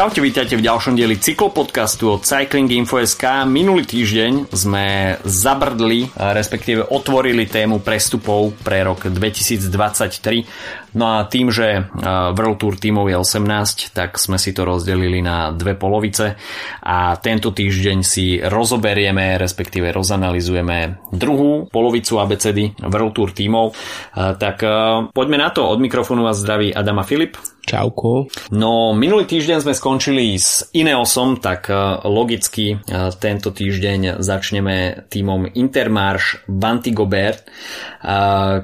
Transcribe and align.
Čaute, 0.00 0.24
vítajte 0.24 0.56
v 0.56 0.64
ďalšom 0.64 0.96
dieli 0.96 1.20
cyklopodcastu 1.20 2.08
od 2.08 2.24
Cycling 2.24 2.72
Info.sk. 2.72 3.44
Minulý 3.44 3.84
týždeň 3.84 4.48
sme 4.48 5.20
zabrdli, 5.28 6.08
respektíve 6.16 6.88
otvorili 6.88 7.44
tému 7.44 7.84
prestupov 7.84 8.56
pre 8.64 8.80
rok 8.80 9.12
2023. 9.12 10.96
No 10.96 11.04
a 11.04 11.28
tým, 11.28 11.52
že 11.52 11.84
World 12.32 12.56
Tour 12.56 12.80
tímov 12.80 13.12
je 13.12 13.16
18, 13.20 13.92
tak 13.92 14.16
sme 14.16 14.40
si 14.40 14.56
to 14.56 14.64
rozdelili 14.64 15.20
na 15.20 15.52
dve 15.52 15.76
polovice 15.76 16.32
a 16.80 17.20
tento 17.20 17.52
týždeň 17.52 17.98
si 18.00 18.40
rozoberieme, 18.40 19.36
respektíve 19.36 19.92
rozanalizujeme 19.92 21.12
druhú 21.12 21.68
polovicu 21.68 22.24
ABCD 22.24 22.72
World 22.88 23.12
Tour 23.12 23.36
tímov. 23.36 23.76
Tak 24.16 24.64
poďme 25.12 25.36
na 25.36 25.52
to. 25.52 25.68
Od 25.68 25.76
mikrofónu 25.76 26.24
vás 26.24 26.40
zdraví 26.40 26.72
Adama 26.72 27.04
Filip. 27.04 27.36
Čauko. 27.70 28.26
No, 28.50 28.90
minulý 28.98 29.30
týždeň 29.30 29.62
sme 29.62 29.78
skončili 29.78 30.34
s 30.34 30.66
Ineosom, 30.74 31.38
tak 31.38 31.70
e, 31.70 32.02
logicky 32.02 32.74
e, 32.74 32.76
tento 33.22 33.54
týždeň 33.54 34.18
začneme 34.18 35.06
týmom 35.06 35.46
Intermarš 35.54 36.42
Banti 36.50 36.90
Gobert, 36.90 37.46
e, 37.46 37.50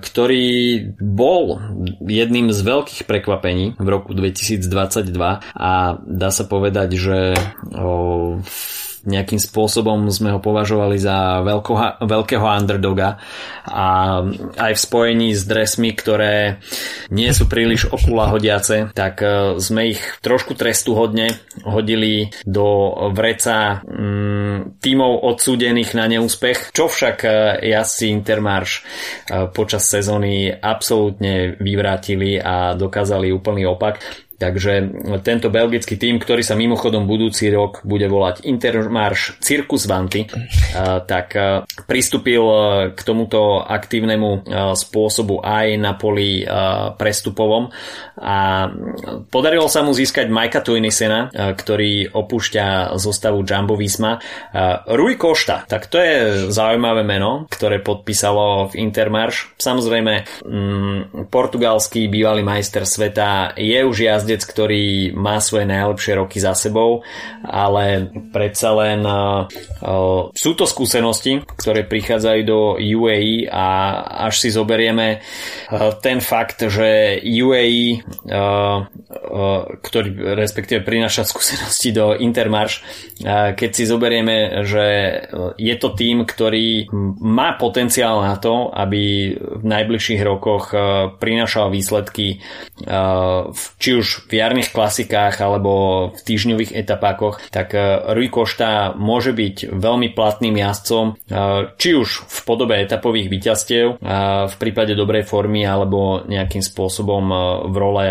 ktorý 0.02 0.46
bol 0.98 1.62
jedným 2.02 2.50
z 2.50 2.60
veľkých 2.66 3.06
prekvapení 3.06 3.78
v 3.78 3.86
roku 3.86 4.10
2022 4.10 4.66
a 5.54 5.72
dá 6.02 6.30
sa 6.34 6.44
povedať, 6.50 6.88
že 6.98 7.18
nejakým 9.06 9.38
spôsobom 9.38 10.10
sme 10.10 10.34
ho 10.34 10.40
považovali 10.42 10.98
za 10.98 11.40
veľko, 11.46 12.02
veľkého 12.02 12.42
underdoga 12.42 13.22
a 13.66 14.20
aj 14.58 14.72
v 14.74 14.80
spojení 14.82 15.30
s 15.30 15.46
dresmi, 15.46 15.94
ktoré 15.94 16.58
nie 17.14 17.30
sú 17.30 17.46
príliš 17.46 17.86
okulahodiace, 17.90 18.90
tak 18.92 19.22
e, 19.22 19.58
sme 19.62 19.94
ich 19.94 20.02
trošku 20.22 20.58
trestuhodne 20.58 21.38
hodili 21.62 22.34
do 22.42 22.92
vreca 23.14 23.82
mm, 23.86 24.82
tímov 24.82 25.22
odsúdených 25.22 25.90
na 25.94 26.06
neúspech, 26.10 26.74
čo 26.74 26.90
však 26.90 27.16
e, 27.22 27.28
jazdci 27.70 28.10
Intermarš 28.10 28.70
e, 28.74 28.80
počas 29.54 29.86
sezóny 29.86 30.50
absolútne 30.50 31.54
vyvrátili 31.58 32.42
a 32.42 32.74
dokázali 32.74 33.30
úplný 33.30 33.70
opak. 33.70 34.25
Takže 34.36 34.72
tento 35.24 35.48
belgický 35.48 35.96
tým, 35.96 36.20
ktorý 36.20 36.44
sa 36.44 36.52
mimochodom 36.52 37.08
budúci 37.08 37.48
rok 37.48 37.80
bude 37.88 38.04
volať 38.04 38.44
Intermarš 38.44 39.40
Circus 39.40 39.88
Vanty, 39.88 40.28
tak 41.12 41.32
pristúpil 41.88 42.44
k 42.92 43.00
tomuto 43.00 43.64
aktívnemu 43.64 44.44
spôsobu 44.76 45.40
aj 45.40 45.66
na 45.80 45.96
poli 45.96 46.44
prestupovom 47.00 47.72
a 48.16 48.68
podarilo 49.28 49.68
sa 49.68 49.84
mu 49.84 49.92
získať 49.92 50.28
Majka 50.32 50.60
Tuinisena, 50.64 51.28
ktorý 51.32 52.12
opúšťa 52.12 52.96
zostavu 52.96 53.44
Jumbo 53.44 53.76
Visma. 53.76 54.20
Rui 54.88 55.20
Košta, 55.20 55.68
tak 55.68 55.88
to 55.88 56.00
je 56.00 56.48
zaujímavé 56.48 57.04
meno, 57.04 57.44
ktoré 57.48 57.80
podpísalo 57.84 58.72
v 58.72 58.84
Intermarš. 58.84 59.56
Samozrejme, 59.60 60.14
mm, 60.44 61.28
portugalský 61.28 62.08
bývalý 62.08 62.40
majster 62.40 62.88
sveta 62.88 63.52
je 63.56 63.80
už 63.84 63.96
jazd 63.96 64.25
jazdec, 64.26 64.42
ktorý 64.42 65.14
má 65.14 65.38
svoje 65.38 65.70
najlepšie 65.70 66.18
roky 66.18 66.42
za 66.42 66.58
sebou, 66.58 67.06
ale 67.46 68.10
predsa 68.34 68.74
len 68.74 69.06
uh, 69.06 69.46
uh, 69.46 70.34
sú 70.34 70.58
to 70.58 70.66
skúsenosti, 70.66 71.46
ktoré 71.54 71.86
prichádzajú 71.86 72.40
do 72.42 72.74
UAE 72.74 73.46
a 73.46 73.66
až 74.26 74.42
si 74.42 74.50
zoberieme 74.50 75.22
uh, 75.22 75.94
ten 76.02 76.18
fakt, 76.18 76.66
že 76.66 77.22
UAE, 77.22 78.02
ktorý 79.86 80.08
respektíve 80.34 80.82
prináša 80.82 81.22
skúsenosti 81.22 81.94
do 81.94 82.18
Intermarš, 82.18 82.82
keď 83.54 83.70
si 83.70 83.84
zoberieme, 83.86 84.66
že 84.66 84.86
je 85.60 85.74
to 85.76 85.92
tým, 85.94 86.24
ktorý 86.24 86.88
má 87.20 87.54
potenciál 87.60 88.24
na 88.24 88.40
to, 88.40 88.72
aby 88.72 89.36
v 89.36 89.64
najbližších 89.64 90.22
rokoch 90.24 90.72
prinášal 91.20 91.70
výsledky 91.70 92.40
či 93.76 93.90
už 93.92 94.15
jarných 94.30 94.72
klasikách 94.72 95.40
alebo 95.40 95.72
v 96.12 96.20
týždňových 96.20 96.74
etapákoch, 96.76 97.40
tak 97.50 97.72
e, 97.72 97.80
Rui 98.14 98.28
Košta 98.28 98.92
môže 98.96 99.32
byť 99.32 99.72
veľmi 99.72 100.12
platným 100.12 100.56
jazdcom, 100.56 101.04
e, 101.12 101.34
či 101.76 101.90
už 101.96 102.26
v 102.26 102.38
podobe 102.44 102.74
etapových 102.78 103.28
víťazstiev 103.32 103.86
e, 103.86 103.94
v 104.46 104.54
prípade 104.60 104.92
dobrej 104.96 105.24
formy 105.26 105.64
alebo 105.64 106.24
nejakým 106.26 106.62
spôsobom 106.62 107.24
v 107.66 107.76
role 107.76 108.06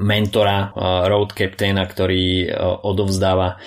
mentora, 0.00 0.72
road 1.06 1.32
captaina, 1.32 1.84
ktorý 1.86 2.50
odovzdáva 2.82 3.60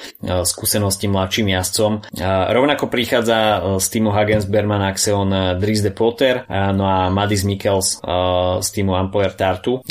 skúsenosti 0.44 1.08
mladším 1.08 1.54
jazdcom. 1.54 1.92
Rovnako 2.24 2.90
prichádza 2.90 3.62
z 3.80 3.88
týmu 3.90 4.12
Hagens 4.12 4.46
Berman 4.50 4.84
Axeon 4.84 5.60
Dries 5.60 5.82
de 5.82 5.92
Potter, 5.94 6.44
no 6.50 6.84
a 6.88 7.08
Madis 7.14 7.48
Mikkels 7.48 8.02
z 8.60 8.70
týmu 8.74 8.96
Ampler 8.98 9.34
Tartu. 9.34 9.82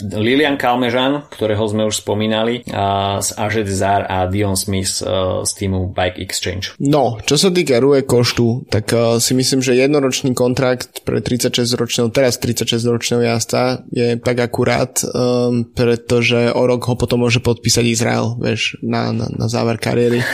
Lilian 0.00 0.56
Kalmežan, 0.60 1.15
ktorého 1.30 1.64
sme 1.68 1.88
už 1.88 2.04
spomínali, 2.04 2.66
a 2.72 3.18
z 3.22 3.28
Ažet 3.38 3.68
Zar 3.70 4.04
a 4.08 4.28
Dion 4.28 4.58
Smith 4.58 5.00
z 5.46 5.50
týmu 5.56 5.92
Bike 5.92 6.20
Exchange. 6.20 6.76
No, 6.82 7.18
čo 7.24 7.40
sa 7.40 7.48
týka 7.48 7.80
Rue 7.80 8.02
Koštu, 8.04 8.68
tak 8.68 8.92
uh, 8.92 9.16
si 9.22 9.32
myslím, 9.32 9.60
že 9.64 9.78
jednoročný 9.78 10.36
kontrakt 10.36 11.02
pre 11.06 11.22
36-ročného, 11.22 12.12
teraz 12.12 12.36
36-ročného 12.40 13.22
jazda 13.24 13.84
je 13.92 14.18
tak 14.20 14.36
akurát, 14.40 15.00
um, 15.04 15.64
pretože 15.64 16.52
o 16.52 16.62
rok 16.64 16.86
ho 16.90 16.94
potom 16.98 17.24
môže 17.24 17.40
podpísať 17.40 17.84
Izrael, 17.86 18.36
vieš, 18.36 18.76
na, 18.84 19.12
na, 19.14 19.26
na 19.30 19.46
záver 19.48 19.80
kariéry. 19.80 20.20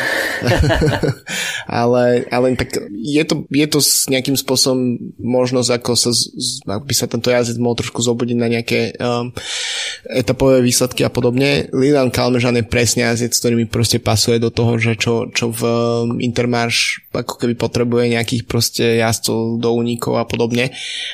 ale, 1.82 2.26
ale 2.31 2.47
tak 2.59 2.78
je 2.91 3.22
to, 3.25 3.47
je 3.49 3.66
to 3.66 3.78
s 3.78 4.06
nejakým 4.10 4.34
spôsobom 4.34 4.99
možnosť, 5.19 5.70
ako 5.78 5.93
sa, 5.94 6.10
aby 6.78 6.93
sa 6.94 7.06
tento 7.06 7.31
jazdec 7.31 7.59
mohol 7.59 7.78
trošku 7.78 8.03
zobudiť 8.03 8.37
na 8.38 8.49
nejaké 8.50 8.81
um, 8.99 9.31
etapové 10.08 10.60
výsledky 10.64 11.04
a 11.06 11.10
podobne. 11.10 11.69
Lilan 11.72 12.10
Kalmežan 12.10 12.58
je 12.58 12.64
presne 12.66 13.08
jazdec, 13.08 13.32
ktorý 13.36 13.54
mi 13.58 13.66
proste 13.66 13.98
pasuje 13.98 14.42
do 14.42 14.50
toho, 14.53 14.76
že 14.76 14.97
čo, 14.98 15.28
čo 15.30 15.53
v 15.53 15.62
um, 15.62 16.19
Intermarš 16.19 17.08
ako 17.12 17.44
keby 17.44 17.54
potrebuje 17.56 18.16
nejakých 18.16 18.42
proste 18.48 18.84
jazdcov 18.98 19.60
do 19.60 19.70
únikov 19.76 20.16
a 20.16 20.25
podobne. 20.25 20.72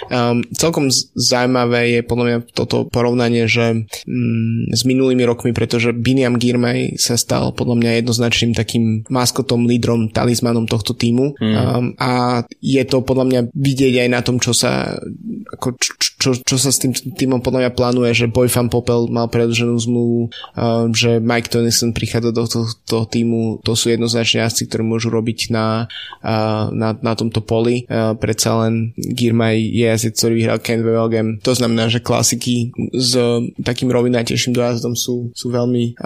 Um, 0.09 0.47
celkom 0.55 0.88
zaujímavé 1.15 1.99
je 1.99 2.00
podľa 2.06 2.25
mňa 2.25 2.38
toto 2.55 2.87
porovnanie, 2.87 3.50
že 3.50 3.84
um, 4.06 4.69
s 4.71 4.87
minulými 4.87 5.27
rokmi, 5.27 5.50
pretože 5.50 5.91
Biniam 5.91 6.38
Girmay 6.38 6.94
sa 6.97 7.19
stal 7.19 7.50
podľa 7.53 7.77
mňa 7.83 7.91
jednoznačným 8.05 8.53
takým 8.55 9.03
maskotom, 9.11 9.67
lídrom, 9.67 10.11
talizmanom 10.15 10.71
tohto 10.71 10.94
týmu 10.94 11.34
mm. 11.34 11.55
um, 11.55 11.87
a 11.99 12.43
je 12.62 12.83
to 12.87 13.03
podľa 13.03 13.25
mňa 13.27 13.41
vidieť 13.53 13.94
aj 14.06 14.09
na 14.09 14.21
tom, 14.22 14.38
čo 14.38 14.55
sa 14.55 14.94
ako, 15.49 15.75
čo, 15.81 15.91
čo, 16.19 16.31
čo 16.44 16.56
sa 16.56 16.71
s 16.71 16.78
tým 16.81 16.93
týmom 16.94 17.41
podľa 17.41 17.69
mňa 17.69 17.72
plánuje, 17.77 18.11
že 18.15 18.27
Boy 18.33 18.47
Fan 18.69 18.84
Popel 18.84 19.09
mal 19.09 19.33
predlženú 19.33 19.81
zmluvu, 19.81 20.29
že 20.93 21.17
Mike 21.25 21.49
Tennyson 21.49 21.97
prichádza 21.97 22.37
do 22.37 22.45
toho 22.84 23.05
týmu, 23.09 23.65
to 23.65 23.73
sú 23.73 23.89
jednoznačne 23.89 24.45
jazdci, 24.45 24.69
ktorí 24.69 24.84
môžu 24.84 25.09
robiť 25.09 25.49
na, 25.49 25.89
na, 26.69 26.93
na 26.93 27.12
tomto 27.17 27.41
poli. 27.41 27.89
Predsa 28.21 28.69
len 28.69 28.93
Girmay 28.95 29.65
je 29.73 29.89
jazdec, 29.89 30.15
ktorý 30.21 30.34
vyhral 30.37 30.59
Ken 30.61 30.84
Wevelgem. 30.84 31.41
To 31.41 31.56
znamená, 31.56 31.89
že 31.89 32.05
klasiky 32.05 32.77
s 32.93 33.17
takým 33.65 33.89
rovinajtejším 33.89 34.53
dojazdom 34.53 34.93
sú, 34.93 35.33
sú 35.33 35.49
veľmi 35.49 35.97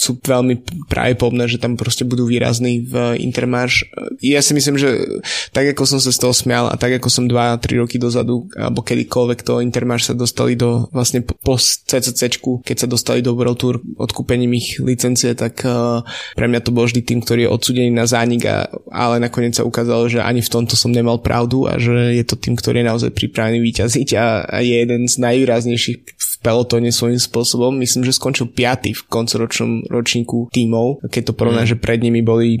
sú 0.00 0.16
veľmi 0.16 0.86
pravdepodobné, 0.88 1.44
že 1.50 1.60
tam 1.60 1.76
proste 1.76 2.08
budú 2.08 2.24
výrazní 2.24 2.88
v 2.88 3.20
Intermarš. 3.20 3.90
Ja 4.24 4.40
si 4.40 4.56
myslím, 4.56 4.80
že 4.80 5.20
tak 5.52 5.68
ako 5.76 5.84
som 5.84 5.98
sa 6.00 6.14
z 6.14 6.20
toho 6.20 6.32
smial 6.32 6.70
a 6.70 6.78
tak 6.80 6.96
ako 6.96 7.08
som 7.10 7.28
2-3 7.28 7.82
roky 7.82 8.00
dozadu, 8.00 8.46
alebo 8.54 8.80
kedykoľvek 8.80 9.40
to 9.42 9.60
Intermarš 9.60 10.12
sa 10.12 10.14
dostali 10.14 10.54
do 10.54 10.86
vlastne 10.94 11.20
CCC, 11.58 12.38
keď 12.62 12.76
sa 12.76 12.86
dostali 12.86 13.24
do 13.24 13.32
World 13.34 13.58
Tour 13.58 13.80
odkúpením 13.96 14.54
ich 14.54 14.78
licencie, 14.78 15.32
tak 15.34 15.64
uh, 15.64 16.04
pre 16.36 16.46
mňa 16.46 16.60
to 16.60 16.70
bol 16.70 16.84
vždy 16.84 17.02
tým, 17.02 17.24
ktorý 17.24 17.46
je 17.46 17.50
odsudený 17.50 17.90
na 17.90 18.04
zánik, 18.04 18.46
a, 18.46 18.68
ale 18.92 19.22
nakoniec 19.22 19.56
sa 19.56 19.66
ukázalo, 19.66 20.06
že 20.06 20.20
ani 20.20 20.44
v 20.44 20.52
tomto 20.52 20.76
som 20.76 20.92
nemal 20.92 21.22
pravdu 21.22 21.66
a 21.66 21.80
že 21.80 22.14
je 22.14 22.24
to 22.26 22.36
tým, 22.36 22.54
ktorý 22.54 22.82
je 22.82 22.90
naozaj 22.90 23.10
pripravený 23.14 23.58
vyťaziť 23.58 24.08
a, 24.18 24.26
a 24.46 24.56
je 24.60 24.74
jeden 24.84 25.08
z 25.08 25.14
najvýraznejších 25.18 25.98
v 26.04 26.34
pelotone 26.44 26.90
svojím 26.92 27.20
spôsobom. 27.20 27.72
Myslím, 27.76 28.04
že 28.04 28.16
skončil 28.16 28.48
5. 28.52 28.96
v 28.96 29.02
koncoročnom 29.08 29.88
ročníku 29.88 30.48
tímov, 30.52 31.04
keď 31.08 31.32
to 31.32 31.36
porovná, 31.36 31.64
mm. 31.64 31.70
že 31.72 31.80
pred 31.80 32.00
nimi 32.00 32.20
boli 32.20 32.60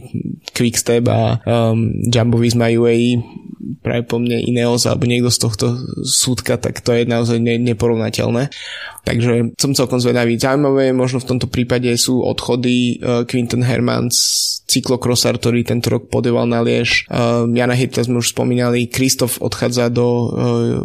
Quickstep 0.52 1.04
a 1.08 1.40
um, 1.44 1.92
Jumbo 2.08 2.40
Visma 2.40 2.68
UAE 2.68 3.20
práve 3.84 4.08
po 4.08 4.16
mne 4.16 4.40
Ineos 4.40 4.88
alebo 4.88 5.04
niekto 5.04 5.28
z 5.28 5.38
tohto 5.40 5.66
súdka, 6.04 6.56
tak 6.56 6.80
to 6.80 6.96
je 6.96 7.04
naozaj 7.04 7.36
ne, 7.36 7.60
neporovnateľné. 7.60 8.48
Takže 9.00 9.56
som 9.56 9.72
celkom 9.72 9.96
zvedavý. 9.96 10.36
Zaujímavé 10.36 10.92
možno 10.92 11.24
v 11.24 11.28
tomto 11.32 11.48
prípade 11.48 11.88
sú 11.96 12.20
odchody 12.20 13.00
uh, 13.00 13.24
Quinton 13.24 13.64
Hermans, 13.64 14.16
cyklokrosár, 14.68 15.40
ktorý 15.40 15.64
tento 15.64 15.88
rok 15.88 16.12
podeval 16.12 16.44
na 16.44 16.60
Liež. 16.60 17.08
Uh, 17.08 17.48
Jana 17.48 17.72
Hirta 17.72 18.04
sme 18.04 18.20
už 18.20 18.36
spomínali, 18.36 18.92
Kristof 18.92 19.40
odchádza 19.40 19.88
do 19.88 20.04
uh, 20.04 20.28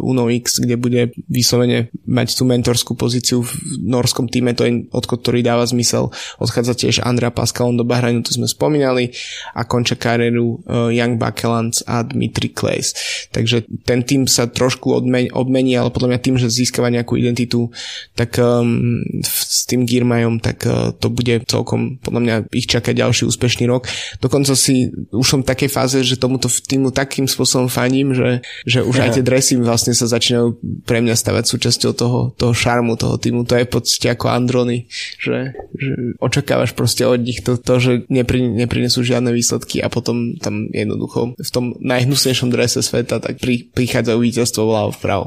Uno 0.00 0.32
X, 0.32 0.64
kde 0.64 0.80
bude 0.80 1.00
vyslovene 1.28 1.92
mať 2.08 2.40
tú 2.40 2.48
mentorskú 2.48 2.96
pozíciu 2.96 3.44
v 3.44 3.52
norskom 3.84 4.32
týme, 4.32 4.56
to 4.56 4.64
je 4.64 4.88
odchod, 4.90 5.20
ktorý 5.20 5.44
dáva 5.44 5.68
zmysel. 5.68 6.08
Odchádza 6.40 6.72
tiež 6.72 7.04
Andrea 7.04 7.30
Pascalon 7.30 7.76
do 7.76 7.84
Bahrajnu, 7.84 8.24
to 8.24 8.32
sme 8.32 8.48
spomínali 8.48 9.12
a 9.52 9.68
končia 9.68 10.00
kariéru 10.00 10.64
Young 10.90 11.20
Bakelans 11.20 11.84
a 11.84 12.00
Dmitry 12.02 12.50
Klejs. 12.66 12.98
Takže 13.30 13.62
ten 13.86 14.02
tým 14.02 14.26
sa 14.26 14.50
trošku 14.50 14.90
odmení, 14.90 15.30
odmení, 15.30 15.78
ale 15.78 15.94
podľa 15.94 16.10
mňa 16.10 16.20
tým, 16.26 16.34
že 16.34 16.50
získava 16.50 16.90
nejakú 16.90 17.14
identitu, 17.14 17.70
tak 18.18 18.42
um, 18.42 19.06
s 19.22 19.62
tým 19.70 19.86
Girmajom, 19.86 20.42
tak 20.42 20.66
uh, 20.66 20.90
to 20.98 21.06
bude 21.06 21.46
celkom, 21.46 22.02
podľa 22.02 22.20
mňa 22.26 22.34
ich 22.50 22.66
čaká 22.66 22.90
ďalší 22.90 23.30
úspešný 23.30 23.70
rok. 23.70 23.86
Dokonca 24.18 24.58
si 24.58 24.90
už 25.14 25.22
som 25.22 25.40
v 25.46 25.48
takej 25.54 25.70
fáze, 25.70 26.02
že 26.02 26.18
tomuto 26.18 26.50
týmu 26.50 26.90
takým 26.90 27.30
spôsobom 27.30 27.70
faním, 27.70 28.10
že, 28.10 28.42
že 28.66 28.82
už 28.82 29.06
aj 29.06 29.10
tie 29.14 29.22
dresy 29.22 29.54
vlastne 29.54 29.94
sa 29.94 30.10
začínajú 30.10 30.58
pre 30.82 30.98
mňa 30.98 31.14
stavať 31.14 31.44
súčasťou 31.46 31.92
toho, 31.94 32.34
toho 32.34 32.50
šarmu 32.50 32.98
toho 32.98 33.14
týmu. 33.14 33.46
To 33.46 33.54
je 33.54 33.68
v 33.68 33.70
podstate 33.70 34.10
ako 34.10 34.26
Androny, 34.26 34.90
že, 35.22 35.54
že 35.78 36.18
očakávaš 36.18 36.74
proste 36.74 37.06
od 37.06 37.22
nich 37.22 37.46
to, 37.46 37.54
to 37.54 37.78
že 37.78 37.92
nepri, 38.10 38.42
neprinesú 38.42 39.06
žiadne 39.06 39.30
výsledky 39.30 39.78
a 39.78 39.86
potom 39.86 40.34
tam 40.42 40.66
jednoducho 40.74 41.38
v 41.38 41.50
tom 41.54 41.76
najhnusnejšom 41.78 42.55
drese 42.56 42.80
sveta 42.80 43.20
tak 43.20 43.36
pri, 43.36 43.68
prichádzajú 43.68 44.18
víťazstvo 44.18 44.62
vľavo 44.64 44.90
vpravo. 44.96 45.24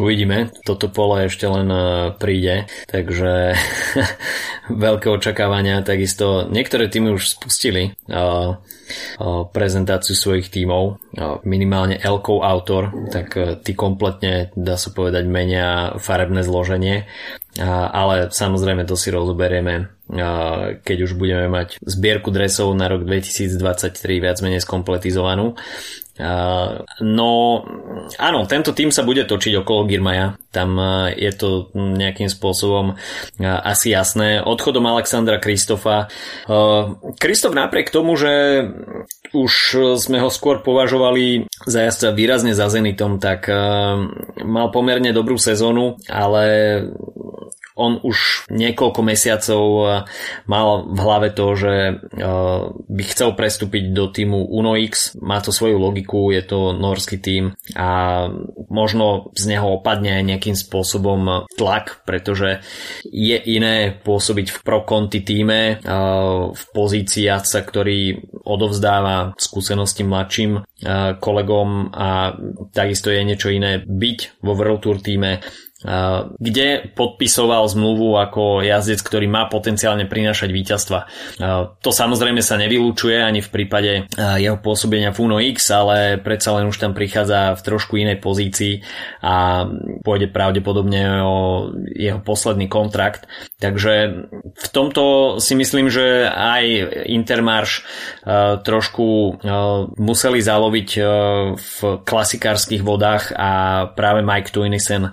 Uvidíme, 0.00 0.48
toto 0.64 0.88
pole 0.88 1.28
ešte 1.28 1.44
len 1.44 1.68
e, 1.68 1.84
príde, 2.16 2.64
takže 2.88 3.52
veľké 4.86 5.12
očakávania, 5.12 5.84
takisto 5.84 6.48
niektoré 6.48 6.88
týmy 6.88 7.12
už 7.12 7.36
spustili 7.36 7.92
uh, 8.06 8.54
uh, 8.54 9.42
prezentáciu 9.50 10.14
svojich 10.14 10.48
tímov, 10.48 10.82
uh, 10.94 11.42
minimálne 11.42 11.98
Elkov 11.98 12.46
autor, 12.46 12.94
tak 13.10 13.34
ty 13.66 13.74
kompletne, 13.74 14.54
dá 14.54 14.78
sa 14.78 14.94
povedať, 14.94 15.26
menia 15.26 15.98
farebné 15.98 16.46
zloženie, 16.46 17.10
ale 17.90 18.30
samozrejme 18.30 18.86
to 18.86 18.94
si 18.94 19.10
rozoberieme 19.10 19.90
keď 20.82 20.98
už 21.06 21.14
budeme 21.14 21.46
mať 21.46 21.78
zbierku 21.82 22.34
dresov 22.34 22.74
na 22.74 22.90
rok 22.90 23.06
2023 23.06 23.94
viac 24.18 24.42
menej 24.42 24.62
skompletizovanú. 24.62 25.54
No 27.00 27.30
áno, 28.20 28.40
tento 28.44 28.76
tým 28.76 28.92
sa 28.92 29.00
bude 29.00 29.24
točiť 29.24 29.64
okolo 29.64 29.88
Girmaja. 29.88 30.36
Tam 30.52 30.76
je 31.16 31.32
to 31.32 31.72
nejakým 31.72 32.28
spôsobom 32.28 33.00
asi 33.40 33.96
jasné. 33.96 34.44
Odchodom 34.44 34.84
Alexandra 34.84 35.40
Kristofa. 35.40 36.12
Kristof 37.16 37.56
napriek 37.56 37.88
tomu, 37.88 38.20
že 38.20 38.66
už 39.32 39.52
sme 39.96 40.18
ho 40.20 40.28
skôr 40.28 40.60
považovali 40.60 41.46
za 41.64 41.86
jazdca 41.86 42.12
výrazne 42.12 42.52
za 42.52 42.66
Zenitom, 42.68 43.22
tak 43.22 43.48
mal 44.42 44.66
pomerne 44.74 45.14
dobrú 45.14 45.38
sezónu, 45.38 45.96
ale 46.10 46.44
on 47.78 48.00
už 48.02 48.50
niekoľko 48.50 49.00
mesiacov 49.04 49.64
eh, 49.64 49.88
mal 50.50 50.86
v 50.90 50.98
hlave 50.98 51.28
to, 51.32 51.46
že 51.54 51.74
eh, 51.74 51.96
by 52.70 53.02
chcel 53.06 53.34
prestúpiť 53.34 53.94
do 53.94 54.10
týmu 54.10 54.50
Uno 54.50 54.74
X. 54.74 55.16
Má 55.22 55.38
to 55.40 55.54
svoju 55.54 55.78
logiku, 55.78 56.34
je 56.34 56.42
to 56.42 56.74
norský 56.74 57.22
tým 57.22 57.54
a 57.76 57.90
možno 58.70 59.30
z 59.34 59.56
neho 59.56 59.80
opadne 59.80 60.20
aj 60.20 60.24
nejakým 60.26 60.56
spôsobom 60.58 61.48
tlak, 61.54 62.02
pretože 62.04 62.60
je 63.06 63.36
iné 63.38 63.94
pôsobiť 63.94 64.46
v 64.50 64.58
pro 64.64 64.82
konti 64.82 65.22
týme 65.22 65.76
eh, 65.76 65.80
v 66.50 66.62
pozícii 66.74 67.30
jazdca, 67.30 67.60
ktorý 67.62 68.00
odovzdáva 68.44 69.36
skúsenosti 69.38 70.02
mladším 70.02 70.64
kolegom 71.20 71.92
a 71.92 72.32
takisto 72.72 73.12
je 73.12 73.20
niečo 73.20 73.52
iné 73.52 73.84
byť 73.84 74.40
vo 74.40 74.56
World 74.56 74.80
Tour 74.80 74.96
týme 75.04 75.44
kde 76.36 76.92
podpisoval 76.92 77.64
zmluvu 77.64 78.20
ako 78.20 78.60
jazdec, 78.60 79.00
ktorý 79.00 79.26
má 79.32 79.48
potenciálne 79.48 80.04
prinášať 80.04 80.52
víťazstva. 80.52 81.08
To 81.80 81.90
samozrejme 81.90 82.44
sa 82.44 82.60
nevylúčuje 82.60 83.16
ani 83.16 83.40
v 83.40 83.48
prípade 83.48 84.04
jeho 84.36 84.60
pôsobenia 84.60 85.08
v 85.16 85.20
Uno 85.24 85.40
X, 85.40 85.72
ale 85.72 86.20
predsa 86.20 86.52
len 86.60 86.68
už 86.68 86.76
tam 86.76 86.92
prichádza 86.92 87.56
v 87.56 87.64
trošku 87.64 87.96
inej 87.96 88.20
pozícii 88.20 88.84
a 89.24 89.64
pôjde 90.04 90.28
pravdepodobne 90.28 91.24
o 91.24 91.36
jeho 91.96 92.20
posledný 92.20 92.68
kontrakt. 92.68 93.24
Takže 93.56 93.92
v 94.52 94.68
tomto 94.68 95.36
si 95.40 95.56
myslím, 95.56 95.88
že 95.88 96.28
aj 96.28 96.64
Intermarš 97.08 97.88
trošku 98.68 99.40
museli 99.96 100.40
zaloviť 100.44 100.88
v 101.56 101.78
klasikárskych 102.04 102.84
vodách 102.84 103.32
a 103.32 103.84
práve 103.96 104.20
Mike 104.20 104.52
Tuinisen 104.52 105.08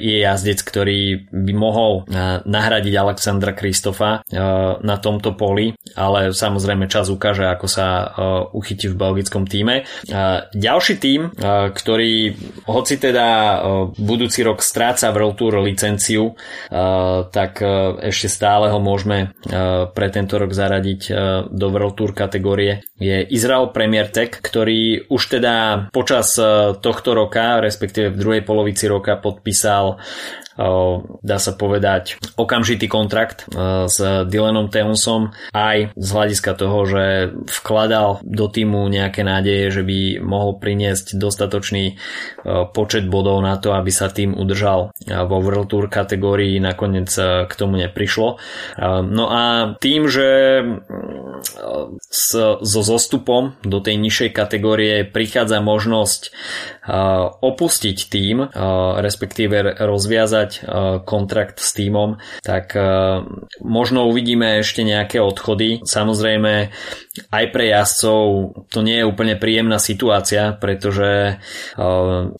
je 0.00 0.24
jazdec, 0.24 0.58
ktorý 0.64 1.28
by 1.28 1.52
mohol 1.52 1.92
eh, 2.08 2.40
nahradiť 2.42 2.94
Alexandra 2.96 3.52
Kristofa 3.52 4.24
eh, 4.24 4.40
na 4.80 4.96
tomto 4.96 5.36
poli, 5.36 5.76
ale 5.94 6.32
samozrejme 6.32 6.88
čas 6.88 7.12
ukáže, 7.12 7.44
ako 7.46 7.66
sa 7.68 7.86
eh, 7.86 8.06
uchytí 8.56 8.88
v 8.90 8.98
belgickom 8.98 9.44
týme. 9.44 9.84
Ďalší 10.50 10.94
tým, 10.96 11.32
ktorý 11.74 12.34
hoci 12.66 12.94
teda 12.96 13.60
budúci 13.94 14.40
rok 14.42 14.64
stráca 14.64 15.12
World 15.12 15.36
Tour 15.36 15.60
licenciu, 15.60 16.34
tak 17.30 17.60
ešte 18.00 18.28
stále 18.30 18.72
ho 18.72 18.78
môžeme 18.80 19.34
pre 19.92 20.08
tento 20.08 20.40
rok 20.40 20.50
zaradiť 20.54 21.00
do 21.52 21.66
World 21.68 21.94
Tour 21.98 22.10
kategórie, 22.16 22.86
je 22.96 23.22
Israel 23.32 23.70
Premier 23.74 24.08
Tech, 24.08 24.40
ktorý 24.40 25.10
už 25.10 25.22
teda 25.40 25.88
počas 25.92 26.34
tohto 26.80 27.10
roka, 27.12 27.60
respektíve 27.60 28.14
v 28.14 28.20
druhej 28.20 28.42
polovici 28.42 28.86
roka 28.88 29.18
podpísal 29.18 29.89
well. 29.90 30.00
Dá 31.24 31.38
sa 31.40 31.52
povedať, 31.56 32.20
okamžitý 32.36 32.84
kontrakt 32.84 33.48
s 33.88 33.96
Dylanom 34.28 34.68
Teunsom 34.68 35.32
aj 35.56 35.96
z 35.96 36.08
hľadiska 36.12 36.52
toho, 36.52 36.84
že 36.84 37.04
vkladal 37.48 38.20
do 38.20 38.46
týmu 38.52 38.84
nejaké 38.92 39.24
nádeje, 39.24 39.80
že 39.80 39.82
by 39.82 40.20
mohol 40.20 40.60
priniesť 40.60 41.16
dostatočný 41.16 41.96
počet 42.76 43.08
bodov 43.08 43.40
na 43.40 43.56
to, 43.56 43.72
aby 43.72 43.88
sa 43.88 44.12
tým 44.12 44.36
udržal 44.36 44.92
vo 45.08 45.36
World 45.40 45.72
Tour 45.72 45.88
kategórii, 45.88 46.60
nakoniec 46.60 47.08
k 47.48 47.52
tomu 47.56 47.80
neprišlo. 47.80 48.36
No 49.08 49.24
a 49.32 49.74
tým, 49.80 50.10
že 50.10 50.28
so 52.60 52.80
zostupom 52.84 53.56
do 53.64 53.80
tej 53.80 53.96
nižšej 53.96 54.30
kategórie 54.36 55.08
prichádza 55.08 55.64
možnosť 55.64 56.36
opustiť 57.40 57.98
tým, 58.12 58.50
respektíve 59.00 59.80
rozviazať 59.80 60.49
kontrakt 61.04 61.60
s 61.62 61.76
týmom, 61.76 62.18
tak 62.42 62.74
možno 63.62 64.08
uvidíme 64.10 64.60
ešte 64.60 64.82
nejaké 64.82 65.22
odchody. 65.22 65.82
Samozrejme 65.86 66.72
aj 67.30 67.44
pre 67.50 67.64
jazdcov 67.74 68.22
to 68.70 68.80
nie 68.86 69.02
je 69.02 69.08
úplne 69.08 69.34
príjemná 69.34 69.82
situácia, 69.82 70.54
pretože 70.54 71.42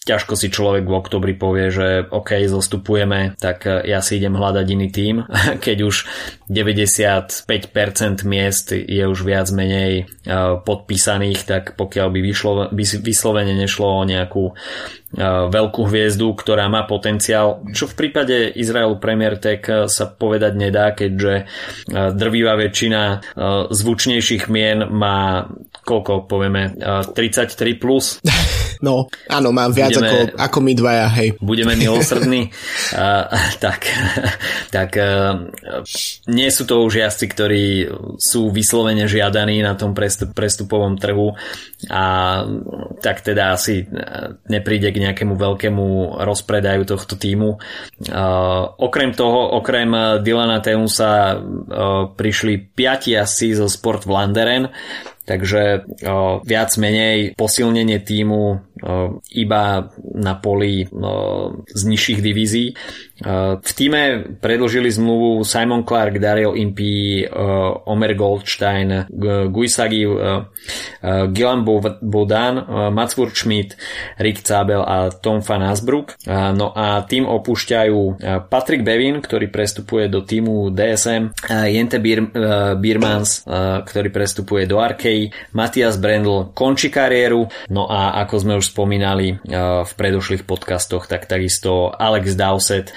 ťažko 0.07 0.35
si 0.39 0.49
človek 0.49 0.87
v 0.87 0.97
oktobri 0.97 1.35
povie, 1.35 1.75
že 1.75 2.07
OK, 2.07 2.39
zostupujeme, 2.47 3.35
tak 3.37 3.67
ja 3.67 3.99
si 4.01 4.23
idem 4.23 4.39
hľadať 4.39 4.67
iný 4.71 4.89
tým, 4.89 5.17
keď 5.65 5.77
už 5.85 6.07
95% 6.47 7.47
miest 8.27 8.73
je 8.75 9.05
už 9.07 9.19
viac 9.27 9.51
menej 9.51 10.07
podpísaných, 10.65 11.41
tak 11.47 11.63
pokiaľ 11.75 12.09
by, 12.11 12.21
vyšlo, 12.23 12.53
vyslovene 13.03 13.55
nešlo 13.55 13.87
o 13.87 14.03
nejakú 14.07 14.55
veľkú 15.19 15.83
hviezdu, 15.91 16.33
ktorá 16.39 16.71
má 16.71 16.87
potenciál, 16.87 17.67
čo 17.75 17.91
v 17.91 17.99
prípade 17.99 18.55
Izraelu 18.55 18.99
Premier 19.03 19.43
Tech 19.43 19.67
sa 19.91 20.07
povedať 20.07 20.53
nedá, 20.55 20.95
keďže 20.95 21.51
drvivá 21.91 22.55
väčšina 22.55 23.35
zvučnejších 23.71 24.47
mien 24.47 24.87
má 24.87 25.51
koľko 25.81 26.31
povieme, 26.31 26.77
33 26.79 27.83
plus. 27.83 28.21
No, 28.81 29.13
áno, 29.29 29.53
mám 29.53 29.77
viac 29.77 29.93
budeme, 29.93 30.33
ako, 30.33 30.41
ako 30.41 30.59
my 30.65 30.73
dvaja, 30.73 31.07
hej. 31.21 31.37
Budeme 31.37 31.77
milosrdní. 31.77 32.49
uh, 32.97 33.29
tak, 33.61 33.93
tak 34.73 34.97
uh, 34.97 35.53
nie 36.33 36.49
sú 36.49 36.65
to 36.65 36.81
už 36.89 37.05
jazdci, 37.05 37.27
ktorí 37.29 37.65
sú 38.17 38.49
vyslovene 38.49 39.05
žiadaní 39.05 39.61
na 39.61 39.77
tom 39.77 39.93
prestup, 39.93 40.33
prestupovom 40.33 40.97
trhu 40.97 41.37
a 41.89 42.45
tak 43.01 43.25
teda 43.25 43.57
asi 43.57 43.89
nepríde 44.53 44.93
k 44.93 45.01
nejakému 45.01 45.33
veľkému 45.33 46.19
rozpredaju 46.21 46.83
tohto 46.85 47.17
týmu. 47.17 47.57
Uh, 47.57 48.69
okrem 48.77 49.17
toho, 49.17 49.57
okrem 49.57 50.21
Dylana 50.21 50.61
Teusa 50.61 51.33
uh, 51.33 52.13
prišli 52.13 52.77
piati 52.77 53.17
jazdci 53.17 53.57
zo 53.57 53.65
Sport 53.65 54.05
Vlanderen, 54.05 54.69
takže 55.25 55.87
viac 56.43 56.71
menej 56.75 57.39
posilnenie 57.39 58.03
týmu 58.03 58.70
iba 59.33 59.91
na 60.01 60.35
poli 60.41 60.89
z 61.69 61.83
nižších 61.85 62.21
divízií. 62.25 62.75
V 63.61 63.73
týme 63.77 64.33
predlžili 64.41 64.89
zmluvu 64.89 65.45
Simon 65.45 65.85
Clark, 65.85 66.17
Daryl 66.17 66.57
Impey, 66.57 67.29
Omer 67.85 68.17
Goldstein, 68.17 69.05
Guisagi, 69.53 70.09
Gilan 71.29 71.61
Bodan, 72.01 72.55
Mats 72.89 73.13
Schmidt, 73.37 73.77
Rick 74.17 74.41
Zabel 74.41 74.81
a 74.81 75.13
Tom 75.13 75.45
van 75.45 75.69
Asbrook. 75.69 76.17
No 76.31 76.73
a 76.73 77.05
tým 77.05 77.29
opúšťajú 77.29 78.25
Patrick 78.49 78.81
Bevin, 78.81 79.21
ktorý 79.21 79.53
prestupuje 79.53 80.09
do 80.09 80.25
týmu 80.25 80.73
DSM, 80.73 81.37
Jente 81.69 82.01
Birmans, 82.81 83.45
ktorý 83.85 84.09
prestupuje 84.09 84.65
do 84.65 84.81
Arkei, 84.81 85.29
Matias 85.53 86.01
Brendl 86.01 86.57
končí 86.57 86.89
kariéru, 86.89 87.45
no 87.69 87.85
a 87.85 88.17
ako 88.25 88.35
sme 88.41 88.57
už 88.57 88.70
spomínali 88.71 89.43
v 89.83 89.93
predošlých 89.99 90.47
podcastoch, 90.47 91.11
tak 91.11 91.27
takisto 91.27 91.91
Alex 91.91 92.39
Dowsett 92.39 92.95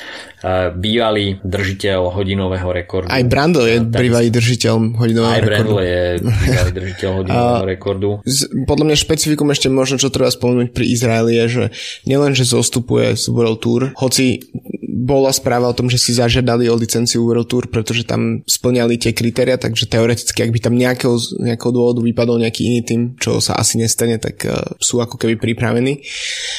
bývalý 0.76 1.40
držiteľ 1.40 2.12
hodinového 2.12 2.68
rekordu. 2.76 3.08
Aj 3.08 3.24
Brandl 3.24 3.64
je 3.64 3.78
bývalý 3.80 4.28
držiteľ 4.28 5.00
hodinového 5.00 5.32
aj 5.32 5.40
rekordu. 5.40 5.48
Aj 5.48 5.48
Brandl 5.48 5.78
je 5.80 6.02
bývalý 6.20 6.72
držiteľ 6.76 7.10
hodinového 7.18 7.66
rekordu. 7.66 8.10
Podľa 8.68 8.86
mňa 8.92 8.98
špecifikum 9.00 9.48
ešte 9.56 9.72
možno, 9.72 9.96
čo 9.96 10.12
treba 10.12 10.28
spomenúť 10.28 10.76
pri 10.76 10.86
Izraeli 10.92 11.40
je, 11.40 11.46
že 11.48 11.64
nielen, 12.04 12.36
že 12.36 12.44
zostupuje 12.44 13.16
z 13.16 13.26
World 13.32 13.64
Tour, 13.64 13.96
hoci 13.96 14.44
bola 15.04 15.32
správa 15.36 15.72
o 15.72 15.76
tom, 15.76 15.88
že 15.88 16.00
si 16.00 16.16
zažiadali 16.16 16.68
o 16.68 16.76
licenciu 16.76 17.24
World 17.24 17.48
Tour, 17.48 17.72
pretože 17.72 18.04
tam 18.04 18.44
splňali 18.44 19.00
tie 19.00 19.16
kritéria, 19.16 19.56
takže 19.56 19.88
teoreticky, 19.88 20.44
ak 20.44 20.52
by 20.52 20.60
tam 20.60 20.76
nejakého, 20.76 21.16
nejakého 21.40 21.72
dôvodu 21.72 22.00
vypadol 22.04 22.40
nejaký 22.44 22.62
iný 22.68 22.80
tým, 22.84 23.02
čo 23.16 23.40
sa 23.40 23.56
asi 23.56 23.80
nestane, 23.80 24.20
tak 24.20 24.44
sú 24.80 25.00
ako 25.00 25.16
keby 25.16 25.40
pripravení. 25.40 25.63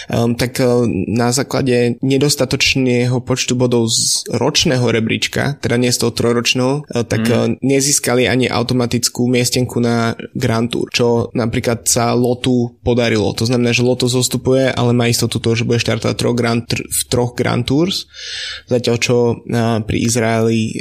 Um, 0.08 0.32
tak 0.32 0.56
uh, 0.64 0.88
na 0.88 1.28
základe 1.36 2.00
nedostatočného 2.00 3.20
počtu 3.20 3.52
bodov 3.52 3.92
z 3.92 4.24
ročného 4.32 4.88
rebríčka, 4.88 5.60
teda 5.60 5.76
nie 5.76 5.92
z 5.92 6.00
toho 6.00 6.16
trojročného, 6.16 6.88
uh, 6.88 7.04
tak 7.04 7.28
mm. 7.28 7.34
uh, 7.34 7.52
nezískali 7.60 8.24
ani 8.24 8.48
automatickú 8.48 9.28
miestenku 9.28 9.84
na 9.84 10.16
Grand 10.32 10.72
Tour, 10.72 10.88
čo 10.88 11.28
napríklad 11.36 11.84
sa 11.84 12.16
Lotu 12.16 12.80
podarilo. 12.80 13.36
To 13.36 13.44
znamená, 13.44 13.76
že 13.76 13.84
Loto 13.84 14.08
zostupuje, 14.08 14.72
ale 14.72 14.96
má 14.96 15.12
istotu 15.12 15.36
toho, 15.36 15.52
že 15.52 15.68
bude 15.68 15.82
štartovať 15.82 16.16
troch 16.16 16.36
Grand, 16.36 16.64
v 16.64 17.02
troch 17.12 17.36
Grand 17.36 17.66
Tours 17.66 18.06
zatiaľ 18.70 18.96
čo 19.00 19.16
pri 19.84 19.98
Izraeli 19.98 20.78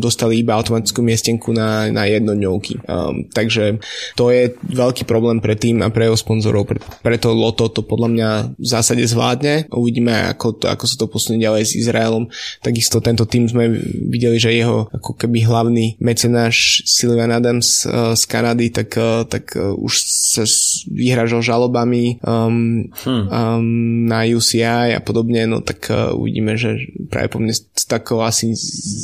dostali 0.00 0.40
iba 0.40 0.56
automatickú 0.56 1.02
miestenku 1.02 1.50
na, 1.50 1.90
na 1.90 2.06
jednodňovky. 2.08 2.86
Takže 3.34 3.82
to 4.14 4.30
je 4.30 4.54
veľký 4.56 5.04
problém 5.04 5.42
pre 5.42 5.58
tým 5.58 5.82
a 5.82 5.90
pre 5.90 6.08
jeho 6.08 6.18
sponzorov, 6.18 6.70
preto 7.02 7.34
Loto 7.34 7.65
to 7.72 7.86
podľa 7.86 8.08
mňa 8.12 8.28
v 8.56 8.66
zásade 8.66 9.02
zvládne. 9.06 9.70
Uvidíme, 9.72 10.32
ako, 10.32 10.60
to, 10.60 10.66
ako 10.68 10.84
sa 10.84 10.96
to 10.98 11.06
posunie 11.10 11.42
ďalej 11.42 11.62
s 11.68 11.72
Izraelom. 11.78 12.28
Takisto 12.60 13.00
tento 13.00 13.24
tým 13.24 13.48
sme 13.48 13.70
videli, 14.10 14.36
že 14.40 14.54
jeho 14.54 14.88
ako 14.92 15.16
keby 15.16 15.46
hlavný 15.46 15.96
mecenáš 16.00 16.84
Sylvan 16.84 17.32
Adams 17.32 17.86
z 18.16 18.22
Kanady, 18.28 18.70
tak, 18.72 18.96
tak 19.30 19.56
už 19.56 19.92
sa 20.06 20.44
vyhražal 20.90 21.40
žalobami 21.42 22.18
um, 22.22 22.88
hmm. 22.90 23.24
um, 23.28 23.64
na 24.06 24.24
UCI 24.26 24.96
a 24.96 25.00
podobne, 25.00 25.46
no 25.46 25.62
tak 25.62 25.90
uh, 25.90 26.12
uvidíme, 26.16 26.58
že 26.58 26.78
práve 27.10 27.30
po 27.30 27.38
mne 27.38 27.54
z 27.54 27.84
takého 27.86 28.22
asi 28.22 28.54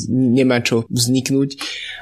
nemá 0.09 0.59
čo 0.59 0.83
vzniknúť, 0.89 1.55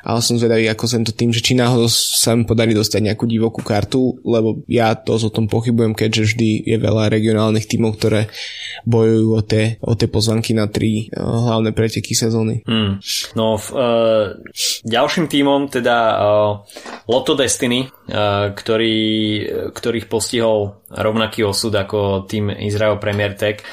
ale 0.06 0.20
som 0.24 0.38
zvedavý, 0.40 0.66
ako 0.70 0.86
som 0.88 1.06
to 1.06 1.14
tým, 1.14 1.30
že 1.30 1.44
či 1.44 1.54
náhodou 1.54 1.90
sa 1.92 2.34
mi 2.34 2.48
podarí 2.48 2.74
dostať 2.74 3.12
nejakú 3.12 3.26
divokú 3.30 3.62
kartu, 3.62 4.18
lebo 4.26 4.64
ja 4.66 4.94
to 4.98 5.18
o 5.18 5.30
tom 5.34 5.46
pochybujem, 5.46 5.94
keďže 5.94 6.34
vždy 6.34 6.51
je 6.60 6.76
veľa 6.76 7.08
regionálnych 7.08 7.70
tímov, 7.70 7.96
ktoré 7.96 8.28
bojujú 8.84 9.28
o 9.32 9.42
tie, 9.46 9.80
o 9.80 9.96
tie 9.96 10.12
pozvanky 10.12 10.52
na 10.52 10.68
tri 10.68 11.08
uh, 11.08 11.22
hlavné 11.22 11.72
preteky 11.72 12.12
sezóny. 12.12 12.68
Hmm. 12.68 13.00
No, 13.40 13.56
v, 13.56 13.66
uh, 13.72 14.26
ďalším 14.84 15.32
tímom 15.32 15.72
teda 15.72 15.98
uh, 16.20 16.52
Lotto 17.08 17.38
Destiny, 17.38 17.88
uh, 17.88 18.52
ktorý, 18.52 19.00
ktorých 19.72 20.10
postihol 20.12 20.81
rovnaký 20.92 21.48
osud 21.48 21.72
ako 21.72 22.28
tým 22.28 22.52
Israel 22.52 23.00
Premier 23.00 23.34
Tech, 23.34 23.64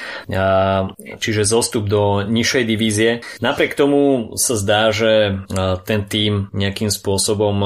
čiže 1.19 1.43
zostup 1.43 1.91
do 1.91 2.23
nižšej 2.23 2.63
divízie. 2.63 3.11
Napriek 3.43 3.75
tomu 3.75 4.31
sa 4.39 4.55
zdá, 4.55 4.89
že 4.95 5.43
ten 5.83 6.07
tým 6.07 6.47
nejakým 6.55 6.87
spôsobom 6.87 7.59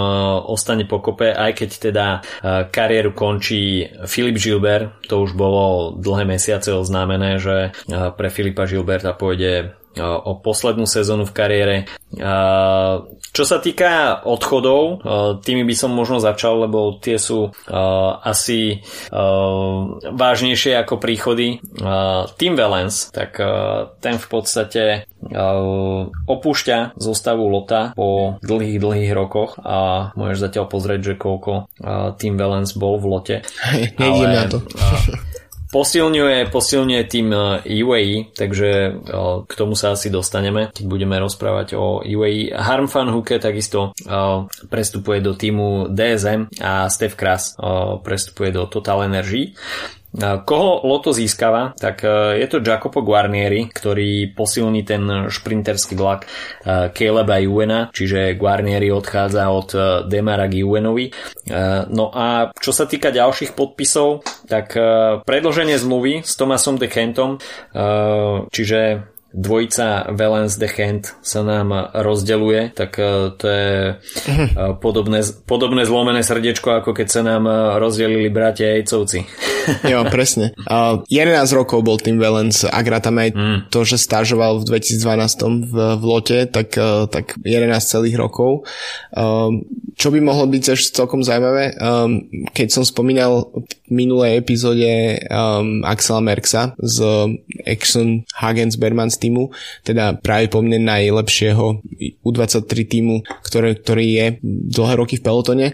ostane 0.49 0.85
pokope, 0.89 1.29
aj 1.29 1.51
keď 1.53 1.69
teda 1.77 2.05
kariéru 2.73 3.13
končí 3.13 3.87
Filip 4.09 4.41
Gilbert, 4.41 5.05
to 5.05 5.21
už 5.21 5.37
bolo 5.37 5.93
dlhé 5.97 6.25
mesiace 6.25 6.73
oznámené, 6.73 7.37
že 7.37 7.71
pre 8.17 8.29
Filipa 8.33 8.65
Gilberta 8.65 9.13
pôjde 9.13 9.77
o 9.99 10.31
poslednú 10.41 10.89
sezónu 10.89 11.25
v 11.29 11.35
kariére. 11.35 11.75
Čo 13.33 13.43
sa 13.49 13.57
týka 13.57 14.21
odchodov, 14.25 15.01
tými 15.41 15.65
by 15.65 15.75
som 15.77 15.93
možno 15.93 16.21
začal, 16.21 16.69
lebo 16.69 16.97
tie 17.01 17.17
sú 17.17 17.49
asi 18.21 18.85
vážnejšie 20.05 20.77
ako 20.81 21.01
príchody. 21.01 21.57
Tim 22.37 22.53
Valens, 22.53 23.09
tak 23.09 23.41
ten 24.01 24.15
v 24.21 24.27
podstate 24.29 24.83
opúšťa 26.29 26.99
zostavu 26.99 27.49
Lota 27.49 27.97
po 27.97 28.37
dlhých, 28.45 28.77
dlhých 28.77 29.11
rokoch 29.17 29.57
a 29.61 30.09
môžeš 30.13 30.37
zatiaľ 30.49 30.65
pozrieť, 30.69 31.01
že 31.13 31.21
koľko 31.21 31.69
Tim 32.21 32.37
Valens 32.37 32.77
bol 32.77 33.01
v 33.01 33.05
Lote. 33.09 33.35
Nejdem 33.97 34.29
na 34.29 34.45
to. 34.45 34.61
Posilňuje, 35.73 36.53
posilňuje 36.53 37.03
tým 37.09 37.33
UAE, 37.65 38.17
e, 38.21 38.25
takže 38.29 38.69
e, 38.69 38.91
k 39.49 39.53
tomu 39.57 39.73
sa 39.73 39.97
asi 39.97 40.13
dostaneme, 40.13 40.69
keď 40.69 40.85
budeme 40.85 41.17
rozprávať 41.17 41.73
o 41.73 42.05
UAE. 42.05 42.53
Harm 42.53 42.85
Fan 42.85 43.09
Huke 43.09 43.41
takisto 43.41 43.89
e, 43.89 44.13
prestupuje 44.69 45.25
do 45.25 45.33
týmu 45.33 45.89
DSM 45.89 46.61
a 46.61 46.85
Steph 46.93 47.17
Kras 47.17 47.57
prestupuje 48.05 48.53
do 48.53 48.69
Total 48.69 49.01
Energy. 49.09 49.57
Koho 50.21 50.85
Loto 50.85 51.09
získava? 51.09 51.73
Tak 51.73 52.05
e, 52.05 52.37
je 52.37 52.47
to 52.47 52.61
Jacopo 52.61 53.01
Guarnieri, 53.01 53.65
ktorý 53.65 54.29
posilní 54.37 54.85
ten 54.85 55.01
šprinterský 55.25 55.97
vlak 55.97 56.29
e, 56.29 56.93
Caleba 56.93 57.41
Juena, 57.41 57.89
čiže 57.89 58.37
Guarnieri 58.37 58.93
odchádza 58.93 59.49
od 59.49 59.69
e, 59.73 59.79
Demara 60.05 60.45
k 60.45 60.61
Juenovi. 60.61 61.09
No 61.89 62.13
a 62.13 62.55
čo 62.55 62.71
sa 62.71 62.85
týka 62.87 63.11
ďalších 63.11 63.57
podpisov, 63.57 64.23
tak 64.47 64.75
predloženie 65.27 65.75
zmluvy 65.75 66.23
s 66.23 66.39
Tomasom 66.39 66.79
de 66.79 66.87
Kentom, 66.87 67.35
čiže 68.47 69.12
dvojica 69.33 70.13
Valence 70.13 70.61
de 70.61 70.69
Hand 70.69 71.17
sa 71.25 71.41
nám 71.41 71.73
rozdeluje, 71.97 72.69
tak 72.77 73.01
e, 73.01 73.33
to 73.33 73.45
je 73.49 73.69
mhm. 74.29 74.45
e, 74.53 74.63
podobné, 74.77 75.25
podobné 75.49 75.89
zlomené 75.89 76.21
srdiečko, 76.21 76.85
ako 76.85 76.93
keď 76.93 77.07
sa 77.09 77.21
nám 77.25 77.49
e, 77.49 77.53
rozdelili 77.81 78.29
bratia 78.29 78.77
Ejcovci. 78.77 79.25
jo, 79.91 80.03
presne. 80.11 80.51
Uh, 80.67 81.01
11 81.07 81.39
rokov 81.55 81.87
bol 81.87 81.95
tým 81.95 82.19
Valence, 82.19 82.67
ak 82.67 82.85
tam 82.99 83.15
aj 83.15 83.29
mm. 83.31 83.59
to, 83.71 83.87
že 83.87 83.95
stážoval 83.95 84.59
v 84.59 84.75
2012 84.75 85.71
v, 85.71 85.75
v 85.97 86.03
lote, 86.03 86.37
tak, 86.51 86.75
uh, 86.75 87.07
tak 87.07 87.39
11 87.41 87.71
celých 87.79 88.19
rokov. 88.19 88.67
Uh, 89.15 89.63
čo 89.95 90.11
by 90.11 90.19
mohlo 90.19 90.49
byť 90.49 90.61
tiež 90.61 90.79
celkom 90.91 91.23
zaujímavé, 91.23 91.79
um, 91.79 92.27
keď 92.51 92.67
som 92.75 92.83
spomínal 92.83 93.49
v 93.87 93.91
minulej 93.93 94.41
epizóde 94.41 95.21
um, 95.29 95.85
Axela 95.85 96.19
Merksa 96.19 96.73
z 96.81 96.97
Action 97.63 98.25
Hagens 98.33 98.75
Bermans 98.75 99.21
týmu, 99.23 99.55
teda 99.87 100.19
práve 100.19 100.51
po 100.51 100.59
mne 100.59 100.83
najlepšieho 100.83 101.79
U23 102.23 102.71
týmu, 102.83 103.23
ktoré, 103.47 103.79
ktorý 103.79 104.05
je 104.11 104.25
dlhé 104.43 104.93
roky 104.99 105.15
v 105.15 105.23
pelotone, 105.23 105.67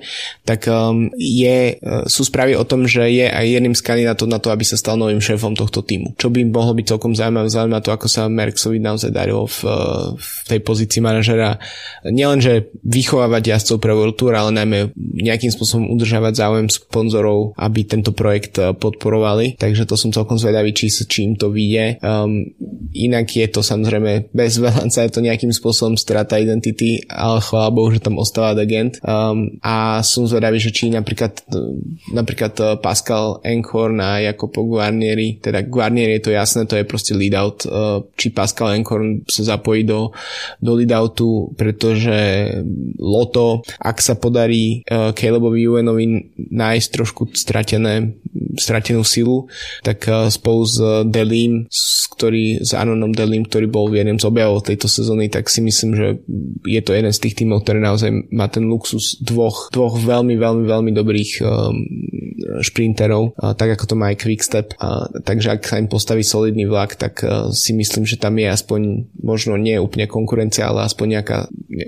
tak 0.45 0.69
um, 0.69 1.09
je, 1.17 1.77
uh, 1.81 2.05
sú 2.05 2.21
správy 2.21 2.53
o 2.53 2.67
tom, 2.67 2.85
že 2.85 3.09
je 3.09 3.25
aj 3.25 3.45
jedným 3.45 3.73
z 3.73 3.81
kandidátov 3.81 4.27
na 4.29 4.37
to, 4.37 4.53
aby 4.53 4.61
sa 4.61 4.77
stal 4.77 4.99
novým 4.99 5.23
šéfom 5.23 5.57
tohto 5.57 5.81
týmu. 5.81 6.13
Čo 6.19 6.29
by 6.29 6.45
mohlo 6.45 6.77
byť 6.77 6.85
celkom 6.85 7.17
zaujímavé, 7.17 7.49
zaujímavé 7.49 7.81
to, 7.81 7.95
ako 7.95 8.07
sa 8.11 8.29
Merksovi 8.29 8.77
naozaj 8.77 9.09
darilo 9.09 9.49
v, 9.49 9.59
uh, 9.65 10.13
v 10.13 10.29
tej 10.45 10.59
pozícii 10.61 11.01
manažera. 11.01 11.57
Nielenže 12.05 12.69
vychovávať 12.85 13.55
jazdcov 13.55 13.77
pre 13.81 13.95
World 13.95 14.17
Tour, 14.19 14.37
ale 14.37 14.53
najmä 14.53 14.93
nejakým 14.97 15.49
spôsobom 15.49 15.89
udržávať 15.89 16.45
záujem 16.45 16.67
sponzorov, 16.69 17.57
aby 17.57 17.87
tento 17.87 18.13
projekt 18.13 18.59
uh, 18.61 18.75
podporovali. 18.75 19.57
Takže 19.57 19.89
to 19.89 19.95
som 19.95 20.13
celkom 20.13 20.37
zvedavý, 20.37 20.75
či, 20.75 20.91
či 20.91 21.25
im 21.25 21.33
to 21.39 21.49
vyjde. 21.49 22.01
Um, 22.03 22.51
inak 22.93 23.31
to 23.47 23.63
samozrejme 23.63 24.35
bez 24.35 24.59
Valanca 24.59 25.07
je 25.07 25.11
to 25.15 25.23
nejakým 25.23 25.55
spôsobom 25.55 25.95
strata 25.95 26.35
identity, 26.35 26.99
ale 27.07 27.39
chvála 27.39 27.71
Bohu, 27.71 27.95
že 27.95 28.03
tam 28.03 28.19
ostáva 28.19 28.51
Degent. 28.59 28.99
Um, 28.99 29.55
a 29.63 30.03
som 30.03 30.27
zvedavý, 30.27 30.59
že 30.59 30.75
či 30.75 30.91
napríklad, 30.91 31.47
napríklad 32.11 32.53
uh, 32.59 32.67
Pascal 32.75 33.39
Enko 33.47 33.69
Enkhorn 33.69 34.01
a 34.01 34.17
Jakopo 34.17 34.65
Guarnieri, 34.65 35.37
teda 35.37 35.61
Guarnieri 35.61 36.17
je 36.17 36.23
to 36.25 36.31
jasné, 36.33 36.65
to 36.65 36.73
je 36.73 36.89
proste 36.89 37.13
lead 37.13 37.37
out, 37.37 37.69
uh, 37.69 38.01
či 38.17 38.33
Pascal 38.33 38.73
Enkhorn 38.73 39.29
sa 39.29 39.55
zapojí 39.55 39.85
do, 39.85 40.09
do 40.57 40.73
lead 40.73 40.89
outu, 40.89 41.53
pretože 41.53 42.49
Loto, 42.97 43.61
ak 43.77 44.01
sa 44.01 44.17
podarí 44.17 44.81
uh, 44.89 45.13
Calebovi 45.13 45.69
Uvenovi 45.69 46.33
nájsť 46.49 46.87
trošku 46.89 47.29
stratené, 47.37 48.17
stratenú 48.57 49.05
silu, 49.05 49.45
tak 49.85 50.07
uh, 50.09 50.31
spolu 50.31 50.61
s 50.65 50.77
Delim, 51.05 51.69
ktorý, 52.15 52.63
s 52.65 52.73
Anonom 52.75 53.13
Delim, 53.15 53.45
ktorý 53.45 53.69
bol 53.69 53.87
v 53.87 54.03
jednom 54.03 54.19
z 54.19 54.27
objavov 54.27 54.65
tejto 54.65 54.91
sezóny, 54.91 55.31
tak 55.31 55.47
si 55.47 55.63
myslím, 55.63 55.91
že 55.95 56.07
je 56.65 56.81
to 56.83 56.91
jeden 56.91 57.13
z 57.13 57.21
tých 57.21 57.37
tímov, 57.39 57.63
ktorý 57.63 57.79
naozaj 57.79 58.09
má 58.33 58.51
ten 58.51 58.67
luxus 58.67 59.15
dvoch, 59.21 59.71
dvoch 59.71 59.95
veľmi, 59.95 60.35
veľmi, 60.35 60.65
veľmi 60.67 60.91
dobrých 60.91 61.31
um, 61.39 61.75
šprinterov, 62.59 63.37
uh, 63.39 63.53
tak 63.55 63.77
ako 63.77 63.85
to 63.87 63.95
má 63.95 64.11
aj 64.11 64.19
Quickstep. 64.19 64.67
Uh, 64.81 65.07
takže 65.23 65.55
ak 65.55 65.61
sa 65.63 65.79
im 65.79 65.87
postaví 65.87 66.25
solidný 66.25 66.67
vlak, 66.67 66.99
tak 66.99 67.23
uh, 67.23 67.53
si 67.55 67.71
myslím, 67.71 68.03
že 68.03 68.19
tam 68.19 68.35
je 68.35 68.51
aspoň 68.51 69.11
možno 69.21 69.55
nie 69.55 69.79
úplne 69.79 70.09
konkurencia, 70.09 70.67
ale 70.67 70.83
aspoň 70.89 71.07
nejaká 71.19 71.37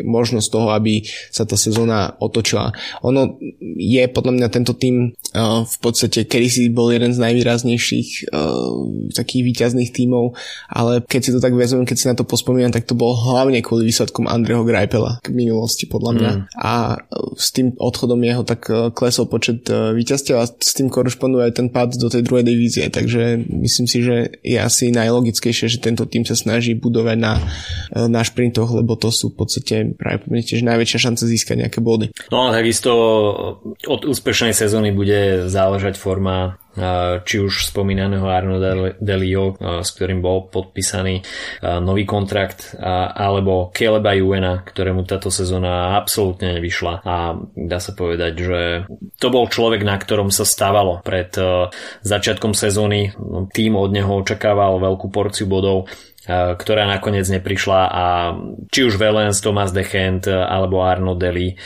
možnosť 0.05 0.47
toho, 0.47 0.69
aby 0.71 1.03
sa 1.33 1.43
tá 1.43 1.59
sezóna 1.59 2.15
otočila. 2.21 2.71
Ono 3.03 3.35
je 3.75 4.03
podľa 4.07 4.33
mňa 4.37 4.47
tento 4.47 4.73
tým 4.77 5.11
uh, 5.11 5.67
v 5.67 5.77
podstate 5.81 6.23
si 6.51 6.67
bol 6.67 6.91
jeden 6.91 7.15
z 7.15 7.23
najvýraznejších 7.23 8.35
uh, 8.35 9.07
takých 9.15 9.43
výťazných 9.47 9.95
tímov, 9.95 10.35
ale 10.67 10.99
keď 10.99 11.21
si 11.23 11.31
to 11.31 11.39
tak 11.39 11.55
vezmem, 11.55 11.87
keď 11.87 11.97
si 11.97 12.09
na 12.11 12.15
to 12.19 12.27
pospomínam, 12.27 12.75
tak 12.75 12.83
to 12.83 12.93
bol 12.97 13.15
hlavne 13.15 13.63
kvôli 13.63 13.87
výsledkom 13.87 14.27
Andreho 14.27 14.67
Greipela 14.67 15.23
k 15.23 15.31
minulosti 15.31 15.87
podľa 15.87 16.11
mňa. 16.17 16.31
Mm. 16.35 16.43
A 16.59 16.73
s 17.39 17.55
tým 17.55 17.71
odchodom 17.79 18.19
jeho 18.19 18.43
tak 18.43 18.67
klesol 18.91 19.29
počet 19.29 19.69
víťazstiev 19.69 20.35
a 20.41 20.49
s 20.49 20.71
tým 20.73 20.89
korešponduje 20.89 21.47
aj 21.47 21.53
ten 21.55 21.67
pád 21.69 21.95
do 22.01 22.09
tej 22.09 22.25
druhej 22.25 22.43
divízie, 22.43 22.89
takže 22.89 23.45
myslím 23.45 23.85
si, 23.85 24.01
že 24.01 24.41
je 24.41 24.57
asi 24.57 24.89
najlogickejšie, 24.89 25.69
že 25.69 25.77
tento 25.77 26.09
tým 26.09 26.25
sa 26.25 26.33
snaží 26.33 26.73
budovať 26.73 27.17
na, 27.21 27.37
na 28.09 28.25
šprintoch, 28.25 28.73
lebo 28.73 28.97
to 28.97 29.13
sú 29.13 29.29
v 29.29 29.45
podstate 29.45 29.75
práve 29.93 30.25
tiež 30.41 30.65
najväčšia 30.65 30.99
šanca 31.05 31.23
získať 31.29 31.55
nejaké 31.61 31.79
body. 31.85 32.09
No 32.33 32.49
a 32.49 32.57
takisto 32.57 32.91
od 33.85 34.01
úspešnej 34.01 34.57
sezóny 34.57 34.89
bude 34.89 35.45
záležať 35.45 36.01
forma 36.01 36.40
či 37.27 37.35
už 37.43 37.67
spomínaného 37.75 38.23
Arno 38.31 38.55
Delio, 38.95 39.59
s 39.59 39.91
ktorým 39.91 40.23
bol 40.23 40.47
podpísaný 40.47 41.19
nový 41.83 42.07
kontrakt, 42.07 42.79
alebo 42.79 43.75
Caleba 43.75 44.15
Juena, 44.15 44.63
ktorému 44.63 45.03
táto 45.03 45.27
sezóna 45.27 45.99
absolútne 45.99 46.55
nevyšla 46.55 47.03
a 47.03 47.35
dá 47.59 47.75
sa 47.83 47.91
povedať, 47.91 48.33
že 48.39 48.59
to 49.19 49.27
bol 49.27 49.51
človek, 49.51 49.83
na 49.83 49.99
ktorom 49.99 50.31
sa 50.31 50.47
stávalo 50.47 51.03
pred 51.03 51.35
začiatkom 52.07 52.55
sezóny. 52.55 53.11
Tým 53.51 53.75
od 53.75 53.91
neho 53.91 54.23
očakával 54.23 54.79
veľkú 54.79 55.11
porciu 55.11 55.51
bodov 55.51 55.91
ktorá 56.25 56.85
nakoniec 56.85 57.25
neprišla 57.25 57.81
a 57.89 58.05
či 58.69 58.85
už 58.85 59.01
Velens, 59.01 59.41
Thomas 59.41 59.73
Dechent 59.73 60.29
alebo 60.29 60.85
Arno 60.85 61.17
Deli 61.17 61.57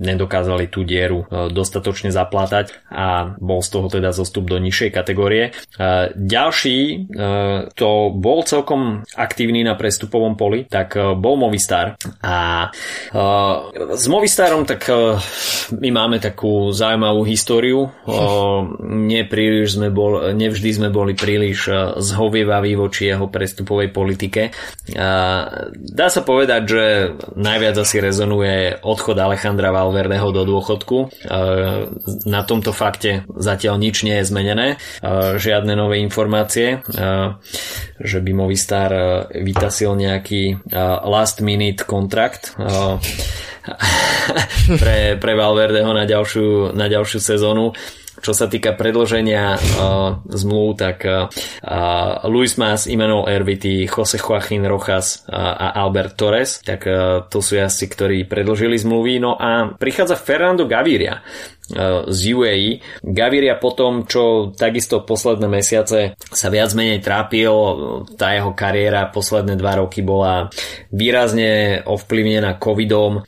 nedokázali 0.00 0.72
tú 0.72 0.82
dieru 0.82 1.28
dostatočne 1.52 2.08
zaplátať 2.08 2.72
a 2.88 3.36
bol 3.36 3.60
z 3.60 3.68
toho 3.68 3.86
teda 3.92 4.16
zostup 4.16 4.48
do 4.48 4.56
nižšej 4.56 4.90
kategórie. 4.90 5.52
Ďalší, 6.14 7.10
to 7.76 7.90
bol 8.16 8.38
celkom 8.48 9.04
aktívny 9.12 9.60
na 9.60 9.76
prestupovom 9.76 10.40
poli, 10.40 10.64
tak 10.64 10.96
bol 11.20 11.36
Movistar 11.36 12.00
a 12.24 12.68
s 13.92 14.04
Movistarom 14.08 14.64
tak 14.64 14.88
my 15.74 15.90
máme 15.92 16.16
takú 16.20 16.72
zaujímavú 16.72 17.28
históriu. 17.28 17.92
Nepríliš 19.14 19.76
sme 19.76 19.92
bol, 19.92 20.32
nevždy 20.32 20.70
sme 20.72 20.88
boli 20.88 21.12
príliš 21.12 21.68
zhovievaví 22.00 22.76
voči 22.78 23.12
jeho 23.12 23.28
prestupovej 23.34 23.90
politike. 23.90 24.54
Dá 25.74 26.06
sa 26.06 26.22
povedať, 26.22 26.62
že 26.70 26.84
najviac 27.34 27.82
asi 27.82 27.98
rezonuje 27.98 28.78
odchod 28.86 29.18
Alejandra 29.18 29.74
Valverdeho 29.74 30.30
do 30.30 30.46
dôchodku. 30.46 31.10
Na 32.30 32.46
tomto 32.46 32.70
fakte 32.70 33.26
zatiaľ 33.34 33.82
nič 33.82 34.06
nie 34.06 34.22
je 34.22 34.30
zmenené. 34.30 34.78
Žiadne 35.34 35.74
nové 35.74 35.98
informácie, 35.98 36.86
že 37.98 38.18
by 38.22 38.30
Movistar 38.30 38.94
vytasil 39.34 39.98
nejaký 39.98 40.62
last 41.02 41.42
minute 41.42 41.82
kontrakt 41.82 42.54
pre, 44.82 45.18
pre 45.18 45.32
Valverdeho 45.34 45.90
na 45.90 46.06
ďalšiu, 46.06 46.76
na 46.76 46.86
ďalšiu 46.86 47.18
sezónu. 47.18 47.74
Čo 48.24 48.32
sa 48.32 48.48
týka 48.48 48.72
predloženia 48.72 49.52
uh, 49.52 50.16
zmluv, 50.32 50.80
tak 50.80 51.04
uh, 51.04 51.28
Luis 52.24 52.56
Mas, 52.56 52.88
Immanuel 52.88 53.28
Erviti, 53.28 53.84
Jose 53.84 54.16
Joaquín 54.16 54.64
Rojas 54.64 55.28
uh, 55.28 55.36
a 55.36 55.76
Albert 55.84 56.16
Torres, 56.16 56.64
tak 56.64 56.88
uh, 56.88 57.28
to 57.28 57.44
sú 57.44 57.60
jazdci, 57.60 57.84
ktorí 57.92 58.18
predložili 58.24 58.80
zmluvy. 58.80 59.20
No 59.20 59.36
a 59.36 59.76
prichádza 59.76 60.16
Fernando 60.16 60.64
Gaviria, 60.64 61.20
z 62.08 62.18
UAE. 62.36 62.84
Gaviria 63.00 63.56
po 63.56 63.72
čo 64.04 64.52
takisto 64.52 65.00
posledné 65.00 65.48
mesiace 65.48 66.12
sa 66.20 66.48
viac 66.52 66.70
menej 66.76 67.00
trápil, 67.00 67.50
tá 68.20 68.36
jeho 68.36 68.52
kariéra 68.52 69.08
posledné 69.08 69.56
dva 69.56 69.80
roky 69.80 70.04
bola 70.04 70.52
výrazne 70.92 71.80
ovplyvnená 71.82 72.60
covidom. 72.60 73.24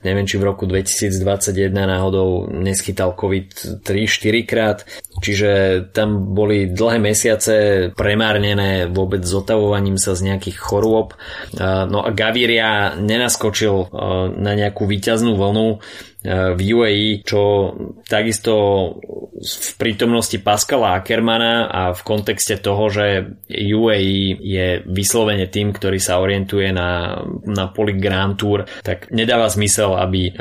Neviem, 0.00 0.26
či 0.26 0.40
v 0.40 0.48
roku 0.48 0.64
2021 0.64 1.70
náhodou 1.70 2.48
neschytal 2.48 3.12
covid 3.12 3.82
3-4 3.84 4.48
krát, 4.48 4.78
čiže 5.20 5.84
tam 5.92 6.32
boli 6.32 6.72
dlhé 6.72 6.98
mesiace 6.98 7.54
premárnené 7.92 8.88
vôbec 8.88 9.20
zotavovaním 9.22 10.00
sa 10.00 10.16
z 10.16 10.32
nejakých 10.32 10.56
chorôb. 10.58 11.14
No 11.60 12.02
a 12.02 12.10
Gaviria 12.10 12.96
nenaskočil 12.96 13.92
na 14.34 14.52
nejakú 14.56 14.88
výťaznú 14.88 15.36
vlnu, 15.36 15.78
v 16.26 16.60
UAE, 16.60 17.24
čo 17.24 17.72
takisto 18.04 18.54
v 19.40 19.70
prítomnosti 19.80 20.36
Pascala 20.36 21.00
Ackermana 21.00 21.72
a 21.72 21.82
v 21.96 22.00
kontexte 22.04 22.60
toho, 22.60 22.92
že 22.92 23.40
UAE 23.48 24.36
je 24.36 24.66
vyslovene 24.84 25.48
tým, 25.48 25.72
ktorý 25.72 25.96
sa 25.96 26.20
orientuje 26.20 26.76
na, 26.76 27.24
na 27.48 27.72
poli 27.72 27.96
Grand 27.96 28.36
Tour, 28.36 28.68
tak 28.84 29.08
nedáva 29.08 29.48
zmysel, 29.48 29.96
aby 29.96 30.28
e, 30.28 30.32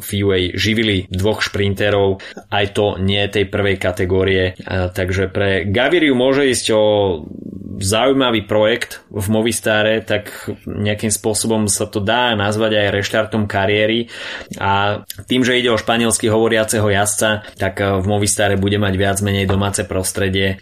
v 0.00 0.08
UAE 0.24 0.56
živili 0.56 1.04
dvoch 1.12 1.44
šprinterov, 1.44 2.24
aj 2.48 2.66
to 2.72 2.96
nie 2.96 3.20
tej 3.28 3.52
prvej 3.52 3.76
kategórie. 3.76 4.56
E, 4.56 4.88
takže 4.96 5.28
pre 5.28 5.68
Gaviriu 5.68 6.16
môže 6.16 6.48
ísť 6.48 6.66
o 6.72 6.82
zaujímavý 7.78 8.44
projekt 8.44 9.06
v 9.08 9.26
Movistare, 9.30 10.02
tak 10.02 10.50
nejakým 10.66 11.14
spôsobom 11.14 11.70
sa 11.70 11.86
to 11.86 12.02
dá 12.02 12.34
nazvať 12.34 12.74
aj 12.74 12.94
reštartom 12.94 13.46
kariéry 13.46 14.10
a 14.58 15.02
tým, 15.30 15.46
že 15.46 15.56
ide 15.56 15.70
o 15.70 15.78
španielsky 15.78 16.26
hovoriaceho 16.26 16.84
jazdca, 16.90 17.46
tak 17.54 17.78
eh, 17.78 17.86
v 18.02 18.06
Movistare 18.10 18.58
bude 18.58 18.76
mať 18.82 18.94
viac 18.98 19.18
menej 19.22 19.46
domáce 19.46 19.86
prostredie. 19.86 20.58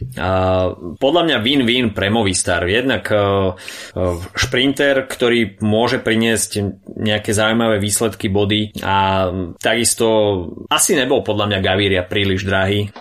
Podľa 0.97 1.23
mňa 1.25 1.37
win-win 1.41 1.97
pre 1.97 2.13
Movistar. 2.13 2.69
Jednak 2.69 3.09
eh, 3.09 3.21
šprinter, 4.37 5.09
ktorý 5.09 5.61
môže 5.65 5.99
priniesť 5.99 6.85
nejaké 6.97 7.33
zaujímavé 7.33 7.81
výsledky 7.81 8.29
body 8.29 8.77
a 8.85 9.29
takisto 9.57 10.07
asi 10.69 10.93
nebol 10.93 11.25
podľa 11.25 11.49
mňa 11.49 11.59
Gaviria 11.65 12.03
príliš 12.05 12.45
drahý 12.45 12.93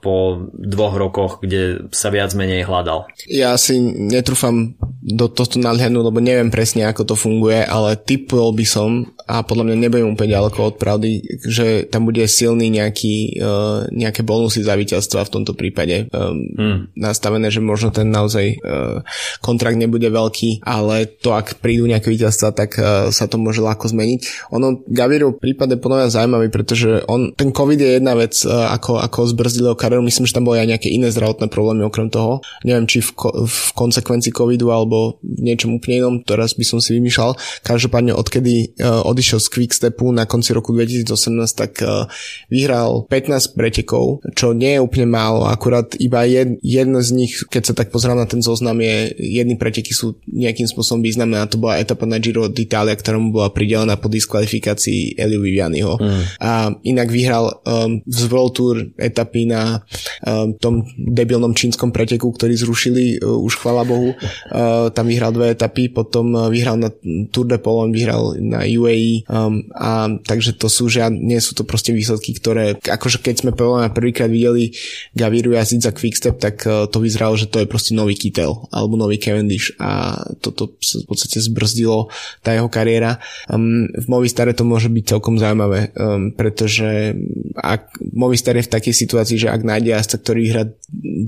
po 0.00 0.14
dvoch 0.52 0.94
rokoch, 0.96 1.32
kde 1.44 1.90
sa 1.92 2.08
viac 2.08 2.32
menej 2.32 2.64
hľadal 2.64 3.06
ja 3.34 3.58
si 3.58 3.82
netrúfam 3.82 4.78
do 5.04 5.26
tohto 5.26 5.58
nadhľadnúť, 5.58 6.04
lebo 6.06 6.22
neviem 6.22 6.54
presne, 6.54 6.86
ako 6.86 7.02
to 7.02 7.14
funguje, 7.18 7.60
ale 7.66 7.98
typol 7.98 8.54
by 8.54 8.62
som, 8.64 9.10
a 9.26 9.42
podľa 9.42 9.68
mňa 9.68 9.76
nebudem 9.76 10.08
úplne 10.14 10.32
ďaleko 10.38 10.58
od 10.70 10.74
pravdy, 10.78 11.20
že 11.44 11.84
tam 11.90 12.06
bude 12.06 12.24
silný 12.30 12.70
nejaký, 12.70 13.36
uh, 13.42 13.90
nejaké 13.90 14.22
bonusy 14.22 14.62
za 14.62 14.78
víťazstva 14.78 15.26
v 15.26 15.32
tomto 15.34 15.52
prípade 15.58 16.08
um, 16.14 16.40
hmm. 16.56 16.78
nastavené, 16.96 17.50
že 17.50 17.60
možno 17.60 17.90
ten 17.90 18.08
naozaj 18.08 18.62
uh, 18.62 19.02
kontrakt 19.42 19.76
nebude 19.76 20.06
veľký, 20.08 20.64
ale 20.64 21.10
to, 21.10 21.34
ak 21.34 21.58
prídu 21.58 21.84
nejaké 21.90 22.08
víťazstva, 22.14 22.54
tak 22.54 22.78
uh, 22.78 23.10
sa 23.10 23.26
to 23.26 23.36
môže 23.36 23.60
ľahko 23.60 23.90
zmeniť. 23.90 24.48
Ono, 24.56 24.86
Gavirov 24.88 25.42
prípad 25.42 25.74
je 25.74 25.82
podľa 25.82 25.96
mňa 26.00 26.14
zaujímavý, 26.14 26.48
pretože 26.54 27.02
on, 27.10 27.34
ten 27.34 27.50
COVID 27.50 27.80
je 27.82 27.90
jedna 27.98 28.14
vec, 28.14 28.38
uh, 28.46 28.70
ako, 28.72 29.02
ako 29.02 29.18
zbrzdil 29.34 29.74
kariéru, 29.74 30.06
myslím, 30.06 30.24
že 30.24 30.36
tam 30.38 30.46
boli 30.46 30.62
aj 30.62 30.78
nejaké 30.78 30.88
iné 30.88 31.10
zdravotné 31.10 31.50
problémy 31.50 31.84
okrem 31.84 32.08
toho. 32.08 32.40
Neviem, 32.64 32.88
či 32.88 33.04
v, 33.04 33.23
v 33.28 33.58
konsekvencii 33.76 34.32
COVID 34.32 34.54
covidu 34.54 34.70
alebo 34.70 35.18
niečom 35.24 35.74
úplne 35.74 35.94
inom, 35.98 36.14
teraz 36.22 36.54
by 36.54 36.62
som 36.62 36.78
si 36.78 36.94
vymýšľal. 36.94 37.34
Každopádne 37.66 38.14
odkedy 38.14 38.78
uh, 38.78 39.02
odišiel 39.02 39.42
z 39.42 39.48
Quickstepu 39.50 40.14
na 40.14 40.30
konci 40.30 40.54
roku 40.54 40.70
2018, 40.70 41.10
tak 41.58 41.82
uh, 41.82 42.06
vyhral 42.46 43.10
15 43.10 43.58
pretekov, 43.58 44.22
čo 44.38 44.54
nie 44.54 44.78
je 44.78 44.80
úplne 44.80 45.10
málo, 45.10 45.50
akurát 45.50 45.90
iba 45.98 46.22
jed, 46.22 46.62
jedno 46.62 47.02
z 47.02 47.10
nich, 47.10 47.42
keď 47.50 47.72
sa 47.72 47.74
tak 47.74 47.90
pozrám 47.90 48.14
na 48.14 48.30
ten 48.30 48.38
zoznam, 48.38 48.78
je 48.78 49.10
jedny 49.18 49.58
preteky 49.58 49.90
sú 49.90 50.14
nejakým 50.30 50.70
spôsobom 50.70 51.02
významné 51.02 51.42
a 51.42 51.50
to 51.50 51.58
bola 51.58 51.82
etapa 51.82 52.06
na 52.06 52.22
Giro 52.22 52.46
d'Italia, 52.46 52.94
ktorá 52.94 53.18
mu 53.18 53.34
bola 53.34 53.50
pridelená 53.50 53.98
po 53.98 54.06
diskvalifikácii 54.06 55.18
Eliu 55.18 55.42
Vivianiho. 55.42 55.98
Mm. 55.98 56.22
A 56.38 56.52
inak 56.86 57.08
vyhral 57.10 57.58
um, 57.66 57.98
z 58.06 58.20
World 58.30 58.52
Tour 58.54 58.76
etapy 59.00 59.48
na 59.48 59.82
um, 60.22 60.54
tom 60.58 60.86
debilnom 60.94 61.56
čínskom 61.56 61.90
preteku, 61.90 62.30
ktorý 62.30 62.54
zrušili 62.54 63.13
uh, 63.20 63.38
už 63.38 63.60
chvala 63.60 63.84
Bohu. 63.84 64.14
Uh, 64.50 64.90
tam 64.90 65.06
vyhral 65.10 65.30
dve 65.34 65.54
etapy, 65.54 65.90
potom 65.90 66.34
uh, 66.34 66.48
vyhral 66.48 66.78
na 66.80 66.90
Tour 67.30 67.46
de 67.46 67.58
Polon, 67.60 67.94
vyhral 67.94 68.38
na 68.40 68.64
UAE 68.64 69.28
um, 69.28 69.66
a 69.74 70.08
takže 70.22 70.56
to 70.56 70.66
sú 70.70 70.88
žiad, 70.88 71.12
nie 71.12 71.38
sú 71.38 71.54
to 71.54 71.66
proste 71.66 71.92
výsledky, 71.92 72.34
ktoré 72.36 72.76
akože 72.80 73.20
keď 73.20 73.34
sme 73.40 73.50
prvýkrát 73.90 74.30
videli 74.30 74.74
Gaviru 75.14 75.54
jazdiť 75.54 75.80
za 75.80 75.92
Quickstep, 75.92 76.36
tak 76.40 76.64
to 76.64 76.98
vyzeralo, 76.98 77.36
že 77.38 77.50
to 77.50 77.62
je 77.62 77.70
proste 77.70 77.92
nový 77.94 78.16
Kittel 78.18 78.66
alebo 78.72 78.98
nový 78.98 79.20
Cavendish 79.20 79.76
a 79.78 80.18
toto 80.40 80.74
sa 80.80 81.00
v 81.00 81.06
podstate 81.06 81.38
zbrzdilo 81.40 82.08
tá 82.40 82.56
jeho 82.56 82.68
kariéra. 82.68 83.20
Um, 83.48 83.86
v 83.92 84.06
Movistare 84.08 84.56
to 84.56 84.66
môže 84.66 84.88
byť 84.88 85.04
celkom 85.04 85.36
zaujímavé, 85.36 85.92
um, 85.94 86.32
pretože 86.32 87.14
ak 87.54 88.00
Movistar 88.12 88.56
je 88.58 88.66
v 88.66 88.72
takej 88.72 88.94
situácii, 88.94 89.36
že 89.46 89.48
ak 89.52 89.62
nájde 89.62 89.94
jazdca, 89.94 90.16
ktorý 90.20 90.42
hrá 90.50 90.64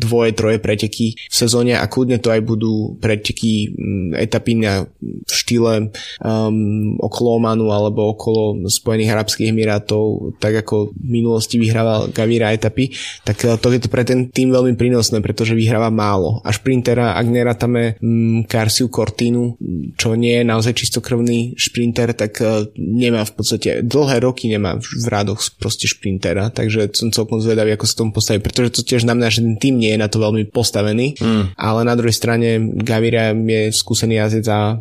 dvoje, 0.00 0.30
troje 0.34 0.58
preteky 0.58 1.16
v 1.16 1.34
sezóne 1.34 1.75
a 1.76 1.84
kľudne 1.86 2.18
to 2.18 2.32
aj 2.32 2.40
budú 2.42 2.96
preteky 2.98 3.70
mm, 3.70 4.16
etapy 4.16 4.52
na 4.58 4.88
štýle 5.28 5.92
um, 6.20 6.96
okolo 6.98 7.36
Omanu 7.36 7.70
alebo 7.70 8.16
okolo 8.16 8.66
Spojených 8.66 9.12
Arabských 9.12 9.52
Emirátov, 9.52 10.36
tak 10.40 10.64
ako 10.64 10.90
v 10.92 11.08
minulosti 11.20 11.60
vyhrával 11.60 12.10
Gavira 12.10 12.52
etapy, 12.52 12.90
tak 13.22 13.44
uh, 13.44 13.60
to 13.60 13.70
je 13.70 13.80
to 13.84 13.88
pre 13.92 14.02
ten 14.02 14.32
tým 14.32 14.50
veľmi 14.50 14.74
prínosné, 14.74 15.20
pretože 15.20 15.54
vyhráva 15.54 15.92
málo. 15.92 16.40
A 16.42 16.50
šprintera, 16.50 17.14
ak 17.14 17.26
nerátame 17.28 18.00
um, 18.00 18.42
Karsiu 18.48 18.88
Cortinu, 18.88 19.54
čo 19.94 20.16
nie 20.16 20.40
je 20.40 20.44
naozaj 20.44 20.72
čistokrvný 20.74 21.54
šprinter, 21.54 22.16
tak 22.16 22.40
uh, 22.40 22.66
nemá 22.76 23.22
v 23.22 23.32
podstate 23.36 23.84
dlhé 23.84 24.24
roky 24.24 24.48
nemá 24.48 24.78
v 24.80 25.06
rádoch 25.06 25.40
proste 25.60 25.86
šprintera, 25.86 26.48
takže 26.50 26.90
som 26.96 27.12
celkom 27.12 27.38
zvedavý, 27.42 27.76
ako 27.76 27.86
sa 27.86 27.98
tomu 28.00 28.10
postaví, 28.16 28.40
pretože 28.40 28.80
to 28.80 28.80
tiež 28.86 29.04
znamená, 29.04 29.28
že 29.28 29.44
ten 29.44 29.56
tým 29.58 29.76
nie 29.76 29.92
je 29.94 30.00
na 30.00 30.08
to 30.08 30.18
veľmi 30.22 30.48
postavený, 30.48 31.18
mm. 31.18 31.58
Ale 31.66 31.82
na 31.82 31.98
druhej 31.98 32.14
strane 32.14 32.62
Gaviria 32.78 33.34
je 33.34 33.74
skúsený 33.74 34.22
jazdec 34.22 34.46
a 34.46 34.78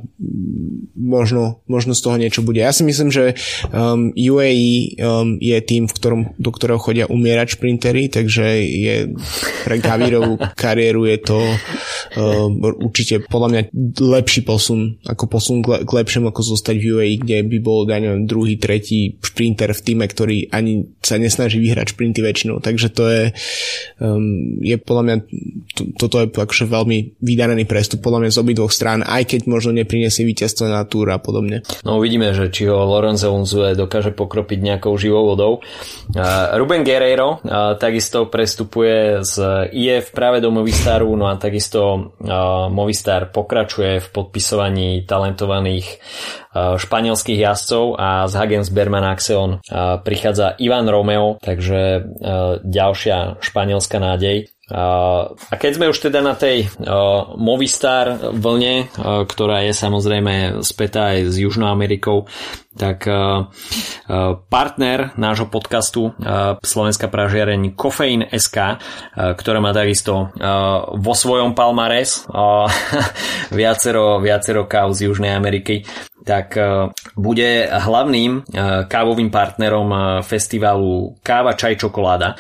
možno, 0.93 1.65
možno 1.65 1.97
z 1.97 2.01
toho 2.01 2.15
niečo 2.21 2.45
bude. 2.45 2.61
Ja 2.61 2.69
si 2.69 2.85
myslím, 2.85 3.09
že 3.09 3.33
um, 3.73 4.13
UAE 4.13 4.97
um, 5.01 5.37
je 5.41 5.57
tým, 5.65 5.89
v 5.89 5.93
ktorom, 5.93 6.21
do 6.37 6.51
ktorého 6.53 6.77
chodia 6.77 7.09
umierať 7.09 7.57
šprintery, 7.57 8.09
takže 8.13 8.45
je 8.61 8.95
pre 9.65 9.81
Gavirovú 9.81 10.37
kariéru 10.61 11.09
je 11.09 11.17
to 11.25 11.39
um, 12.17 12.61
určite 12.85 13.25
podľa 13.25 13.49
mňa 13.49 13.61
lepší 14.01 14.45
posun, 14.45 15.01
ako 15.05 15.25
posun 15.25 15.65
k, 15.65 15.81
k 15.83 15.89
lepšiemu, 15.89 16.29
ako 16.29 16.41
zostať 16.55 16.75
v 16.77 16.85
UAE, 16.93 17.13
kde 17.21 17.37
by 17.45 17.57
bol, 17.61 17.85
ja 17.89 17.97
neviem, 17.97 18.29
druhý, 18.29 18.61
tretí 18.61 19.17
šprinter 19.25 19.73
v 19.73 19.81
týme, 19.81 20.05
ktorý 20.05 20.53
ani 20.53 20.89
sa 21.01 21.17
nesnaží 21.17 21.57
vyhrať 21.61 21.97
šprinty 21.97 22.21
väčšinou. 22.21 22.61
Takže 22.61 22.87
to 22.93 23.03
je, 23.09 23.23
um, 24.01 24.61
je 24.63 24.75
podľa 24.77 25.03
mňa, 25.03 25.15
to, 25.75 25.81
toto 25.97 26.23
je 26.23 26.27
akože 26.29 26.64
veľmi 26.65 27.21
vydarený 27.21 27.69
prestup 27.69 28.01
podľa 28.01 28.25
mňa 28.25 28.31
z 28.33 28.41
obidvoch 28.41 28.73
strán, 28.73 29.01
aj 29.05 29.29
keď 29.29 29.47
možno 29.47 29.71
nepriniesie 29.73 30.25
víťazstvo 30.25 30.67
na 30.67 30.83
túr 30.85 31.09
a 31.13 31.17
podobne. 31.17 31.61
No 31.85 31.97
uvidíme, 32.01 32.33
že 32.33 32.49
či 32.49 32.67
ho 32.67 32.83
Lorenzo 32.85 33.31
Unzue 33.31 33.77
dokáže 33.77 34.11
pokropiť 34.11 34.59
nejakou 34.61 34.97
živou 34.97 35.33
vodou. 35.33 35.63
Uh, 36.11 36.57
Ruben 36.57 36.83
Guerreiro 36.83 37.39
uh, 37.41 37.77
takisto 37.77 38.27
prestupuje 38.27 39.21
z 39.21 39.35
IF 39.73 40.11
práve 40.11 40.41
do 40.41 40.49
Movistaru, 40.49 41.13
no 41.13 41.29
a 41.29 41.37
takisto 41.37 41.81
uh, 42.19 42.67
Movistar 42.69 43.29
pokračuje 43.29 44.01
v 44.01 44.07
podpisovaní 44.11 45.05
talentovaných 45.05 46.01
španielských 46.55 47.43
jazdcov 47.43 47.99
a 47.99 48.31
z 48.31 48.33
Hagens 48.39 48.71
Berman 48.71 49.03
Axeon 49.03 49.59
prichádza 50.07 50.55
Ivan 50.55 50.87
Romeo, 50.87 51.35
takže 51.43 52.07
ďalšia 52.63 53.43
španielská 53.43 53.99
nádej. 53.99 54.54
A 54.73 55.53
keď 55.61 55.71
sme 55.77 55.91
už 55.93 56.09
teda 56.09 56.25
na 56.25 56.33
tej 56.33 56.65
Movistar 57.37 58.33
vlne, 58.33 58.89
ktorá 59.29 59.61
je 59.61 59.77
samozrejme 59.77 60.65
spätá 60.65 61.13
aj 61.13 61.29
s 61.29 61.35
Južnou 61.37 61.69
Amerikou, 61.69 62.25
tak 62.75 63.07
partner 64.51 64.99
nášho 65.15 65.47
podcastu 65.47 66.11
Slovenská 66.59 67.07
pražiareň 67.07 67.73
Kofeín 67.73 68.27
SK, 68.27 68.79
ktorá 69.15 69.63
má 69.63 69.71
takisto 69.71 70.35
vo 70.91 71.13
svojom 71.15 71.55
palmares 71.55 72.27
viacero, 73.59 74.19
viacero 74.19 74.67
káv 74.67 74.91
z 74.91 75.07
Južnej 75.07 75.31
Ameriky, 75.31 75.87
tak 76.25 76.57
bude 77.13 77.69
hlavným 77.69 78.49
kávovým 78.89 79.29
partnerom 79.29 80.19
festivalu 80.25 81.21
Káva, 81.21 81.53
čaj, 81.53 81.77
čokoláda, 81.77 82.33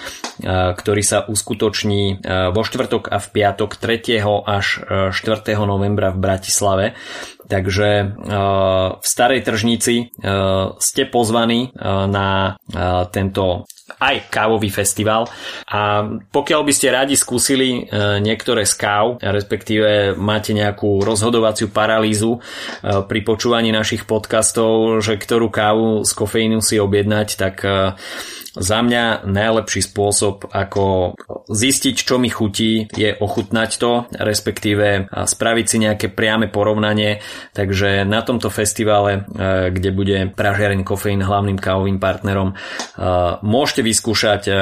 ktorý 0.73 1.03
sa 1.05 1.29
uskutoční 1.29 2.25
vo 2.49 2.61
štvrtok 2.65 3.13
a 3.13 3.21
v 3.21 3.27
piatok 3.29 3.77
3. 3.77 4.25
až 4.41 4.81
4. 5.13 5.13
novembra 5.69 6.09
v 6.09 6.17
Bratislave. 6.17 6.85
Takže 7.45 7.89
v 8.97 9.05
Starej 9.05 9.41
tržnici 9.45 10.09
ste 10.81 11.03
pozvaní 11.05 11.69
na 12.09 12.57
tento 13.13 13.69
aj 13.85 14.33
kávový 14.33 14.73
festival. 14.73 15.29
A 15.69 16.09
pokiaľ 16.33 16.61
by 16.65 16.73
ste 16.73 16.89
radi 16.89 17.13
skúsili 17.13 17.85
e, 17.85 18.19
niektoré 18.19 18.65
z 18.65 18.73
káv, 18.81 19.21
respektíve 19.21 20.17
máte 20.17 20.57
nejakú 20.57 21.05
rozhodovaciu 21.05 21.69
paralýzu 21.69 22.35
e, 22.35 22.39
pri 23.05 23.19
počúvaní 23.21 23.69
našich 23.69 24.09
podcastov, 24.09 25.05
že 25.05 25.21
ktorú 25.21 25.53
kávu 25.53 26.01
z 26.01 26.11
kofeínu 26.17 26.59
si 26.65 26.81
objednať, 26.81 27.27
tak 27.37 27.55
e, 27.61 27.93
za 28.55 28.79
mňa 28.79 29.27
najlepší 29.27 29.83
spôsob, 29.83 30.47
ako 30.47 31.15
zistiť, 31.51 31.95
čo 31.95 32.15
mi 32.15 32.31
chutí, 32.31 32.87
je 32.87 33.11
ochutnať 33.19 33.69
to, 33.75 34.07
respektíve 34.15 35.11
spraviť 35.11 35.65
si 35.67 35.77
nejaké 35.83 36.07
priame 36.09 36.47
porovnanie. 36.47 37.19
Takže 37.51 38.07
na 38.07 38.23
tomto 38.23 38.47
festivale, 38.47 39.27
e, 39.27 39.69
kde 39.75 39.89
bude 39.91 40.17
Pražiareň 40.31 40.87
Kofeín 40.87 41.21
hlavným 41.21 41.59
kávovým 41.59 41.99
partnerom, 41.99 42.51
e, 42.51 42.55
môžete 43.43 43.81
vyskúšať 43.83 44.41
e, 44.47 44.53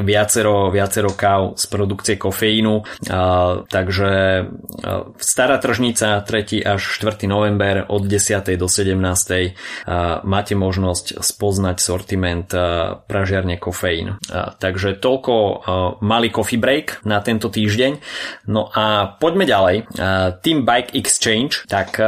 viacero, 0.00 0.72
viacero 0.72 1.12
káv 1.12 1.60
z 1.60 1.64
produkcie 1.68 2.14
kofeínu. 2.16 2.88
Takže 3.66 4.10
Stará 5.16 5.56
tržnica 5.58 6.20
3. 6.22 6.64
až 6.64 6.80
4. 6.80 7.28
november 7.28 7.84
od 7.88 8.04
10. 8.04 8.56
do 8.56 8.68
17. 8.68 9.86
máte 10.24 10.54
možnosť 10.54 11.20
spoznať 11.20 11.76
sortiment 11.80 12.48
Pražiareň 13.06 13.25
pražiarne 13.26 13.58
kofeín. 13.58 14.22
Takže 14.62 15.02
toľko 15.02 15.34
malý 15.98 16.30
coffee 16.30 16.62
break 16.62 17.02
na 17.02 17.18
tento 17.18 17.50
týždeň. 17.50 17.98
No 18.46 18.70
a 18.70 19.18
poďme 19.18 19.42
ďalej. 19.42 19.76
Team 20.46 20.62
Bike 20.62 20.94
Exchange, 20.94 21.66
tak 21.66 21.98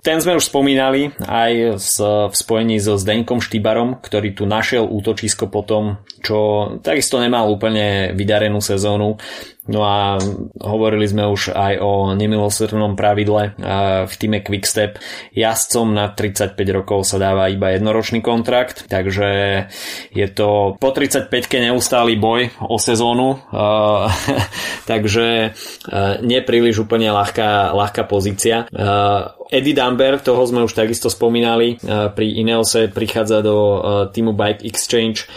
ten 0.00 0.16
sme 0.24 0.40
už 0.40 0.48
spomínali 0.48 1.12
aj 1.20 1.76
v 1.76 2.32
spojení 2.32 2.80
so 2.80 2.96
Zdeňkom 2.96 3.44
Štýbarom, 3.44 4.00
ktorý 4.00 4.32
tu 4.32 4.48
našiel 4.48 4.88
útočisko 4.88 5.52
potom, 5.52 6.00
čo 6.24 6.72
takisto 6.80 7.20
nemal 7.20 7.52
úplne 7.52 8.16
vydarenú 8.16 8.64
sezónu 8.64 9.20
No 9.70 9.86
a 9.86 10.18
hovorili 10.58 11.06
sme 11.06 11.22
už 11.30 11.54
aj 11.54 11.78
o 11.78 12.18
nemilosrdnom 12.18 12.98
pravidle 12.98 13.54
v 14.10 14.14
týme 14.18 14.42
Quickstep. 14.42 14.98
Jazdcom 15.38 15.94
na 15.94 16.10
35 16.10 16.58
rokov 16.74 17.06
sa 17.06 17.22
dáva 17.22 17.46
iba 17.46 17.70
jednoročný 17.70 18.18
kontrakt, 18.26 18.90
takže 18.90 19.30
je 20.10 20.26
to 20.34 20.74
po 20.82 20.90
35-ke 20.90 21.62
neustály 21.62 22.18
boj 22.18 22.50
o 22.58 22.74
sezónu, 22.74 23.38
takže 24.90 25.54
nepríliš 26.26 26.82
úplne 26.82 27.14
ľahká, 27.14 27.70
ľahká 27.70 28.02
pozícia. 28.10 28.66
Eddie 29.52 29.78
Dumber, 29.78 30.18
toho 30.18 30.42
sme 30.42 30.66
už 30.66 30.74
takisto 30.74 31.06
spomínali, 31.06 31.78
pri 32.18 32.26
Ineose 32.34 32.90
prichádza 32.90 33.46
do 33.46 33.56
týmu 34.10 34.34
Bike 34.34 34.66
Exchange 34.66 35.30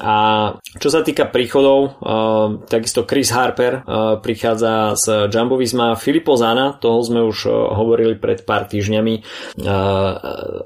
a 0.00 0.14
čo 0.80 0.88
sa 0.88 1.04
týka 1.04 1.28
príchodov, 1.28 2.00
takisto 2.70 3.04
Chris 3.04 3.28
Harper 3.34 3.82
uh, 3.82 4.16
prichádza 4.22 4.96
z 4.96 5.28
Jumbo 5.28 5.60
Visma 5.60 5.98
Filippo 5.98 6.38
Zana, 6.38 6.78
toho 6.78 7.02
sme 7.04 7.20
už 7.26 7.38
uh, 7.50 7.52
hovorili 7.76 8.16
pred 8.16 8.46
pár 8.46 8.64
týždňami. 8.70 9.24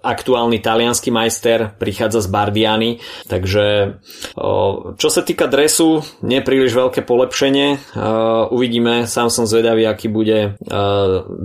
Aktuálny 0.04 0.58
talianský 0.60 1.10
majster 1.10 1.74
prichádza 1.80 2.22
z 2.22 2.28
Bardiany, 2.28 2.90
takže 3.26 3.98
čo 4.96 5.08
sa 5.08 5.22
týka 5.24 5.48
dresu, 5.48 6.04
nepríliš 6.20 6.72
veľké 6.74 7.00
polepšenie. 7.06 7.96
Uvidíme, 8.52 9.08
sám 9.08 9.32
som 9.32 9.48
zvedavý, 9.48 9.88
aký 9.88 10.10
bude 10.12 10.58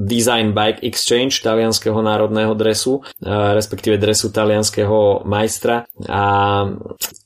Design 0.05 0.51
Bike 0.51 0.83
Exchange 0.83 1.39
talianského 1.39 1.97
národného 2.01 2.51
dresu, 2.57 3.05
respektíve 3.23 4.01
dresu 4.01 4.33
talianského 4.33 5.23
majstra. 5.23 5.85
A 6.09 6.23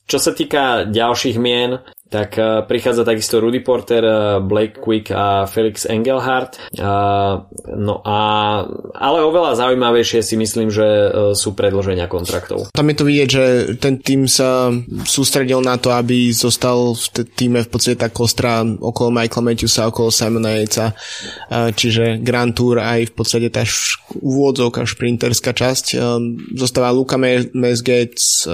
čo 0.06 0.18
sa 0.22 0.30
týka 0.30 0.86
ďalších 0.86 1.36
mien, 1.38 1.82
tak 2.06 2.38
uh, 2.38 2.62
prichádza 2.64 3.02
takisto 3.02 3.42
Rudy 3.42 3.60
Porter, 3.60 4.02
uh, 4.06 4.38
Blake 4.38 4.78
Quick 4.78 5.10
a 5.10 5.44
Felix 5.50 5.84
Engelhardt. 5.90 6.56
Uh, 6.78 7.42
no 7.74 8.00
a, 8.06 8.18
ale 8.94 9.18
oveľa 9.26 9.58
zaujímavejšie 9.58 10.22
si 10.22 10.38
myslím, 10.38 10.70
že 10.70 10.86
sú 11.34 11.52
predloženia 11.58 12.06
kontraktov. 12.06 12.70
Tam 12.70 12.86
je 12.88 12.96
to 12.96 13.04
vidieť, 13.04 13.28
že 13.28 13.44
ten 13.82 13.98
tým 13.98 14.30
sa 14.30 14.70
sústredil 15.04 15.58
na 15.60 15.76
to, 15.76 15.90
aby 15.90 16.30
zostal 16.30 16.94
v 16.94 17.26
týme 17.34 17.60
v 17.66 17.68
podstate 17.68 17.98
tá 17.98 18.08
kostra 18.14 18.62
okolo 18.62 19.10
Michaela 19.10 19.52
Matthewsa, 19.52 19.90
okolo 19.90 20.14
Simona 20.14 20.56
Yatesa, 20.56 20.94
čiže 21.74 22.22
Grand 22.22 22.54
Tour 22.54 22.78
aj 22.78 23.10
v 23.10 23.14
podstate 23.18 23.48
tá 23.50 23.66
úvodzovka 24.14 24.86
šprinterská 24.86 25.50
časť. 25.50 25.98
Zostáva 26.54 26.94
Luka 26.94 27.18
Mesgates, 27.18 28.46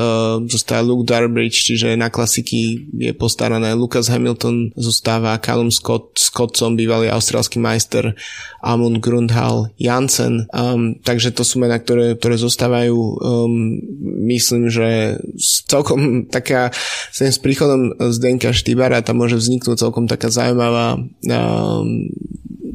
zostáva 0.49 0.83
Luke 0.83 1.05
Darbridge, 1.05 1.69
čiže 1.69 1.95
na 2.01 2.09
klasiky 2.09 2.88
je 2.97 3.12
postavený 3.12 3.52
postarané. 3.53 3.77
Lucas 3.77 4.09
Hamilton 4.09 4.73
zostáva, 4.77 5.37
Callum 5.37 5.69
Scott, 5.69 6.17
Scottson, 6.17 6.73
bývalý 6.73 7.12
austrálsky 7.12 7.61
majster, 7.61 8.17
Amund 8.65 9.05
Grundhal, 9.05 9.69
Jansen. 9.77 10.49
Um, 10.57 10.97
takže 11.05 11.37
to 11.37 11.45
sú 11.45 11.61
mená, 11.61 11.77
ktoré, 11.77 12.17
ktoré 12.17 12.41
zostávajú. 12.41 12.97
Um, 13.21 13.77
myslím, 14.25 14.73
že 14.73 15.21
celkom 15.69 16.25
taká 16.33 16.73
s 17.12 17.38
príchodom 17.38 17.93
Zdenka 18.09 18.57
Štýbara 18.57 19.05
tam 19.05 19.21
môže 19.21 19.37
vzniknúť 19.37 19.85
celkom 19.85 20.09
taká 20.09 20.33
zaujímavá 20.33 20.97
um, 20.97 22.09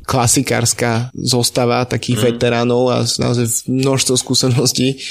klasikárska 0.08 1.12
zostava 1.12 1.84
takých 1.84 2.18
mm. 2.18 2.26
veteránov 2.32 2.84
a 2.88 2.98
naozaj 3.04 3.68
množstvo 3.68 4.16
skúseností 4.16 5.04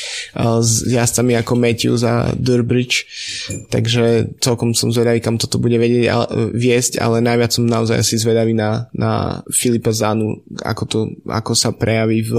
s 0.65 0.71
jazdcami 0.89 1.37
ako 1.37 1.53
Matthews 1.53 2.03
a 2.03 2.33
Durbridge 2.33 3.05
takže 3.69 4.35
celkom 4.41 4.73
som 4.73 4.89
zvedavý 4.89 5.21
kam 5.21 5.37
toto 5.37 5.61
bude 5.61 5.77
vedieť 5.77 6.09
viesť, 6.57 6.97
ale 6.97 7.21
najviac 7.21 7.53
som 7.53 7.69
naozaj 7.69 8.01
asi 8.01 8.17
zvedavý 8.17 8.57
na, 8.57 8.89
na 8.97 9.45
Filipa 9.53 9.93
Zanu 9.93 10.41
ako, 10.65 10.83
to, 10.89 10.99
ako 11.29 11.53
sa 11.53 11.77
prejaví 11.77 12.25
v, 12.25 12.33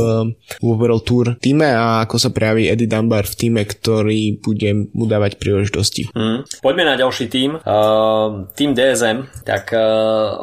v 0.57 0.65
World 0.65 1.05
Tour 1.05 1.37
týme 1.37 1.69
a 1.69 2.01
ako 2.09 2.17
sa 2.17 2.33
prejaví 2.33 2.65
Eddie 2.65 2.89
Dunbar 2.89 3.29
v 3.29 3.37
týme, 3.37 3.61
ktorý 3.61 4.41
bude 4.41 4.89
mu 4.97 5.05
dávať 5.05 5.37
príležitosti. 5.37 6.09
Mm. 6.17 6.49
Poďme 6.65 6.83
na 6.89 6.95
ďalší 6.97 7.25
tým. 7.29 7.61
Uh, 7.61 8.49
tým 8.57 8.73
DSM, 8.73 9.45
tak 9.45 9.69
uh, 9.77 10.33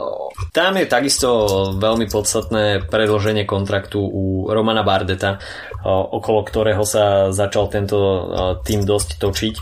tam 0.54 0.78
je 0.78 0.86
takisto 0.86 1.28
veľmi 1.74 2.03
veľmi 2.04 2.12
podstatné 2.12 2.64
predloženie 2.92 3.48
kontraktu 3.48 3.96
u 3.96 4.44
Romana 4.52 4.84
Bardeta, 4.84 5.40
okolo 5.84 6.44
ktorého 6.44 6.84
sa 6.84 7.32
začal 7.32 7.72
tento 7.72 7.96
tým 8.60 8.84
dosť 8.84 9.16
točiť. 9.16 9.54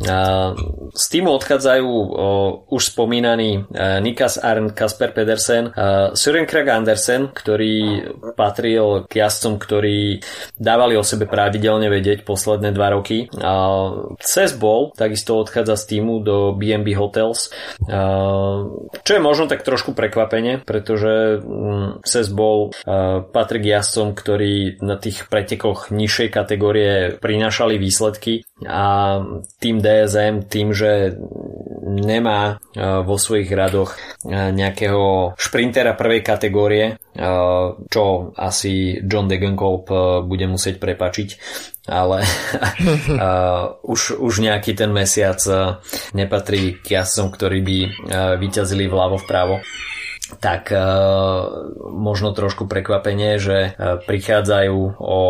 Z 0.00 1.04
týmu 1.12 1.30
odchádzajú 1.36 1.88
už 2.72 2.82
spomínaný 2.82 3.68
Nikas 4.00 4.40
Arn, 4.40 4.72
Kasper 4.72 5.12
Pedersen, 5.12 5.70
Søren 6.16 6.48
Krag 6.48 6.72
Andersen, 6.72 7.28
ktorý 7.28 8.08
patril 8.32 9.04
k 9.04 9.20
jazdcom, 9.20 9.60
ktorí 9.60 10.24
dávali 10.56 10.96
o 10.96 11.04
sebe 11.04 11.28
pravidelne 11.28 11.92
vedieť 11.92 12.24
posledné 12.24 12.72
dva 12.72 12.96
roky. 12.96 13.28
Cez 14.24 14.56
Ball 14.56 14.90
takisto 14.96 15.36
odchádza 15.36 15.76
z 15.76 15.84
týmu 15.84 16.24
do 16.24 16.56
BNB 16.56 16.96
Hotels, 16.96 17.52
čo 19.04 19.12
je 19.12 19.20
možno 19.20 19.52
tak 19.52 19.62
trošku 19.68 19.92
prekvapenie, 19.92 20.64
pretože 20.64 21.44
Cez 22.08 22.32
Ball 22.32 22.72
patrí 23.36 23.60
k 23.60 23.76
jazdcom, 23.76 24.16
ktorí 24.16 24.80
na 24.80 24.96
tých 24.96 25.28
pretekoch 25.28 25.92
nižšej 25.92 26.28
kategórie 26.32 27.20
prinášali 27.20 27.76
výsledky 27.76 28.48
a 28.68 29.16
tým 29.56 29.80
DSM 29.80 30.44
tým, 30.44 30.76
že 30.76 31.16
nemá 31.90 32.60
e, 32.76 33.02
vo 33.02 33.16
svojich 33.16 33.48
radoch 33.48 33.96
e, 33.96 34.52
nejakého 34.52 35.34
šprintera 35.34 35.96
prvej 35.96 36.20
kategórie, 36.20 36.84
e, 36.92 36.94
čo 37.88 38.02
asi 38.36 39.00
John 39.00 39.26
Degenkolb 39.26 39.88
bude 40.28 40.46
musieť 40.46 40.76
prepačiť, 40.76 41.28
ale 41.88 42.22
už, 43.92 44.20
už 44.20 44.34
nejaký 44.44 44.76
ten 44.76 44.92
mesiac 44.92 45.40
nepatrí 46.12 46.78
k 46.84 47.00
jasom, 47.00 47.32
ktorí 47.32 47.58
by 47.64 47.78
vyťazili 48.38 48.86
vľavo 48.86 49.16
vpravo 49.24 49.58
tak 50.38 50.70
uh, 50.70 51.74
možno 51.90 52.30
trošku 52.30 52.70
prekvapenie, 52.70 53.42
že 53.42 53.74
uh, 53.74 53.98
prichádzajú 54.04 55.02
o 55.02 55.20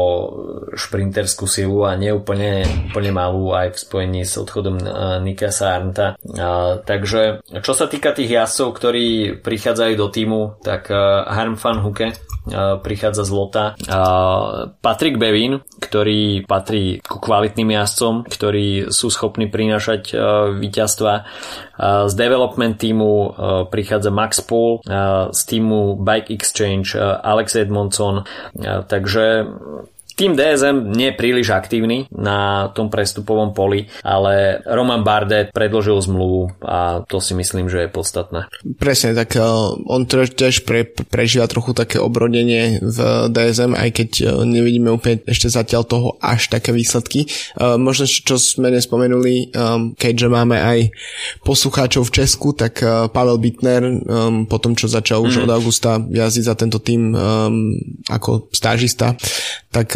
šprinterskú 0.77 1.49
silu 1.49 1.89
a 1.89 1.97
neúplne 1.97 2.69
úplne 2.93 3.11
malú 3.15 3.57
aj 3.57 3.73
v 3.73 3.81
spojení 3.81 4.23
s 4.29 4.37
odchodom 4.37 4.77
uh, 4.83 5.17
Nikasa 5.25 5.73
Arnta. 5.73 6.21
Uh, 6.21 6.85
takže 6.85 7.41
čo 7.65 7.73
sa 7.73 7.89
týka 7.89 8.13
tých 8.13 8.37
jazdcov, 8.37 8.69
ktorí 8.77 9.07
prichádzajú 9.41 9.95
do 9.97 10.09
týmu, 10.13 10.41
tak 10.61 10.93
uh, 10.93 11.25
Harm 11.25 11.57
van 11.57 11.81
Huke 11.81 12.13
prichádza 12.81 13.29
z 13.29 13.37
Lota. 13.37 13.65
Patrick 14.81 15.21
Bevin, 15.21 15.61
ktorý 15.77 16.49
patrí 16.49 16.99
ku 17.05 17.21
kvalitným 17.21 17.77
jazdcom, 17.77 18.25
ktorí 18.25 18.89
sú 18.89 19.13
schopní 19.13 19.53
prinášať 19.53 20.17
víťazstva. 20.57 21.29
Z 22.07 22.14
development 22.14 22.79
týmu 22.79 23.35
prichádza 23.71 24.11
Max 24.11 24.40
Paul, 24.40 24.79
z 25.33 25.47
týmu 25.47 25.97
Bike 25.97 26.35
Exchange 26.35 27.01
Alex 27.23 27.57
Edmondson, 27.57 28.23
takže 28.87 29.47
tým 30.16 30.35
DSM 30.35 30.94
nie 30.94 31.12
je 31.12 31.18
príliš 31.18 31.49
aktívny 31.53 32.07
na 32.12 32.70
tom 32.73 32.88
prestupovom 32.88 33.53
poli, 33.53 33.87
ale 34.03 34.64
Roman 34.64 35.03
Bardet 35.03 35.53
predložil 35.55 36.01
zmluvu 36.01 36.55
a 36.64 37.03
to 37.07 37.18
si 37.18 37.37
myslím, 37.37 37.68
že 37.68 37.87
je 37.87 37.88
podstatné. 37.90 38.40
Presne, 38.77 39.12
tak 39.16 39.37
uh, 39.37 39.75
on 39.87 40.07
tiež 40.07 40.64
pre, 40.66 40.87
prežíva 40.87 41.51
trochu 41.51 41.73
také 41.77 42.01
obrodenie 42.01 42.81
v 42.83 42.99
DSM, 43.31 43.77
aj 43.77 43.90
keď 43.94 44.11
uh, 44.23 44.29
nevidíme 44.44 44.90
úplne 44.92 45.23
ešte 45.27 45.53
zatiaľ 45.53 45.83
toho 45.87 46.09
až 46.20 46.51
také 46.51 46.73
výsledky. 46.75 47.29
Uh, 47.57 47.77
možno 47.77 48.09
čo 48.11 48.40
sme 48.40 48.73
nespomenuli, 48.73 49.53
keďže 49.96 50.29
máme 50.31 50.57
aj 50.57 50.79
poslucháčov 51.44 52.09
v 52.09 52.14
Česku, 52.23 52.57
tak 52.57 52.81
Pavel 53.12 53.38
Bitner 53.38 53.83
po 54.46 54.57
tom, 54.59 54.75
čo 54.75 54.90
začal 54.90 55.23
mm. 55.23 55.27
už 55.27 55.35
mhm. 55.37 55.42
od 55.44 55.51
augusta 55.51 55.90
jazdiť 56.01 56.44
za 56.44 56.55
tento 56.57 56.79
tým 56.81 57.12
ako 58.09 58.51
stážista, 58.51 59.14
tak 59.70 59.94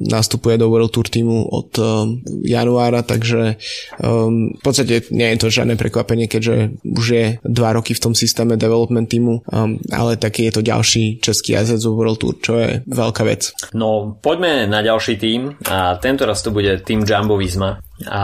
nastupuje 0.00 0.58
do 0.58 0.70
World 0.70 0.92
Tour 0.92 1.08
týmu 1.08 1.48
od 1.48 1.70
uh, 1.78 2.08
januára, 2.44 3.02
takže 3.02 3.56
um, 4.00 4.52
v 4.56 4.62
podstate 4.62 5.08
nie 5.10 5.28
je 5.34 5.38
to 5.40 5.48
žiadne 5.52 5.74
prekvapenie, 5.78 6.26
keďže 6.28 6.80
už 6.84 7.06
je 7.06 7.26
dva 7.42 7.76
roky 7.76 7.94
v 7.94 8.02
tom 8.02 8.14
systéme 8.14 8.56
development 8.56 9.08
týmu, 9.08 9.42
um, 9.46 9.78
ale 9.92 10.20
taký 10.20 10.48
je 10.48 10.52
to 10.58 10.62
ďalší 10.62 11.18
český 11.20 11.56
jazdec 11.56 11.80
vo 11.84 11.96
World 11.96 12.18
Tour, 12.20 12.34
čo 12.40 12.52
je 12.58 12.70
veľká 12.86 13.22
vec. 13.24 13.54
No, 13.76 14.18
poďme 14.20 14.66
na 14.68 14.80
ďalší 14.82 15.14
tým 15.16 15.56
a 15.68 15.96
tento 15.98 16.26
raz 16.28 16.42
to 16.42 16.50
bude 16.50 16.84
tým 16.84 17.04
Jumbo 17.06 17.38
Visma 17.38 17.80
a 18.08 18.22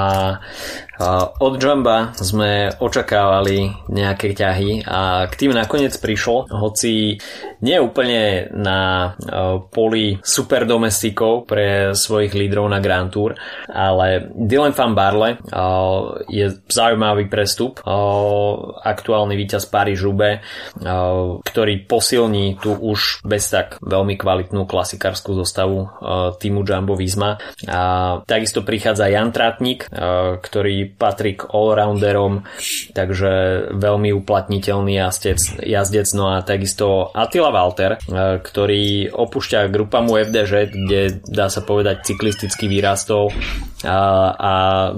od 1.39 1.55
Jumba 1.63 2.11
sme 2.17 2.75
očakávali 2.75 3.71
nejaké 3.87 4.35
ťahy 4.35 4.83
a 4.83 5.31
k 5.31 5.35
tým 5.47 5.53
nakoniec 5.55 5.95
prišlo, 5.95 6.51
hoci 6.51 7.23
nie 7.63 7.79
úplne 7.79 8.51
na 8.51 9.15
poli 9.71 10.19
super 10.23 10.67
domestikov 10.67 11.47
pre 11.47 11.95
svojich 11.95 12.35
lídrov 12.35 12.67
na 12.67 12.83
Grand 12.83 13.15
Tour, 13.15 13.39
ale 13.71 14.27
Dylan 14.35 14.75
van 14.75 14.95
Barle 14.99 15.31
je 16.27 16.51
zaujímavý 16.67 17.31
prestup, 17.31 17.79
aktuálny 18.83 19.39
víťaz 19.39 19.71
Paris 19.71 20.03
Žube, 20.03 20.43
ktorý 21.47 21.75
posilní 21.87 22.59
tu 22.59 22.75
už 22.75 23.23
bez 23.23 23.47
tak 23.53 23.79
veľmi 23.79 24.19
kvalitnú 24.19 24.67
klasikárskú 24.67 25.39
zostavu 25.39 25.87
týmu 26.43 26.67
Jumbo 26.67 26.99
Visma. 26.99 27.39
A 27.71 27.81
takisto 28.27 28.67
prichádza 28.67 29.13
Jan 29.13 29.31
Tratník, 29.31 29.68
eh, 29.77 30.41
ktorý 30.41 30.77
patrí 30.97 31.37
k 31.37 31.51
allrounderom, 31.51 32.47
takže 32.97 33.31
veľmi 33.75 34.15
uplatniteľný 34.17 34.97
jazdec, 34.97 35.61
jazdec 35.63 36.09
no 36.17 36.33
a 36.33 36.47
takisto 36.47 37.13
Attila 37.13 37.53
Walter, 37.53 38.01
ktorý 38.41 39.13
opúšťa 39.13 39.69
grupamu 39.69 40.17
FDŽ, 40.23 40.53
kde 40.73 41.01
dá 41.27 41.53
sa 41.53 41.61
povedať 41.61 42.09
cyklisticky 42.09 42.71
vyrastol 42.71 43.33
a, 43.87 44.35
a 44.35 44.53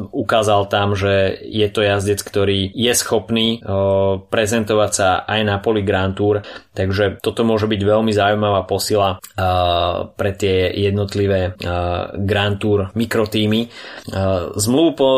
ukázal 0.09 0.65
tam, 0.73 0.97
že 0.97 1.37
je 1.45 1.69
to 1.69 1.85
jazdec, 1.85 2.21
ktorý 2.25 2.73
je 2.73 2.93
schopný 2.97 3.61
o, 3.61 4.25
prezentovať 4.25 4.91
sa 4.91 5.09
aj 5.29 5.41
na 5.45 5.61
poli 5.61 5.85
Grand 5.85 6.17
Tour, 6.17 6.41
takže 6.73 7.21
toto 7.21 7.45
môže 7.45 7.69
byť 7.69 7.81
veľmi 7.81 8.09
zaujímavá 8.09 8.65
posila 8.65 9.17
o, 9.17 9.21
pre 10.17 10.33
tie 10.33 10.73
jednotlivé 10.73 11.53
o, 11.53 11.55
Grand 12.25 12.57
Tour 12.57 12.89
mikrotýmy. 12.97 13.69
O, 13.69 13.71
zmluvu 14.61 14.91
po, 14.93 15.11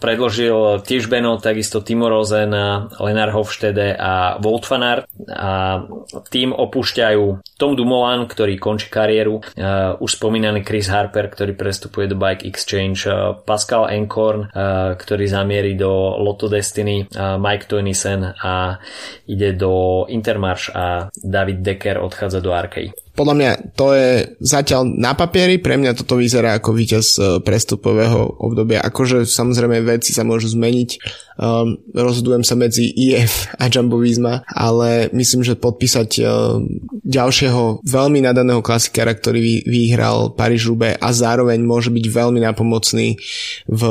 predložil 0.00 0.80
tiež 0.82 1.06
Beno, 1.12 1.36
takisto 1.36 1.84
Timo 1.84 2.08
Rosen, 2.08 2.50
Lenar 2.98 3.30
Hofstede 3.36 3.92
a 3.92 4.40
Volt 4.40 4.64
a 4.68 5.84
tým 6.32 6.50
opúšťajú 6.52 7.22
Tom 7.58 7.72
Dumoulin, 7.74 8.24
ktorý 8.30 8.54
končí 8.56 8.86
kariéru, 8.88 9.40
uh, 9.40 9.98
už 9.98 10.20
spomínaný 10.20 10.62
Chris 10.62 10.86
Harper, 10.86 11.26
ktorý 11.28 11.58
prestupuje 11.58 12.06
do 12.06 12.14
Bike 12.14 12.46
Exchange, 12.46 13.08
uh, 13.08 13.34
Pascal 13.34 13.90
Enkorn, 13.90 14.48
uh, 14.48 14.94
ktorý 14.94 15.26
zamierí 15.26 15.74
do 15.74 16.16
Lotto 16.22 16.46
Destiny, 16.46 17.08
uh, 17.10 17.34
Mike 17.40 17.66
Toynisen 17.66 18.34
a 18.38 18.78
ide 19.26 19.58
do 19.58 20.04
Intermarš 20.06 20.70
a 20.72 20.86
David 21.12 21.64
Decker 21.66 21.98
odchádza 21.98 22.38
do 22.38 22.54
Arkej 22.54 23.07
podľa 23.18 23.34
mňa 23.34 23.50
to 23.74 23.98
je 23.98 24.10
zatiaľ 24.38 24.86
na 24.86 25.18
papieri, 25.18 25.58
pre 25.58 25.74
mňa 25.74 25.98
toto 25.98 26.14
vyzerá 26.14 26.54
ako 26.54 26.70
víťaz 26.70 27.06
e, 27.18 27.22
prestupového 27.42 28.38
obdobia. 28.38 28.78
Akože 28.78 29.26
samozrejme 29.26 29.82
veci 29.82 30.14
sa 30.14 30.22
môžu 30.22 30.54
zmeniť, 30.54 30.90
um, 31.38 31.74
rozhodujem 31.90 32.46
sa 32.46 32.54
medzi 32.54 32.86
IF 32.86 33.50
a 33.58 33.66
Jumbo 33.66 33.98
Visma, 33.98 34.46
ale 34.46 35.10
myslím, 35.10 35.42
že 35.42 35.58
podpísať 35.58 36.10
um, 36.22 36.62
ďalšieho 37.02 37.82
veľmi 37.82 38.22
nadaného 38.22 38.62
klasikára, 38.62 39.14
ktorý 39.14 39.38
vy, 39.42 39.54
vyhral 39.66 40.34
paríž 40.38 40.70
roubaix 40.70 40.98
a 41.02 41.10
zároveň 41.10 41.58
môže 41.62 41.90
byť 41.90 42.06
veľmi 42.06 42.38
napomocný 42.42 43.18
v, 43.66 43.82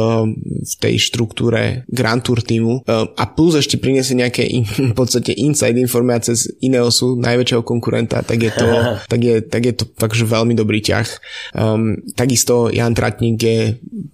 v 0.63 0.73
tej 0.79 0.95
štruktúre 1.03 1.87
Grand 1.91 2.23
Tour 2.23 2.39
týmu 2.39 2.79
um, 2.79 3.07
a 3.11 3.23
plus 3.27 3.59
ešte 3.59 3.75
priniesie 3.75 4.15
nejaké 4.15 4.47
in, 4.47 4.63
v 4.91 4.95
podstate 4.95 5.35
inside 5.35 5.75
informácie 5.75 6.35
z 6.35 6.53
Ineosu, 6.63 7.19
najväčšieho 7.19 7.63
konkurenta, 7.67 8.21
tak 8.21 8.39
je 8.39 8.51
to, 8.55 8.67
tak 9.07 9.16
je, 9.21 9.35
tak 9.41 9.61
je 9.65 9.73
to 9.73 9.85
fakt, 9.97 10.15
že 10.15 10.27
veľmi 10.27 10.53
dobrý 10.57 10.81
ťah. 10.81 11.07
Um, 11.55 11.99
takisto 12.13 12.69
Jan 12.73 12.93
Tratník 12.93 13.37
je 13.39 13.59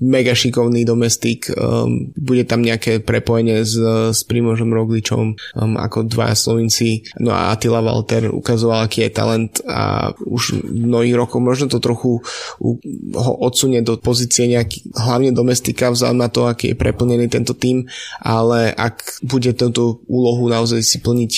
mega 0.04 0.36
šikovný 0.36 0.84
domestik, 0.84 1.48
um, 1.54 2.12
bude 2.16 2.44
tam 2.44 2.62
nejaké 2.62 3.00
prepojenie 3.00 3.64
s, 3.64 3.76
s 4.12 4.22
Primožom 4.28 4.72
Rogličom 4.72 5.36
um, 5.36 5.74
ako 5.80 6.08
dva 6.08 6.36
Slovinci, 6.36 7.08
no 7.24 7.32
a 7.32 7.56
Attila 7.56 7.80
Walter 7.80 8.30
ukazoval, 8.30 8.86
aký 8.86 9.08
je 9.08 9.12
talent 9.16 9.52
a 9.64 10.12
už 10.28 10.64
mnohých 10.64 11.16
rokov 11.16 11.40
možno 11.40 11.72
to 11.72 11.80
trochu 11.80 12.20
u, 12.60 12.70
ho 13.16 13.34
odsunie 13.40 13.80
do 13.82 13.96
pozície 13.96 14.50
nejaký, 14.50 14.92
hlavne 14.94 15.32
domestika 15.32 15.92
vzhľadom 15.92 16.20
na 16.20 16.30
to, 16.30 16.48
aký 16.48 16.74
je 16.74 16.80
preplnený 16.80 17.32
tento 17.32 17.56
tým, 17.56 17.88
ale 18.20 18.74
ak 18.74 19.24
bude 19.24 19.56
túto 19.56 20.04
úlohu 20.08 20.50
naozaj 20.52 20.84
si 20.84 20.98
plniť 21.00 21.32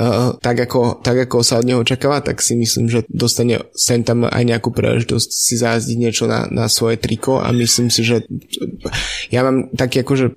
uh, 0.00 0.38
tak, 0.40 0.56
ako, 0.68 1.04
tak, 1.04 1.28
ako 1.28 1.44
sa 1.44 1.60
od 1.60 1.66
neho 1.68 1.82
očakáva, 1.84 2.24
tak 2.24 2.40
si 2.40 2.56
myslím, 2.56 2.88
že 2.88 2.97
že 2.98 3.06
dostane 3.06 3.62
sem 3.78 4.02
tam 4.02 4.26
aj 4.26 4.42
nejakú 4.42 4.74
príležitosť 4.74 5.28
si 5.30 5.54
zázdiť 5.54 5.96
niečo 5.96 6.24
na, 6.26 6.50
na 6.50 6.66
svoje 6.66 6.98
triko 6.98 7.38
a 7.38 7.54
myslím 7.54 7.88
si, 7.88 8.02
že 8.02 8.26
ja 9.30 9.46
mám 9.46 9.70
taký 9.72 10.02
akože 10.02 10.34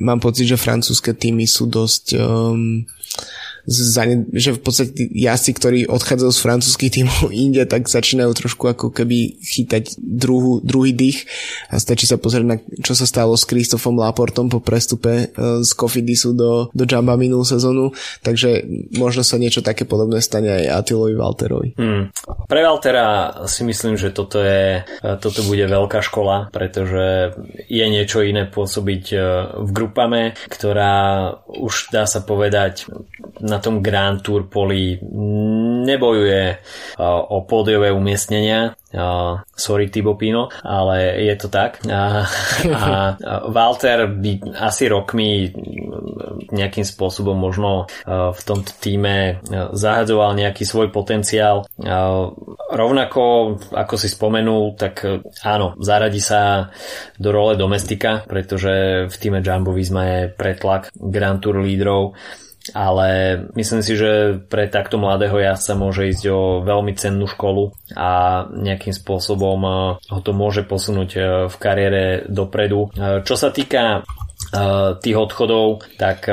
mám 0.00 0.18
pocit, 0.18 0.48
že 0.48 0.58
francúzske 0.58 1.12
týmy 1.12 1.44
sú 1.44 1.68
dosť 1.68 2.04
um, 2.16 2.82
zane, 3.70 4.26
že 4.34 4.58
v 4.58 4.60
podstate 4.60 5.06
jazdci, 5.14 5.50
ktorí 5.54 5.78
odchádzajú 5.86 6.30
z 6.34 6.42
francúzských 6.42 6.94
tímov 7.00 7.30
inde, 7.46 7.62
tak 7.70 7.86
začínajú 7.86 8.34
trošku 8.34 8.66
ako 8.66 8.90
keby 8.90 9.38
chytať 9.38 9.96
druhú, 10.02 10.58
druhý 10.60 10.90
dých 10.90 11.30
a 11.70 11.78
stačí 11.78 12.10
sa 12.10 12.18
pozrieť 12.18 12.46
na 12.46 12.58
čo 12.58 12.98
sa 12.98 13.06
stalo 13.06 13.38
s 13.38 13.46
Kristofom 13.46 13.94
Laportom 13.94 14.50
po 14.50 14.58
prestupe 14.58 15.30
uh, 15.30 15.62
z 15.62 15.70
Cofidisu 15.70 16.34
do, 16.34 16.50
do 16.74 16.84
Jamba 16.84 17.14
minulú 17.14 17.46
sezónu, 17.46 17.94
takže 18.26 18.66
možno 18.98 19.22
sa 19.22 19.38
niečo 19.38 19.62
také 19.62 19.86
podobné 19.86 20.18
stane 20.18 20.50
aj 20.50 20.82
Atilovi 20.82 21.14
Walterovi. 21.14 21.68
Hmm. 21.78 22.10
Pre 22.50 22.60
Waltera 22.66 23.46
si 23.46 23.62
myslím, 23.62 23.94
že 23.94 24.10
toto, 24.10 24.42
je, 24.42 24.82
toto 25.22 25.46
bude 25.46 25.70
veľká 25.70 26.02
škola, 26.02 26.50
pretože 26.50 27.36
je 27.70 27.84
niečo 27.86 28.26
iné 28.26 28.48
pôsobiť 28.48 29.04
e, 29.14 29.16
v 29.62 29.70
grupame, 29.70 30.34
ktorá 30.50 30.94
už 31.46 31.94
dá 31.94 32.08
sa 32.08 32.24
povedať 32.24 32.90
na 33.38 33.59
tom 33.60 33.84
Grand 33.84 34.24
Tour 34.24 34.48
poli 34.48 34.98
nebojuje 35.84 36.44
o 37.28 37.36
pódiové 37.44 37.92
umiestnenia. 37.92 38.74
Sorry 39.54 39.86
Tibo 39.86 40.18
Pino, 40.18 40.50
ale 40.66 41.22
je 41.22 41.34
to 41.38 41.46
tak. 41.46 41.78
A, 41.86 42.26
a 42.74 42.90
Walter 43.46 44.10
by 44.10 44.58
asi 44.58 44.90
rokmi 44.90 45.46
nejakým 46.50 46.82
spôsobom 46.82 47.38
možno 47.38 47.86
v 48.10 48.40
tomto 48.42 48.74
týme 48.82 49.38
zahadzoval 49.76 50.34
nejaký 50.34 50.66
svoj 50.66 50.90
potenciál. 50.90 51.70
Rovnako, 52.70 53.22
ako 53.70 53.94
si 53.94 54.10
spomenul, 54.10 54.74
tak 54.74 55.06
áno, 55.46 55.78
zaradí 55.78 56.18
sa 56.18 56.74
do 57.14 57.30
role 57.30 57.54
domestika, 57.54 58.26
pretože 58.26 59.06
v 59.06 59.16
týme 59.22 59.38
Jumbo 59.38 59.70
Visma 59.70 60.02
je 60.02 60.20
pretlak 60.34 60.90
Grand 60.98 61.38
Tour 61.38 61.62
lídrov 61.62 62.18
ale 62.74 63.40
myslím 63.58 63.82
si, 63.82 63.98
že 63.98 64.40
pre 64.46 64.70
takto 64.70 64.96
mladého 64.96 65.36
jazdca 65.38 65.72
môže 65.74 66.10
ísť 66.10 66.24
o 66.30 66.40
veľmi 66.62 66.94
cennú 66.94 67.26
školu 67.26 67.74
a 67.94 68.44
nejakým 68.50 68.94
spôsobom 68.94 69.58
eh, 69.62 69.74
ho 70.10 70.20
to 70.22 70.32
môže 70.32 70.66
posunúť 70.66 71.10
eh, 71.16 71.24
v 71.50 71.56
kariére 71.56 72.02
dopredu. 72.30 72.90
Eh, 72.94 73.22
čo 73.26 73.34
sa 73.34 73.50
týka 73.50 74.06
tých 74.98 75.16
odchodov, 75.16 75.84
tak 76.00 76.26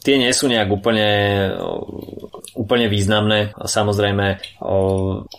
tie 0.00 0.14
nie 0.16 0.32
sú 0.32 0.48
nejak 0.48 0.68
úplne 0.72 1.08
úplne 2.56 2.88
významné. 2.88 3.52
Samozrejme, 3.52 4.40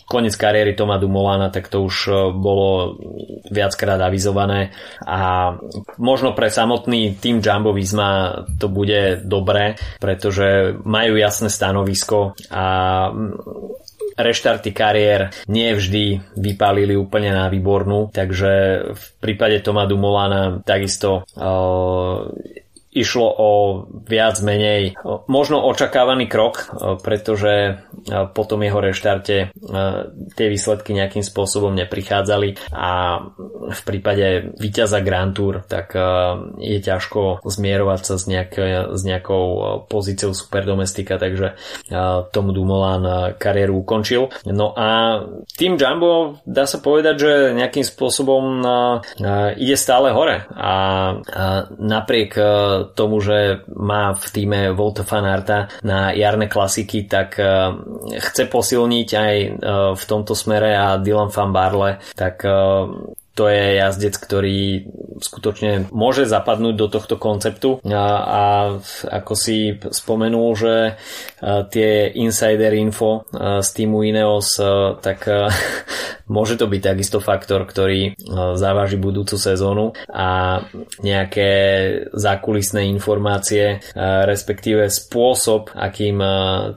koniec 0.06 0.38
kariéry 0.38 0.78
Toma 0.78 1.02
Dumolana, 1.02 1.50
tak 1.50 1.67
to 1.67 1.82
už 1.82 2.13
bolo 2.38 3.02
viackrát 3.50 3.98
avizované 3.98 4.70
a 5.02 5.52
možno 5.98 6.38
pre 6.38 6.54
samotný 6.54 7.17
tým 7.17 7.41
Jumbo 7.41 7.74
Visma 7.74 8.46
to 8.62 8.70
bude 8.70 9.26
dobré, 9.26 9.76
pretože 9.98 10.78
majú 10.86 11.17
jasné 11.17 11.50
stanovisko 11.50 12.38
a 12.54 12.65
reštarty 14.17 14.73
kariér 14.73 15.30
nie 15.47 15.71
vždy 15.77 16.36
vypálili 16.36 16.97
úplne 16.97 17.32
na 17.32 17.45
výbornú, 17.47 18.10
takže 18.10 18.51
v 18.91 19.03
prípade 19.21 19.62
Toma 19.62 19.86
Dumolana 19.86 20.60
takisto 20.65 21.23
uh, 21.38 22.25
išlo 22.97 23.27
o 23.29 23.49
viac 24.05 24.41
menej 24.41 24.97
možno 25.29 25.62
očakávaný 25.69 26.25
krok, 26.25 26.73
pretože 27.05 27.83
po 28.33 28.43
tom 28.49 28.65
jeho 28.65 28.81
reštarte 28.81 29.53
tie 30.33 30.47
výsledky 30.49 30.97
nejakým 30.97 31.21
spôsobom 31.21 31.73
neprichádzali 31.77 32.73
a 32.73 33.21
v 33.67 33.81
prípade 33.83 34.53
víťaza 34.57 35.03
Grand 35.05 35.36
Tour 35.36 35.62
tak 35.67 35.93
je 36.57 36.79
ťažko 36.81 37.45
zmierovať 37.45 38.01
sa 38.01 38.15
s, 38.15 38.25
nejak, 38.25 38.51
s 38.95 39.01
nejakou 39.05 39.45
pozíciou 39.91 40.31
superdomestika, 40.33 41.19
takže 41.19 41.60
tomu 42.31 42.55
Dumoulin 42.55 43.36
kariéru 43.36 43.83
ukončil. 43.83 44.31
No 44.47 44.73
a 44.73 45.19
tým 45.57 45.75
Jumbo 45.77 46.39
dá 46.47 46.63
sa 46.65 46.79
povedať, 46.79 47.15
že 47.19 47.31
nejakým 47.53 47.83
spôsobom 47.83 48.63
ide 49.60 49.75
stále 49.75 50.15
hore 50.15 50.47
a 50.55 50.73
napriek 51.75 52.31
tomu, 52.93 53.19
že 53.19 53.63
má 53.73 54.13
v 54.13 54.28
týme 54.32 54.60
Volta 54.71 55.04
Fanarta 55.04 55.67
na 55.84 56.12
jarné 56.13 56.47
klasiky, 56.47 57.08
tak 57.08 57.39
e, 57.39 57.45
chce 58.19 58.47
posilniť 58.47 59.10
aj 59.13 59.36
e, 59.36 59.50
v 59.95 60.04
tomto 60.06 60.38
smere 60.38 60.76
a 60.76 61.02
Dylan 61.02 61.34
Van 61.34 61.52
Barle, 61.52 62.00
tak 62.15 62.43
e, 62.43 62.52
to 63.38 63.45
je 63.45 63.78
jazdec, 63.78 64.17
ktorý 64.17 64.62
skutočne 65.21 65.93
môže 65.93 66.26
zapadnúť 66.26 66.73
do 66.73 66.88
tohto 66.89 67.21
konceptu. 67.21 67.78
A, 67.86 68.06
a 68.17 68.43
ako 69.13 69.34
si 69.38 69.78
spomenul, 69.78 70.58
že 70.58 70.97
tie 71.69 72.17
insider 72.17 72.73
info 72.73 73.30
z 73.38 73.69
týmu 73.78 74.02
Ineos, 74.10 74.58
tak 75.06 75.30
môže 76.28 76.60
to 76.60 76.68
byť 76.68 76.82
takisto 76.84 77.20
faktor, 77.24 77.63
ktorý 77.63 78.16
závaží 78.56 79.00
budúcu 79.00 79.40
sezónu 79.40 79.96
a 80.12 80.62
nejaké 81.02 81.50
zákulisné 82.12 82.88
informácie, 82.92 83.80
respektíve 83.98 84.92
spôsob, 84.92 85.72
akým 85.74 86.20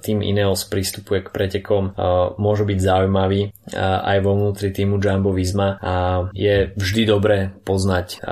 tým 0.00 0.22
Ineos 0.22 0.64
pristupuje 0.66 1.26
k 1.26 1.32
pretekom, 1.34 1.94
môže 2.38 2.62
byť 2.64 2.78
zaujímavý 2.78 3.50
aj 3.78 4.18
vo 4.22 4.32
vnútri 4.38 4.70
týmu 4.74 5.02
Jumbo 5.02 5.30
Visma 5.34 5.78
a 5.82 5.94
je 6.34 6.70
vždy 6.74 7.02
dobré 7.06 7.50
poznať 7.62 8.22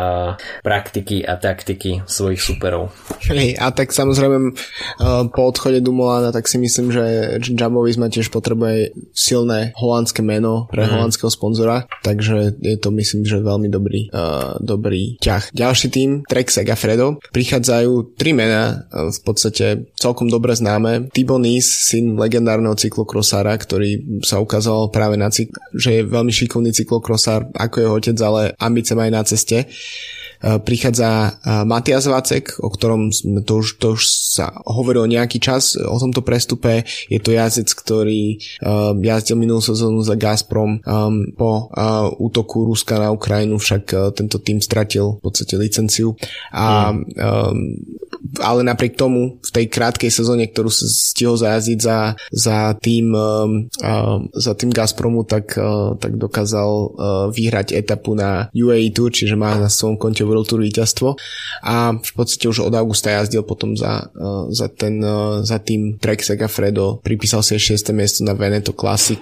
praktiky 0.63 1.23
a 1.27 1.39
taktiky 1.39 2.07
svojich 2.07 2.43
superov. 2.43 2.91
Hej, 3.27 3.59
a 3.59 3.71
tak 3.75 3.91
samozrejme 3.95 4.55
po 5.35 5.43
odchode 5.43 5.83
Dumolana 5.83 6.31
tak 6.31 6.47
si 6.47 6.59
myslím, 6.59 6.95
že 6.95 7.05
Jumbo 7.43 7.83
Visma 7.83 8.11
tiež 8.11 8.31
potrebuje 8.31 8.95
silné 9.15 9.75
holandské 9.79 10.23
meno 10.23 10.71
pre 10.71 10.87
mm. 10.87 11.08
Holandského 11.09 11.33
sponzora, 11.33 11.89
takže 12.05 12.61
je 12.61 12.77
to 12.77 12.93
myslím, 12.93 13.25
že 13.25 13.41
veľmi 13.41 13.73
dobrý, 13.73 14.13
uh, 14.13 14.61
dobrý 14.61 15.17
ťah. 15.25 15.57
Ďalší 15.57 15.89
tým, 15.89 16.11
Trek 16.29 16.53
Segafredo, 16.53 17.17
prichádzajú 17.33 18.15
tri 18.21 18.37
mená, 18.37 18.85
uh, 18.93 19.09
v 19.09 19.21
podstate 19.25 19.89
celkom 19.97 20.29
dobre 20.29 20.53
známe. 20.53 21.09
Tibonis, 21.17 21.65
syn 21.65 22.21
legendárneho 22.21 22.77
cyklokrosára, 22.77 23.57
ktorý 23.57 24.21
sa 24.21 24.45
ukázal 24.45 24.93
práve 24.93 25.17
na 25.17 25.33
cyk- 25.33 25.57
že 25.73 26.01
je 26.01 26.03
veľmi 26.05 26.31
šikovný 26.31 26.77
cyklokrosár, 26.77 27.49
ako 27.57 27.77
jeho 27.81 27.95
otec, 27.97 28.17
ale 28.21 28.43
ambice 28.61 28.93
aj 28.93 29.11
na 29.11 29.23
ceste. 29.25 29.65
Eh, 30.39 30.63
prichádza 30.63 31.35
eh, 31.35 31.67
Matias 31.67 32.07
Vacek, 32.07 32.63
o 32.63 32.71
ktorom 32.71 33.11
to 33.43 33.59
už, 33.59 33.83
to 33.83 33.99
už 33.99 34.03
sa 34.07 34.55
hovorilo 34.71 35.03
nejaký 35.11 35.43
čas 35.43 35.75
o 35.75 35.99
tomto 35.99 36.23
prestupe. 36.23 36.87
Je 37.11 37.19
to 37.19 37.35
jazdec, 37.35 37.67
ktorý 37.75 38.39
uh, 38.63 38.95
jazdil 38.95 39.35
minulú 39.35 39.59
sezónu 39.59 40.05
za 40.05 40.15
Gazprom 40.15 40.79
po 41.35 41.51
útoku 42.21 42.69
Ruska 42.69 43.01
na 43.01 43.11
Ukrajinu, 43.11 43.59
však 43.59 44.15
tento 44.15 44.39
tým 44.39 44.63
stratil 44.63 45.19
v 45.19 45.21
podstate 45.25 45.59
licenciu. 45.59 46.15
A, 46.53 46.93
mm. 46.93 47.03
ale 48.45 48.61
napriek 48.63 48.95
tomu 48.95 49.41
v 49.41 49.51
tej 49.51 49.67
krátkej 49.73 50.13
sezóne, 50.13 50.47
ktorú 50.47 50.69
stihol 50.71 51.41
zajazdiť 51.41 51.79
za, 51.81 52.15
za, 52.31 52.59
tým, 52.79 53.11
uh, 53.15 53.49
za 54.37 54.53
tým 54.55 54.71
Gazpromu, 54.71 55.25
tak, 55.25 55.57
uh, 55.59 55.97
tak 55.97 56.15
dokázal 56.21 56.69
uh, 56.69 56.91
vyhrať 57.33 57.75
etapu 57.75 58.15
na 58.15 58.53
UAE 58.53 58.93
Tour, 58.93 59.11
čiže 59.11 59.35
má 59.35 59.57
na 59.57 59.73
svojom 59.73 59.97
konte 59.97 60.28
World 60.29 60.47
Tour 60.47 60.61
víťazstvo 60.61 61.17
a 61.65 61.97
v 61.97 62.13
podstate 62.13 62.47
už 62.47 62.69
od 62.69 62.75
augusta 62.77 63.11
jazdil 63.11 63.43
potom 63.43 63.73
za, 63.75 64.13
uh, 64.13 64.53
za, 64.53 64.69
ten, 64.69 65.01
uh, 65.01 65.41
za 65.41 65.59
tým 65.59 65.97
Trek 65.97 66.21
Segafredo, 66.21 67.01
pripísal 67.01 67.41
si 67.41 67.57
6. 67.57 67.97
miesto 67.97 68.21
na 68.23 68.37
Veneto 68.37 68.77
Classic 68.77 69.21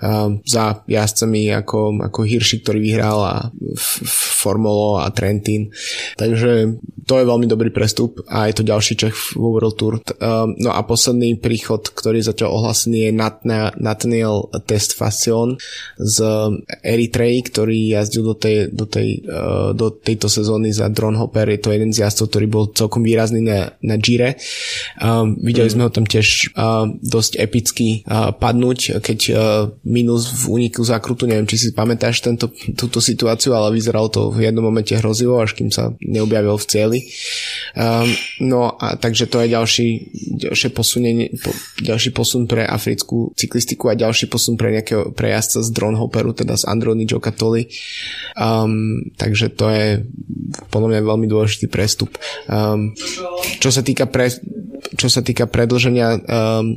uh, 0.00 0.32
za 0.42 0.80
jazdcami 0.88 1.52
ako, 1.52 2.00
ako 2.08 2.20
Hirschi, 2.24 2.64
ktorý 2.64 2.80
vyhral 2.80 3.20
a 3.20 3.36
Formolo 4.42 4.98
a 4.98 5.12
Trentin. 5.12 5.70
Takže 6.16 6.80
to 7.06 7.18
je 7.18 7.28
veľmi 7.28 7.46
dobrý 7.46 7.70
prestup 7.74 8.22
a 8.30 8.48
je 8.48 8.54
to 8.56 8.68
ďalší 8.68 8.94
Čech 8.96 9.14
v 9.14 9.38
World 9.38 9.76
Tour. 9.76 9.94
No 10.58 10.70
a 10.70 10.80
posledný 10.86 11.38
príchod, 11.38 11.82
ktorý 11.82 12.22
zatiaľ 12.22 12.62
ohlasený 12.62 13.10
je 13.10 13.12
Nathaniel 13.82 14.48
Testfacion 14.64 15.58
z 15.98 16.16
Eritrej, 16.80 17.50
ktorý 17.50 17.98
jazdil 17.98 18.22
do, 18.22 18.36
tej, 18.38 18.56
do, 18.70 18.86
tej, 18.86 19.24
do 19.74 19.88
tejto 20.22 20.38
sezóny 20.38 20.70
za 20.70 20.86
Dronhopper. 20.86 21.50
Je 21.50 21.58
to 21.58 21.74
jeden 21.74 21.90
z 21.90 22.06
jazdcov, 22.06 22.30
ktorý 22.30 22.46
bol 22.46 22.64
celkom 22.70 23.02
výrazný 23.02 23.42
na, 23.42 23.74
na 23.82 23.98
Gire. 23.98 24.38
Um, 25.02 25.34
videli 25.42 25.66
mm. 25.66 25.74
sme 25.74 25.82
ho 25.82 25.90
tam 25.90 26.06
tiež 26.06 26.54
uh, 26.54 26.86
dosť 27.02 27.42
epicky 27.42 28.06
uh, 28.06 28.30
padnúť, 28.30 29.02
keď 29.02 29.18
uh, 29.34 29.34
minus 29.82 30.30
v 30.46 30.62
úniku 30.62 30.86
zákrutu, 30.86 31.26
neviem, 31.26 31.50
či 31.50 31.58
si 31.58 31.68
pamätáš 31.74 32.22
tento, 32.22 32.54
túto 32.78 33.02
situáciu, 33.02 33.50
ale 33.58 33.74
vyzeralo 33.74 34.06
to 34.14 34.30
v 34.30 34.46
jednom 34.46 34.62
momente 34.62 34.94
hrozivo, 34.94 35.42
až 35.42 35.58
kým 35.58 35.74
sa 35.74 35.90
neobjavil 35.98 36.54
v 36.54 36.68
cieli. 36.70 36.98
Um, 37.74 38.06
no 38.46 38.78
a 38.78 38.94
takže 38.94 39.26
to 39.26 39.42
je 39.42 39.48
ďalší, 39.50 39.88
ďalšie 40.38 40.70
posunenie, 40.70 41.34
po, 41.42 41.50
ďalší 41.82 42.14
posun 42.14 42.46
pre 42.46 42.62
africkú 42.62 43.34
cyklistiku 43.34 43.90
a 43.90 43.98
ďalší 43.98 44.30
posun 44.30 44.54
pre 44.54 44.70
nejakého 44.70 45.10
prejazca 45.18 45.66
z 45.66 45.68
Dronhoperu, 45.74 46.30
teda 46.30 46.54
z 46.54 46.70
Androny 46.70 47.10
Giocattoli. 47.10 47.66
Um, 48.38 49.10
takže 49.18 49.50
to 49.50 49.66
je 49.66 50.11
podľa 50.68 50.88
mňa 50.92 51.08
veľmi 51.08 51.26
dôležitý 51.28 51.66
prestup. 51.68 52.12
Um, 52.48 52.92
čo 53.60 53.72
sa 53.72 53.80
týka 53.80 54.04
pre, 54.08 54.28
čo 54.96 55.08
sa 55.08 55.24
týka 55.24 55.48
predlženia 55.48 56.08
um, 56.16 56.20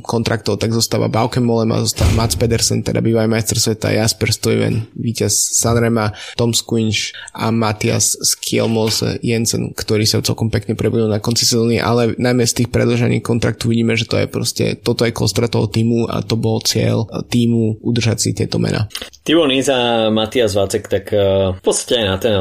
kontraktov, 0.00 0.56
tak 0.56 0.72
zostáva 0.72 1.12
Bauke 1.12 1.42
Molema, 1.42 1.82
zostáva 1.82 2.12
Mats 2.16 2.38
Pedersen, 2.38 2.80
teda 2.80 3.04
bývaj 3.04 3.28
majster 3.28 3.58
sveta, 3.58 3.92
Jasper 3.92 4.30
Stuyven, 4.32 4.88
víťaz 4.96 5.34
Sanrema, 5.58 6.14
Tom 6.38 6.56
Squinch 6.56 7.12
a 7.36 7.52
Matias 7.52 8.16
Skielmos 8.16 9.04
Jensen, 9.20 9.76
ktorí 9.76 10.08
sa 10.08 10.24
celkom 10.24 10.48
pekne 10.48 10.78
prebudú 10.78 11.10
na 11.10 11.20
konci 11.20 11.44
sezóny, 11.44 11.82
ale 11.82 12.16
najmä 12.16 12.46
z 12.48 12.64
tých 12.64 12.68
predlžení 12.72 13.20
kontraktu 13.20 13.68
vidíme, 13.68 13.98
že 13.98 14.08
to 14.08 14.16
je 14.16 14.26
proste, 14.30 14.64
toto 14.80 15.04
je 15.04 15.12
kostra 15.12 15.50
toho 15.50 15.68
týmu 15.68 16.08
a 16.08 16.22
to 16.24 16.38
bol 16.38 16.62
cieľ 16.62 17.04
týmu 17.28 17.82
udržať 17.82 18.16
si 18.22 18.30
tieto 18.32 18.56
mená. 18.56 18.88
Tibo 19.26 19.42
Niza, 19.50 20.06
Matias 20.14 20.54
Vacek, 20.54 20.86
tak 20.86 21.10
uh, 21.10 21.50
v 21.58 21.60
podstate 21.60 21.98
aj 21.98 22.06
na 22.06 22.16
ten 22.22 22.34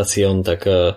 Tesfacion, 0.00 0.40
tak 0.40 0.64
uh, 0.64 0.96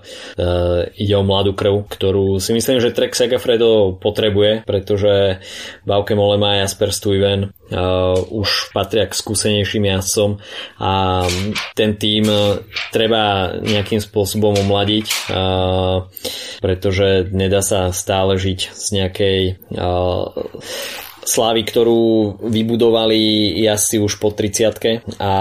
ide 0.96 1.16
o 1.20 1.28
mladú 1.28 1.52
krv, 1.52 1.92
ktorú 1.92 2.40
si 2.40 2.56
myslím, 2.56 2.80
že 2.80 2.96
Trek 2.96 3.12
Segafredo 3.12 4.00
potrebuje, 4.00 4.64
pretože 4.64 5.44
Bauke 5.84 6.16
Molema 6.16 6.56
a 6.56 6.60
Jasper 6.64 6.96
Stuyven 6.96 7.52
uh, 7.52 8.16
už 8.32 8.72
patria 8.72 9.04
k 9.04 9.20
skúsenejším 9.20 9.92
jazdcom 9.92 10.40
a 10.80 11.24
ten 11.76 12.00
tým 12.00 12.32
treba 12.96 13.54
nejakým 13.60 14.00
spôsobom 14.00 14.56
omladiť, 14.64 15.06
uh, 15.36 16.08
pretože 16.64 17.28
nedá 17.36 17.60
sa 17.60 17.92
stále 17.92 18.40
žiť 18.40 18.60
z 18.72 18.86
nejakej 19.04 19.40
uh, 19.76 20.32
slávy, 21.26 21.64
ktorú 21.68 22.38
vybudovali 22.44 23.54
jazdci 23.64 24.00
už 24.00 24.20
po 24.20 24.32
30 24.32 25.20
a 25.20 25.32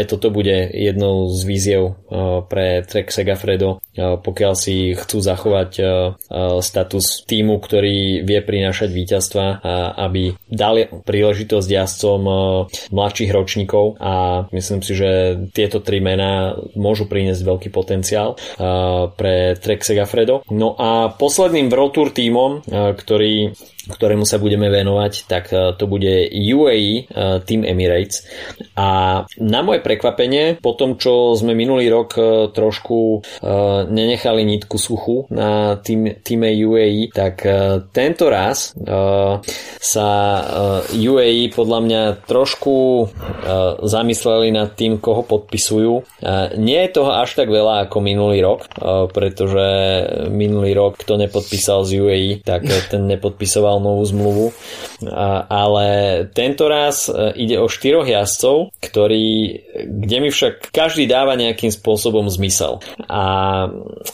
aj 0.00 0.02
toto 0.16 0.32
bude 0.32 0.70
jednou 0.72 1.28
z 1.32 1.40
víziev 1.44 1.82
uh, 1.84 2.42
pre 2.44 2.82
Trek 2.84 3.12
Segafredo, 3.12 3.78
uh, 3.78 4.16
pokiaľ 4.20 4.52
si 4.56 4.92
chcú 4.96 5.18
zachovať 5.20 5.70
uh, 5.80 5.88
status 6.60 7.24
týmu, 7.24 7.60
ktorý 7.60 8.22
vie 8.24 8.40
prinášať 8.40 8.90
víťazstva, 8.92 9.62
aby 9.96 10.34
dali 10.48 10.86
príležitosť 10.86 11.68
jazdcom 11.68 12.22
mladších 12.92 13.30
ročníkov. 13.30 14.00
A 14.00 14.44
myslím 14.54 14.80
si, 14.80 14.92
že 14.96 15.36
tieto 15.52 15.82
tri 15.82 15.98
mená 15.98 16.56
môžu 16.76 17.06
priniesť 17.06 17.42
veľký 17.42 17.68
potenciál 17.72 18.36
pre 19.16 19.56
Trek 19.58 19.82
Segafredo. 19.84 20.42
No 20.50 20.76
a 20.78 21.12
posledným 21.12 21.68
World 21.68 21.92
Tour 21.96 22.08
týmom, 22.14 22.64
ktorý 22.70 23.54
ktorému 23.88 24.28
sa 24.28 24.36
budeme 24.36 24.68
venovať, 24.68 25.12
tak 25.24 25.44
e, 25.54 25.72
to 25.76 25.88
bude 25.88 26.28
UAE 26.28 26.92
e, 26.92 27.02
Team 27.48 27.64
Emirates. 27.64 28.26
A 28.76 29.22
na 29.40 29.60
moje 29.64 29.80
prekvapenie, 29.80 30.60
po 30.60 30.76
tom, 30.76 31.00
čo 31.00 31.32
sme 31.32 31.56
minulý 31.56 31.88
rok 31.88 32.10
e, 32.16 32.22
trošku 32.52 33.22
nenechali 33.90 34.42
nitku 34.44 34.76
suchu 34.76 35.24
na 35.32 35.78
tým, 35.80 36.20
týme 36.20 36.50
UAE, 36.50 37.12
tak 37.12 37.42
tento 37.94 38.26
raz 38.32 38.72
sa 39.80 40.08
UAE 40.90 41.52
podľa 41.52 41.78
mňa 41.84 42.02
trošku 42.24 43.06
zamysleli 43.84 44.54
nad 44.54 44.74
tým, 44.74 44.98
koho 44.98 45.22
podpisujú. 45.24 45.94
Nie 46.58 46.88
je 46.88 46.94
toho 46.94 47.12
až 47.14 47.36
tak 47.38 47.48
veľa 47.52 47.88
ako 47.88 47.98
minulý 48.00 48.42
rok, 48.42 48.66
pretože 49.12 49.66
minulý 50.30 50.74
rok, 50.74 51.00
kto 51.00 51.20
nepodpísal 51.20 51.84
z 51.86 51.90
UAE, 52.00 52.30
tak 52.42 52.66
ten 52.90 53.06
nepodpisoval 53.06 53.69
novú 53.78 54.02
zmluvu. 54.02 54.46
Ale 55.48 55.86
tento 56.36 56.68
raz 56.68 57.08
e, 57.08 57.32
ide 57.40 57.56
o 57.56 57.72
štyroch 57.72 58.04
jazdcov, 58.04 58.68
ktorí, 58.84 59.28
kde 59.88 60.16
mi 60.20 60.28
však 60.28 60.68
každý 60.68 61.08
dáva 61.08 61.40
nejakým 61.40 61.72
spôsobom 61.72 62.28
zmysel. 62.28 62.84
A 63.08 63.22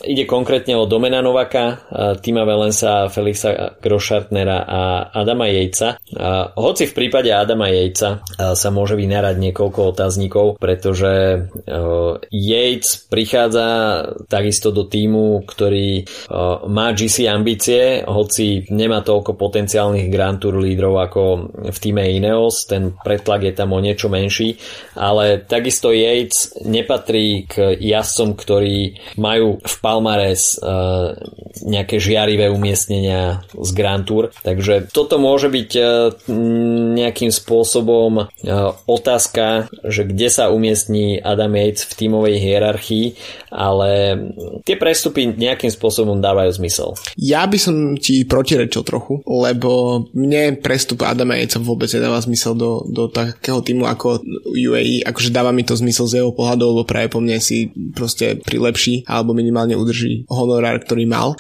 ide 0.07 0.31
konkrétne 0.31 0.79
o 0.79 0.87
Domena 0.87 1.19
Novaka, 1.23 1.65
e, 1.67 1.75
Tima 2.23 2.47
Velensa, 2.47 3.11
Felixa 3.11 3.79
Grošartnera 3.83 4.59
a 4.63 4.81
Adama 5.11 5.51
Jejca. 5.51 5.99
A 6.15 6.55
hoci 6.55 6.87
v 6.87 6.95
prípade 6.95 7.35
Adama 7.35 7.67
Jejca 7.67 8.23
e, 8.39 8.55
sa 8.55 8.69
môže 8.71 8.95
vynárať 8.95 9.43
niekoľko 9.43 9.81
otáznikov, 9.97 10.47
pretože 10.63 11.49
Yates 12.31 13.07
prichádza 13.11 13.67
takisto 14.31 14.71
do 14.71 14.87
týmu, 14.87 15.43
ktorý 15.47 16.07
má 16.71 16.93
GC 16.95 17.27
ambície, 17.31 18.03
hoci 18.07 18.67
nemá 18.71 19.03
toľko 19.03 19.39
potenciálnych 19.47 20.11
Grand 20.11 20.43
Tour 20.43 20.59
lídrov 20.59 20.99
ako 20.99 21.23
v 21.71 21.79
týme 21.79 22.03
Ineos, 22.03 22.67
ten 22.67 22.99
pretlak 22.99 23.47
je 23.47 23.55
tam 23.55 23.71
o 23.71 23.79
niečo 23.79 24.11
menší, 24.11 24.59
ale 24.99 25.47
takisto 25.47 25.95
Yates 25.95 26.59
nepatrí 26.67 27.47
k 27.47 27.79
jazdcom, 27.79 28.35
ktorí 28.35 28.99
majú 29.23 29.63
v 29.63 29.75
Palmares 29.79 30.59
uh, 30.59 31.15
nejaké 31.63 32.03
žiarivé 32.03 32.51
umiestnenia 32.51 33.47
z 33.55 33.71
Grand 33.71 34.03
Tour, 34.03 34.35
takže 34.43 34.91
toto 34.91 35.23
môže 35.23 35.47
byť 35.47 35.71
uh, 35.79 35.87
nejakým 36.99 37.31
spôsobom 37.31 38.27
uh, 38.27 38.27
otázka, 38.91 39.71
že 39.87 40.03
kde 40.03 40.27
sa 40.27 40.51
umiestní 40.51 41.23
Adam 41.23 41.55
Yates 41.55 41.87
v 41.87 41.93
tímovej 41.95 42.37
hierarchii, 42.43 43.07
ale 43.55 44.19
tie 44.67 44.75
prestupy 44.75 45.31
nejakým 45.31 45.71
spôsobom 45.71 46.19
dávajú 46.19 46.51
zmysel. 46.57 46.99
Ja 47.15 47.47
by 47.47 47.59
som 47.61 47.77
ti 48.01 48.25
protirečil 48.27 48.83
trochu, 48.83 49.21
lebo 49.43 50.05
mne 50.17 50.57
prestup 50.61 51.05
Adama 51.05 51.37
Jejca 51.37 51.61
vôbec 51.61 51.91
nedáva 51.93 52.23
zmysel 52.23 52.57
do, 52.57 52.87
do 52.89 53.11
takého 53.11 53.61
týmu 53.61 53.85
ako 53.85 54.23
UAE, 54.55 55.05
akože 55.05 55.35
dáva 55.35 55.53
mi 55.53 55.67
to 55.67 55.77
zmysel 55.77 56.07
z 56.09 56.23
jeho 56.23 56.33
pohľadu, 56.33 56.63
lebo 56.73 56.83
práve 56.89 57.13
po 57.13 57.21
mne 57.21 57.37
si 57.43 57.73
proste 57.93 58.41
prilepší 58.41 59.05
alebo 59.05 59.37
minimálne 59.37 59.77
udrží 59.77 60.27
honorár, 60.31 60.81
ktorý 60.83 61.05
mal. 61.09 61.37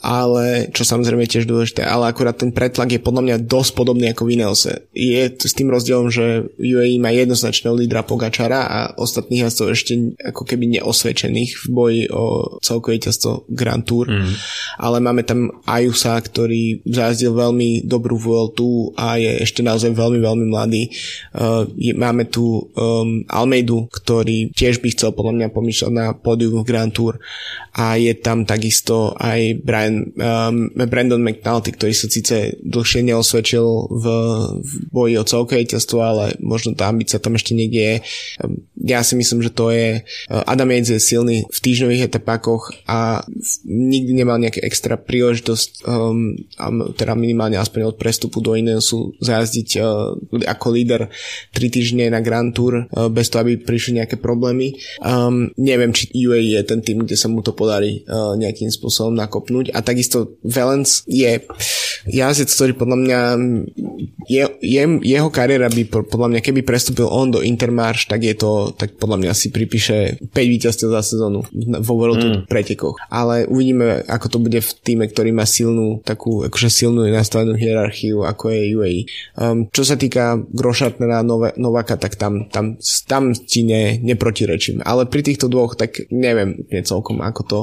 ale 0.00 0.72
čo 0.72 0.82
samozrejme 0.84 1.28
tiež 1.28 1.44
dôležité, 1.44 1.84
ale 1.84 2.08
akurát 2.08 2.36
ten 2.36 2.50
pretlak 2.50 2.96
je 2.96 3.00
podľa 3.00 3.22
mňa 3.24 3.36
dosť 3.44 3.70
podobný 3.76 4.12
ako 4.12 4.24
v 4.24 4.32
Ineose. 4.40 4.72
Je 4.96 5.28
s 5.28 5.52
tým 5.52 5.68
rozdielom, 5.68 6.08
že 6.08 6.48
UAE 6.56 6.96
má 6.96 7.12
jednoznačného 7.12 7.76
lídra 7.76 8.04
Pogačara 8.04 8.64
a 8.64 8.78
ostatných 8.96 9.48
jazdcov 9.48 9.66
ešte 9.72 9.92
ako 10.32 10.42
keby 10.48 10.80
neosvedčených 10.80 11.50
v 11.60 11.66
boji 11.68 12.02
o 12.10 12.56
celkové 12.64 13.00
Grand 13.48 13.84
Tour, 13.84 14.08
mm. 14.08 14.32
ale 14.80 14.98
máme 15.04 15.22
tam 15.24 15.52
Ajusa, 15.68 16.16
ktorý 16.20 16.84
zajazdil 16.88 17.29
veľmi 17.32 17.86
dobrú 17.86 18.16
Vueltu 18.18 18.94
a 18.98 19.16
je 19.16 19.42
ešte 19.42 19.64
naozaj 19.64 19.94
veľmi, 19.94 20.18
veľmi 20.20 20.46
mladý. 20.50 20.90
Uh, 21.32 21.66
je, 21.78 21.92
máme 21.96 22.26
tu 22.28 22.70
um, 22.74 23.24
Almeidu, 23.30 23.86
ktorý 23.90 24.52
tiež 24.54 24.82
by 24.82 24.92
chcel 24.94 25.14
podľa 25.14 25.34
mňa 25.36 25.48
pomýšľať 25.54 25.92
na 25.92 26.12
pódium 26.12 26.60
v 26.62 26.68
Grand 26.68 26.92
Tour 26.92 27.18
a 27.70 27.94
je 27.94 28.12
tam 28.18 28.42
takisto 28.42 29.14
aj 29.14 29.62
Brian, 29.62 30.10
um, 30.18 30.68
Brandon 30.74 31.22
McNulty, 31.22 31.70
ktorý 31.70 31.94
sa 31.94 32.10
síce 32.10 32.58
dlhšie 32.60 33.06
neosvedčil 33.06 33.66
v, 33.88 34.04
v 34.58 34.72
boji 34.90 35.14
o 35.16 35.24
celkové 35.24 35.62
víťazstvo, 35.62 35.98
ale 36.02 36.24
možno 36.42 36.74
tá 36.74 36.90
ambícia 36.90 37.22
tam 37.22 37.38
ešte 37.38 37.54
niekde 37.54 37.80
je. 37.80 37.96
Um, 38.42 38.66
ja 38.80 39.06
si 39.06 39.14
myslím, 39.14 39.46
že 39.46 39.54
to 39.54 39.70
je 39.70 40.02
uh, 40.02 40.42
Adam 40.50 40.70
Yates 40.74 40.90
je 40.90 41.00
silný 41.00 41.46
v 41.46 41.58
týždňových 41.62 42.10
etapákoch 42.10 42.74
a 42.90 43.22
nikdy 43.64 44.12
nemal 44.18 44.42
nejaké 44.42 44.60
extra 44.66 44.98
príležitosť 44.98 45.86
um, 45.86 46.34
teda 46.94 47.14
minimálne 47.20 47.60
aspoň 47.60 47.92
od 47.92 47.96
prestupu 48.00 48.40
do 48.40 48.56
sú 48.80 49.12
zajazdiť 49.20 49.68
uh, 49.78 50.16
ako 50.48 50.66
líder 50.72 51.12
3 51.52 51.68
týždne 51.68 52.04
na 52.08 52.24
Grand 52.24 52.50
Tour 52.50 52.88
uh, 52.88 53.12
bez 53.12 53.28
toho, 53.28 53.44
aby 53.44 53.60
prišli 53.60 54.00
nejaké 54.00 54.16
problémy. 54.16 54.74
Um, 55.04 55.52
neviem, 55.60 55.92
či 55.92 56.08
UAE 56.10 56.56
je 56.56 56.62
ten 56.64 56.80
tým, 56.80 57.04
kde 57.04 57.14
sa 57.14 57.28
mu 57.28 57.44
to 57.44 57.52
podarí 57.52 58.02
uh, 58.08 58.34
nejakým 58.34 58.72
spôsobom 58.72 59.12
nakopnúť. 59.12 59.76
A 59.76 59.84
takisto 59.84 60.40
Valence 60.42 61.04
je 61.04 61.44
jazdec, 62.08 62.48
ktorý 62.48 62.72
podľa 62.74 62.98
mňa 62.98 63.20
je, 64.30 64.44
je, 64.62 64.82
jeho 65.02 65.28
kariéra 65.28 65.66
by 65.66 66.06
podľa 66.06 66.28
mňa, 66.30 66.40
keby 66.40 66.62
prestúpil 66.62 67.10
on 67.10 67.34
do 67.34 67.42
Intermarš, 67.42 68.06
tak 68.06 68.22
je 68.22 68.34
to, 68.38 68.70
tak 68.78 68.94
podľa 68.94 69.26
mňa 69.26 69.32
si 69.34 69.50
pripíše 69.50 70.22
5 70.22 70.30
víťazstiev 70.30 70.88
za 70.94 71.02
sezónu 71.02 71.42
vo 71.82 71.94
World 71.98 72.22
mm. 72.22 72.40
pretekoch. 72.46 72.96
Ale 73.10 73.50
uvidíme, 73.50 74.06
ako 74.06 74.26
to 74.30 74.38
bude 74.38 74.60
v 74.62 74.70
týme, 74.86 75.04
ktorý 75.10 75.34
má 75.34 75.44
silnú, 75.44 75.98
takú 76.06 76.46
akože 76.46 76.70
silnú 76.70 77.09
nastavenú 77.12 77.54
hierarchiu, 77.58 78.22
ako 78.24 78.50
je 78.50 78.60
UAE. 78.74 79.00
Um, 79.36 79.66
čo 79.70 79.82
sa 79.82 79.94
týka 79.94 80.38
Grošartnera 80.50 81.22
Novaka, 81.56 81.96
tak 82.00 82.16
tam, 82.16 82.48
tam, 82.48 82.80
tam 83.06 83.22
ti 83.34 83.66
ne, 83.66 83.98
neprotirečím. 84.00 84.82
Ale 84.82 85.06
pri 85.06 85.22
týchto 85.26 85.50
dvoch, 85.50 85.74
tak 85.76 86.08
neviem 86.10 86.66
nie 86.70 86.82
celkom, 86.82 87.22
ako 87.22 87.42
to, 87.46 87.60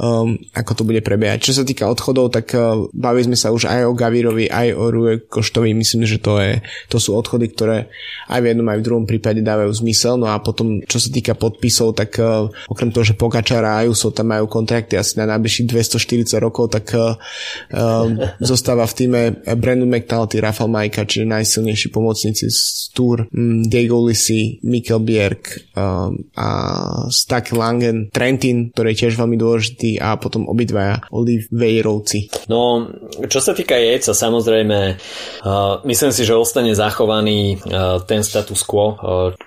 um, 0.00 0.36
ako 0.54 0.72
to 0.78 0.82
bude 0.86 1.00
prebiehať. 1.02 1.42
Čo 1.42 1.62
sa 1.62 1.64
týka 1.64 1.88
odchodov, 1.88 2.32
tak 2.32 2.52
uh, 2.54 2.86
bavili 2.92 3.32
sme 3.32 3.38
sa 3.38 3.50
už 3.50 3.68
aj 3.68 3.88
o 3.88 3.96
Gavirovi, 3.96 4.48
aj 4.48 4.68
o 4.76 4.84
Rue 4.92 5.24
Koštovi. 5.24 5.72
Myslím, 5.72 6.04
že 6.04 6.22
to, 6.22 6.38
je, 6.38 6.60
to 6.88 6.96
sú 7.00 7.16
odchody, 7.16 7.50
ktoré 7.52 7.92
aj 8.28 8.40
v 8.40 8.48
jednom, 8.54 8.68
aj 8.68 8.78
v 8.80 8.86
druhom 8.86 9.04
prípade 9.08 9.44
dávajú 9.44 9.70
zmysel. 9.84 10.16
No 10.16 10.30
a 10.30 10.38
potom, 10.40 10.80
čo 10.84 10.98
sa 11.02 11.08
týka 11.12 11.34
podpisov, 11.34 11.96
tak 11.96 12.16
uh, 12.20 12.48
okrem 12.68 12.92
toho, 12.92 13.04
že 13.04 13.18
Pogačara 13.18 13.78
a 13.78 13.86
Ajuso 13.86 14.14
tam 14.14 14.32
majú 14.32 14.46
kontrakty 14.48 14.96
asi 14.96 15.18
na 15.18 15.28
najbližších 15.36 15.66
240 15.68 16.38
rokov, 16.42 16.72
tak 16.72 16.92
uh, 16.94 17.16
um, 17.72 18.18
zostáva 18.50 18.81
v 18.86 18.94
týme 18.96 19.20
Brandon 19.58 19.88
McNulty, 19.88 20.40
Rafael 20.40 20.70
Majka, 20.70 21.06
čiže 21.06 21.28
najsilnejší 21.28 21.88
pomocníci 21.92 22.48
z 22.50 22.90
Tour, 22.96 23.28
um, 23.30 23.62
Diego 23.64 24.02
Lisi, 24.02 24.58
Mikkel 24.64 25.00
Bjerg 25.00 25.72
um, 25.76 26.18
a 26.36 26.48
Stack 27.08 27.52
Langen, 27.52 28.10
Trentin, 28.10 28.72
ktorý 28.72 28.92
je 28.92 29.00
tiež 29.06 29.14
veľmi 29.20 29.36
dôležitý 29.36 30.00
a 30.00 30.16
potom 30.16 30.48
obidvaja 30.48 31.04
Oliveirovci. 31.12 32.48
No, 32.48 32.88
čo 33.28 33.40
sa 33.40 33.52
týka 33.52 33.76
Jejca, 33.76 34.16
samozrejme, 34.16 34.78
uh, 35.44 35.84
myslím 35.84 36.12
si, 36.12 36.22
že 36.26 36.36
ostane 36.36 36.74
zachovaný 36.74 37.60
uh, 37.60 38.00
ten 38.04 38.24
status 38.24 38.64
quo, 38.64 38.96
uh, 38.96 38.96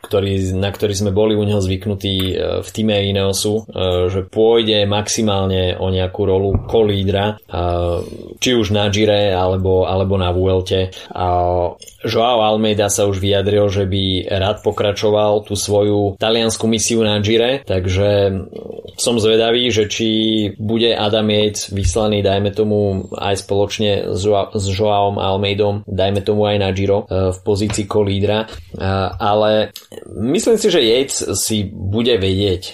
ktorý, 0.06 0.56
na 0.56 0.70
ktorý 0.70 0.94
sme 0.94 1.12
boli 1.12 1.34
u 1.34 1.44
neho 1.44 1.60
zvyknutí 1.60 2.16
uh, 2.16 2.34
v 2.62 2.70
týme 2.70 2.96
Ineosu, 2.96 3.66
uh, 3.66 4.08
že 4.10 4.26
pôjde 4.26 4.86
maximálne 4.86 5.78
o 5.82 5.90
nejakú 5.90 6.22
rolu 6.26 6.66
kolídra, 6.70 7.38
uh, 7.38 8.02
či 8.40 8.54
už 8.54 8.72
na 8.72 8.88
Gire 8.90 9.25
alebo, 9.34 9.88
alebo 9.88 10.20
na 10.20 10.30
Vuelte. 10.30 10.94
Uh, 11.10 11.78
Joao 12.06 12.46
Almeida 12.46 12.92
sa 12.92 13.10
už 13.10 13.18
vyjadril, 13.18 13.66
že 13.74 13.90
by 13.90 14.30
rád 14.30 14.62
pokračoval 14.62 15.42
tú 15.48 15.58
svoju 15.58 16.22
taliansku 16.22 16.70
misiu 16.70 17.02
na 17.02 17.18
Gire, 17.18 17.66
takže 17.66 18.30
som 18.96 19.20
zvedavý, 19.20 19.74
že 19.74 19.90
či 19.90 20.08
bude 20.56 20.96
Adam 20.96 21.28
Yates 21.28 21.74
vyslaný, 21.74 22.24
dajme 22.24 22.54
tomu 22.56 23.10
aj 23.12 23.44
spoločne 23.44 24.16
s, 24.16 24.24
s 24.56 24.66
Joaom 24.72 25.20
Almeidom, 25.20 25.84
dajme 25.84 26.22
tomu 26.24 26.48
aj 26.48 26.58
na 26.62 26.70
Giro 26.72 27.04
e, 27.06 27.34
v 27.36 27.40
pozícii 27.44 27.90
kolídra, 27.90 28.46
e, 28.46 28.48
ale 29.20 29.76
myslím 30.08 30.56
si, 30.56 30.68
že 30.72 30.86
Yates 30.86 31.28
si 31.36 31.68
bude 31.68 32.16
vedieť 32.16 32.64
e, 32.66 32.74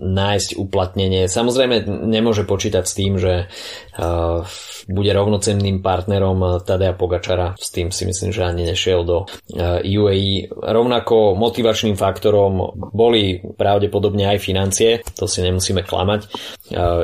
nájsť 0.00 0.50
uplatnenie. 0.56 1.28
Samozrejme 1.28 1.84
nemôže 2.08 2.48
počítať 2.48 2.84
s 2.86 2.96
tým, 2.96 3.20
že 3.20 3.50
bude 4.86 5.10
rovnocenným 5.10 5.80
partnerom 5.80 6.62
Tadea 6.62 6.92
Pogačara. 6.92 7.56
S 7.56 7.72
tým 7.72 7.88
si 7.88 8.04
myslím, 8.04 8.30
že 8.30 8.44
ani 8.44 8.68
nešiel 8.68 9.02
do 9.02 9.24
UAE. 9.82 10.52
Rovnako 10.52 11.34
motivačným 11.34 11.96
faktorom 11.96 12.76
boli 12.92 13.40
pravdepodobne 13.40 14.28
aj 14.30 14.38
financie, 14.38 14.90
to 15.16 15.24
si 15.24 15.40
nemusíme 15.40 15.82
klamať. 15.82 16.28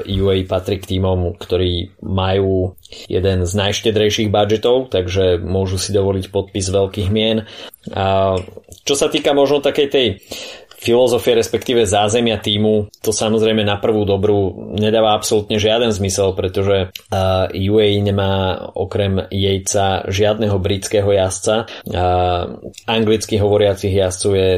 UAE 0.05 0.45
patrí 0.45 0.79
k 0.79 0.97
týmom, 0.97 1.35
ktorí 1.41 2.03
majú 2.05 2.77
jeden 3.09 3.49
z 3.49 3.53
najštedrejších 3.57 4.29
budžetov, 4.29 4.93
takže 4.93 5.41
môžu 5.41 5.81
si 5.81 5.97
dovoliť 5.97 6.29
podpis 6.29 6.69
veľkých 6.69 7.09
mien. 7.09 7.49
A 7.97 8.37
čo 8.83 8.95
sa 8.95 9.11
týka 9.11 9.35
možno 9.35 9.63
takej 9.65 9.89
tej 9.91 10.07
filozofie, 10.83 11.39
respektíve 11.39 11.87
zázemia 11.87 12.43
týmu, 12.43 12.91
to 12.99 13.15
samozrejme 13.15 13.63
na 13.63 13.79
prvú 13.79 14.03
dobrú 14.03 14.75
nedáva 14.75 15.15
absolútne 15.15 15.63
žiaden 15.63 15.95
zmysel, 15.95 16.35
pretože 16.35 16.91
uh, 16.91 17.47
UAE 17.55 18.03
nemá 18.03 18.67
okrem 18.75 19.31
jejca 19.31 20.11
žiadneho 20.11 20.59
britského 20.59 21.07
jazdca. 21.07 21.71
Uh, 21.87 22.59
anglicky 22.91 23.39
hovoriacich 23.39 23.95
jazdcov 23.95 24.33
je 24.35 24.51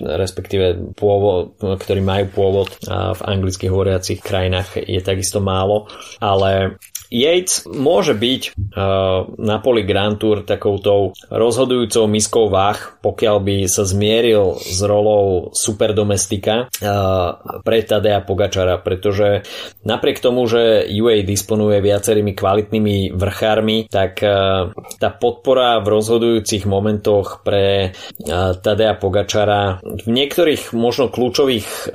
respektíve 0.00 0.96
pôvod, 0.96 1.60
ktorí 1.60 2.00
majú 2.00 2.26
pôvod 2.32 2.72
uh, 2.88 3.12
v 3.12 3.20
anglicky 3.28 3.68
hovoriacich 3.68 4.24
krajinách 4.24 4.80
je 4.80 5.00
takisto 5.04 5.44
málo, 5.44 5.92
ale 6.22 6.80
Yates 7.08 7.64
môže 7.64 8.12
byť 8.12 8.42
uh, 8.52 9.32
na 9.40 9.56
poli 9.64 9.88
Grand 9.88 10.20
Tour 10.20 10.44
takoutou 10.44 11.16
rozhodujúcou 11.32 12.04
miskou 12.04 12.52
váh, 12.52 13.00
pokiaľ 13.00 13.36
by 13.40 13.56
sa 13.64 13.88
zmieril 13.88 14.60
s 14.60 14.84
rolou 14.84 15.48
superdomestika 15.58 16.70
uh, 16.70 17.60
pre 17.66 17.82
Tadea 17.82 18.22
Pogačara, 18.22 18.78
pretože 18.78 19.42
napriek 19.82 20.22
tomu, 20.22 20.46
že 20.46 20.86
UA 20.86 21.26
disponuje 21.26 21.82
viacerými 21.82 22.32
kvalitnými 22.38 23.18
vrchármi, 23.18 23.90
tak 23.90 24.22
uh, 24.22 24.70
tá 25.02 25.10
podpora 25.10 25.82
v 25.82 25.90
rozhodujúcich 25.90 26.62
momentoch 26.70 27.42
pre 27.42 27.90
uh, 27.90 28.54
Tadea 28.54 28.94
Pogačara 28.94 29.82
v 29.82 30.06
niektorých 30.06 30.70
možno 30.76 31.10
kľúčových 31.10 31.90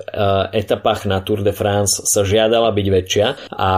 etapách 0.54 1.06
na 1.06 1.22
Tour 1.22 1.46
de 1.46 1.54
France 1.54 2.02
sa 2.04 2.26
žiadala 2.26 2.74
byť 2.74 2.88
väčšia 2.90 3.28
a 3.54 3.72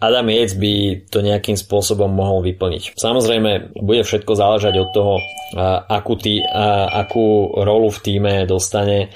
Adam 0.00 0.28
Yates 0.32 0.56
by 0.56 0.72
to 1.12 1.20
nejakým 1.20 1.56
spôsobom 1.56 2.08
mohol 2.08 2.40
vyplniť. 2.40 2.96
Samozrejme, 2.96 3.76
bude 3.76 4.02
všetko 4.02 4.32
záležať 4.32 4.74
od 4.80 4.88
toho, 4.90 5.14
akú, 5.90 6.14
tý, 6.14 6.40
akú 6.94 7.52
rolu 7.58 7.90
v 7.90 7.98
týme 8.02 8.34
dostane 8.46 9.10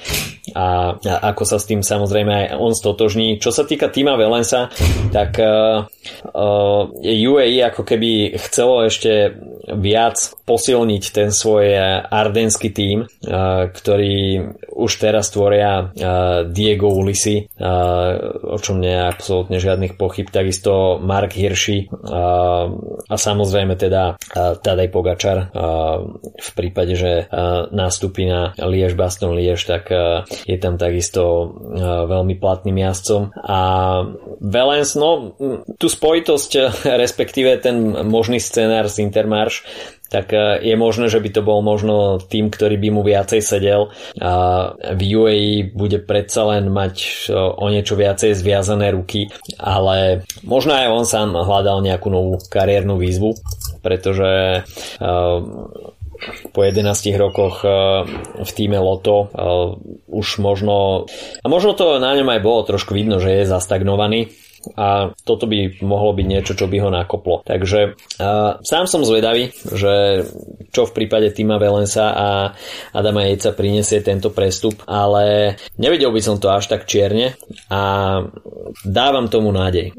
a, 0.55 0.95
ako 1.35 1.43
sa 1.49 1.57
s 1.59 1.67
tým 1.67 1.81
samozrejme 1.81 2.31
aj 2.31 2.47
on 2.61 2.73
stotožní. 2.77 3.41
Čo 3.41 3.51
sa 3.51 3.65
týka 3.65 3.89
týma 3.89 4.15
Velensa, 4.15 4.69
tak 5.11 5.41
uh, 5.41 5.89
uh, 6.31 6.83
UAE 7.01 7.65
ako 7.65 7.83
keby 7.83 8.37
chcelo 8.39 8.85
ešte 8.85 9.35
viac 9.73 10.21
posilniť 10.45 11.05
ten 11.11 11.29
svoj 11.33 11.75
ardenský 12.07 12.71
tím, 12.71 13.09
uh, 13.09 13.73
ktorý 13.73 14.53
už 14.75 14.91
teraz 15.01 15.33
tvoria 15.33 15.89
uh, 15.89 16.45
Diego 16.47 16.93
Ulisi, 16.93 17.49
uh, 17.49 18.55
o 18.55 18.59
čom 18.61 18.85
nie 18.85 18.93
je 18.93 19.09
absolútne 19.09 19.57
žiadnych 19.57 19.97
pochyb, 19.97 20.29
takisto 20.29 21.01
Mark 21.01 21.33
Hirschi 21.33 21.89
uh, 21.89 22.69
a 23.09 23.17
samozrejme 23.17 23.75
teda 23.81 24.15
uh, 24.15 24.55
Tadej 24.61 24.93
Pogačar 24.93 25.51
uh, 25.51 26.05
v 26.37 26.51
prípade, 26.53 26.95
že 26.95 27.27
uh, 27.27 27.67
nástupí 27.73 28.29
na 28.29 28.53
Liež 28.61 28.95
Baston 28.95 29.33
Liež, 29.35 29.65
tak 29.65 29.94
je 30.45 30.57
tam 30.59 30.77
takisto 30.77 31.23
uh, 31.23 32.05
veľmi 32.11 32.37
platným 32.37 32.83
jazdcom 32.83 33.33
a 33.39 33.61
Valens, 34.43 34.99
no 34.99 35.35
tú 35.79 35.87
spojitosť 35.87 36.51
respektíve 37.05 37.57
ten 37.63 37.95
možný 38.05 38.43
scenár 38.43 38.91
z 38.91 39.07
Intermarš 39.07 39.65
tak 40.15 40.31
je 40.63 40.75
možné, 40.79 41.11
že 41.11 41.19
by 41.19 41.31
to 41.35 41.43
bol 41.43 41.59
možno 41.59 42.23
tým, 42.23 42.47
ktorý 42.47 42.79
by 42.79 42.89
mu 42.95 43.03
viacej 43.03 43.43
sedel. 43.43 43.91
V 44.79 45.01
UAE 45.03 45.75
bude 45.75 45.99
predsa 46.07 46.55
len 46.55 46.71
mať 46.71 47.27
o 47.35 47.67
niečo 47.67 47.99
viacej 47.99 48.39
zviazané 48.39 48.95
ruky, 48.95 49.27
ale 49.59 50.23
možno 50.47 50.71
aj 50.79 50.87
on 50.87 51.05
sám 51.09 51.29
hľadal 51.35 51.83
nejakú 51.83 52.15
novú 52.15 52.39
kariérnu 52.47 52.95
výzvu, 52.95 53.35
pretože 53.83 54.63
po 56.53 56.61
11 56.65 56.85
rokoch 57.17 57.65
v 58.41 58.51
týme 58.55 58.79
Loto 58.81 59.29
už 60.09 60.27
možno 60.41 61.05
a 61.43 61.47
možno 61.47 61.77
to 61.77 61.99
na 61.99 62.15
ňom 62.15 62.29
aj 62.31 62.41
bolo 62.41 62.61
trošku 62.65 62.95
vidno, 62.97 63.21
že 63.21 63.43
je 63.43 63.51
zastagnovaný 63.51 64.33
a 64.77 65.13
toto 65.25 65.45
by 65.45 65.85
mohlo 65.85 66.17
byť 66.17 66.27
niečo, 66.27 66.53
čo 66.57 66.67
by 66.67 66.77
ho 66.81 66.91
nakoplo. 66.91 67.45
Takže 67.45 67.95
uh, 68.21 68.59
sám 68.65 68.89
som 68.89 69.05
zvedavý, 69.05 69.53
že 69.73 70.25
čo 70.75 70.89
v 70.89 70.95
prípade 70.97 71.31
Tima 71.31 71.61
Velensa 71.61 72.11
a 72.11 72.29
Adama 72.97 73.29
Jejca 73.29 73.55
prinesie 73.55 74.03
tento 74.03 74.35
prestup, 74.35 74.83
ale 74.89 75.55
nevidel 75.79 76.11
by 76.11 76.21
som 76.21 76.37
to 76.41 76.51
až 76.51 76.67
tak 76.67 76.89
čierne 76.89 77.39
a 77.71 77.81
dávam 78.83 79.31
tomu 79.31 79.55
nádej. 79.55 79.95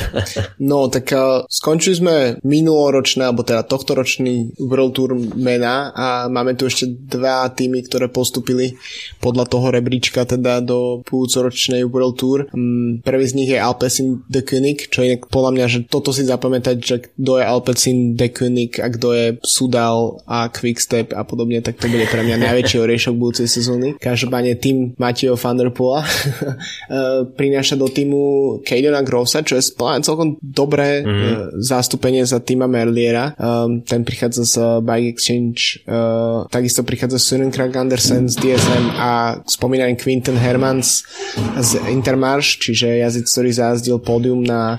no, 0.70 0.88
tak 0.88 1.12
uh, 1.12 1.44
skončili 1.48 1.94
sme 1.94 2.14
minuloročné, 2.40 3.28
alebo 3.28 3.44
teda 3.44 3.64
tohtoročný 3.68 4.56
World 4.60 4.92
Tour 4.96 5.10
mena 5.36 5.92
a 5.92 6.06
máme 6.28 6.56
tu 6.56 6.66
ešte 6.68 6.88
dva 6.88 7.46
týmy, 7.50 7.84
ktoré 7.84 8.08
postupili 8.08 8.76
podľa 9.20 9.44
toho 9.48 9.66
rebríčka 9.72 10.24
teda 10.24 10.64
do 10.64 11.04
púcoročnej 11.04 11.84
World 11.84 12.16
Tour. 12.16 12.38
Um, 12.52 13.00
prvý 13.04 13.24
z 13.28 13.34
nich 13.36 13.50
je 13.52 13.60
Alpecin 13.60 14.03
Alpecin 14.04 14.24
de 14.28 14.42
König, 14.42 14.78
čo 14.92 15.00
je 15.02 15.16
podľa 15.18 15.50
mňa, 15.56 15.66
že 15.68 15.78
toto 15.88 16.12
si 16.12 16.24
zapamätať, 16.24 16.76
že 16.80 16.96
kto 17.16 17.40
je 17.40 17.44
Alpecin 17.44 17.98
de 18.16 18.28
König 18.28 18.76
a 18.80 18.88
kto 18.92 19.08
je 19.16 19.26
Sudal 19.40 20.20
a 20.28 20.48
Quickstep 20.52 21.16
a 21.16 21.24
podobne, 21.24 21.64
tak 21.64 21.80
to 21.80 21.88
bude 21.88 22.04
pre 22.08 22.22
mňa 22.24 22.36
najväčší 22.40 22.76
oriešok 22.80 23.14
budúcej 23.16 23.48
sezóny. 23.48 23.96
Každopádne 23.98 24.60
tým 24.60 24.92
Mateo 25.00 25.36
van 25.38 25.56
der 25.56 25.72
Poola 25.72 26.04
eh, 26.08 27.24
prináša 27.24 27.80
do 27.80 27.88
týmu 27.88 28.60
Cadena 28.64 29.00
Grossa, 29.00 29.40
čo 29.42 29.56
je 29.56 29.64
celkom 29.74 30.36
dobré 30.40 31.02
mm-hmm. 31.04 31.60
zastúpenie 31.60 32.22
za 32.24 32.40
týma 32.40 32.68
Merliera. 32.68 33.32
Um, 33.36 33.80
ten 33.84 34.04
prichádza 34.04 34.44
z 34.44 34.54
Bike 34.84 35.16
Exchange, 35.16 35.84
uh, 35.88 36.44
takisto 36.50 36.84
prichádza 36.84 37.18
Søren 37.20 37.50
Krag 37.50 37.74
Andersen 37.76 38.28
z 38.28 38.36
DSM 38.40 38.84
a 38.96 39.40
spomínaný 39.46 39.96
Quinten 39.96 40.36
Hermans 40.36 41.06
z 41.60 41.70
Intermarsh, 41.88 42.60
čiže 42.60 43.00
jazyc, 43.04 43.24
ktorý 43.30 43.50
zajazdil 43.54 43.93
vyhodil 43.94 44.02
pódium 44.02 44.42
na 44.42 44.78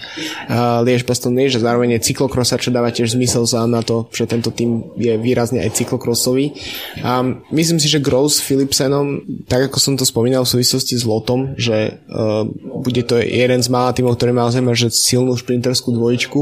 uh, 0.49 0.83
Liež 0.83 1.07
Liège 1.07 1.57
a 1.57 1.63
zároveň 1.63 1.97
je 1.97 2.11
cyklokrosa, 2.11 2.59
čo 2.59 2.73
dáva 2.73 2.91
tiež 2.91 3.15
zmysel 3.15 3.47
za 3.47 3.63
na 3.67 3.81
to, 3.81 4.07
že 4.11 4.27
tento 4.27 4.51
tým 4.51 4.91
je 4.99 5.15
výrazne 5.17 5.63
aj 5.63 5.79
cyklokrosový. 5.79 6.51
Um, 6.99 7.43
myslím 7.51 7.79
si, 7.79 7.87
že 7.87 8.03
Gross 8.03 8.41
Philipsenom, 8.43 9.23
tak 9.47 9.71
ako 9.71 9.77
som 9.79 9.93
to 9.95 10.03
spomínal 10.03 10.43
v 10.43 10.59
súvislosti 10.59 10.95
s 10.99 11.03
Lotom, 11.07 11.55
že 11.55 12.01
uh, 12.09 12.43
bude 12.83 13.03
to 13.07 13.19
jeden 13.19 13.61
z 13.63 13.69
mála 13.71 13.95
týmov, 13.95 14.19
ktorý 14.19 14.35
má 14.35 14.47
zaujímavé, 14.51 14.75
že 14.75 14.91
silnú 14.91 15.35
šprinterskú 15.39 15.95
dvojičku, 15.95 16.41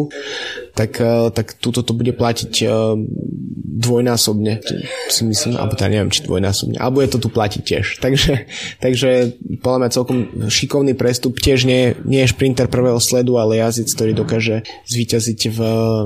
tak, 0.73 0.97
uh, 0.99 1.29
tak 1.29 1.57
túto 1.59 1.85
to 1.85 1.93
bude 1.93 2.13
platiť 2.15 2.51
uh, 2.65 2.97
dvojnásobne, 3.73 4.61
si 5.09 5.21
myslím, 5.25 5.57
alebo 5.57 5.73
teda 5.73 5.89
neviem, 5.91 6.13
či 6.13 6.23
dvojnásobne, 6.23 6.77
alebo 6.77 7.01
je 7.01 7.09
to 7.09 7.19
tu 7.19 7.29
platiť 7.33 7.61
tiež. 7.61 7.85
Takže, 7.99 8.33
takže 8.79 9.09
podľa 9.59 9.79
mňa 9.81 9.95
celkom 9.95 10.17
šikovný 10.47 10.93
prestup, 10.93 11.41
tiež 11.41 11.65
nie, 11.65 11.97
nie 12.05 12.21
je 12.23 12.31
šprinter 12.31 12.62
prvého 12.67 12.99
sledu, 12.99 13.39
ale 13.39 13.61
jazyc, 13.61 13.87
ktorý 13.95 14.11
dokáže 14.13 14.55
zvíťaziť 14.87 15.39
v, 15.51 15.59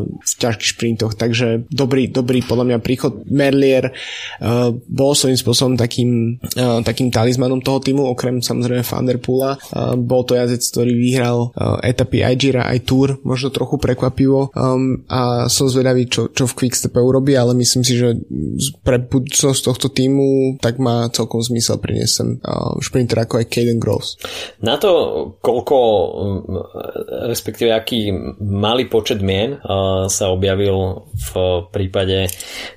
v 0.03 0.32
ťažkých 0.38 0.72
šprintoch. 0.78 1.14
Takže 1.18 1.68
dobrý, 1.72 2.10
dobrý 2.10 2.43
podľa 2.45 2.66
mňa 2.74 2.78
príchod. 2.84 3.26
Merlier 3.28 3.91
uh, 3.91 4.72
bol 4.88 5.14
svojím 5.18 5.38
spôsobom 5.38 5.76
takým, 5.76 6.38
uh, 6.58 6.80
takým 6.86 7.10
talizmanom 7.10 7.60
toho 7.62 7.82
týmu, 7.82 8.05
okrem 8.08 8.39
samozrejme 8.41 8.86
Vanderpoola. 8.86 9.58
Uh, 9.72 9.95
bol 9.97 10.24
to 10.24 10.38
jazyc, 10.38 10.62
ktorý 10.74 10.93
vyhral 10.93 11.51
uh, 11.53 11.82
etapy 11.82 12.22
aj 12.24 12.36
Gira, 12.38 12.64
aj 12.70 12.86
Tour, 12.86 13.18
možno 13.24 13.49
trochu 13.49 13.82
prekvapivo 13.82 14.53
um, 14.53 15.01
a 15.10 15.49
som 15.49 15.68
zvedavý, 15.68 16.05
čo, 16.08 16.30
čo 16.32 16.45
v 16.45 16.55
Quickstepe 16.64 16.99
urobí, 17.01 17.34
ale 17.34 17.58
myslím 17.58 17.84
si, 17.84 17.97
že 17.97 18.18
pre 18.86 19.01
budúcnosť 19.01 19.62
tohto 19.64 19.88
týmu 19.89 20.60
tak 20.62 20.78
má 20.78 21.10
celkom 21.10 21.41
zmysel 21.41 21.82
priniesť 21.82 22.14
sem 22.14 22.30
uh, 22.41 22.78
šprinter 22.80 23.24
ako 23.24 23.41
aj 23.41 23.49
Caden 23.49 23.80
Gross. 23.82 24.16
Na 24.62 24.78
to, 24.78 24.91
koľko 25.41 25.78
respektíve 27.29 27.71
aký 27.73 28.11
malý 28.41 28.85
počet 28.89 29.21
mien 29.23 29.59
sa 30.07 30.25
objavil 30.29 31.07
v 31.13 31.31
prípade 31.71 32.31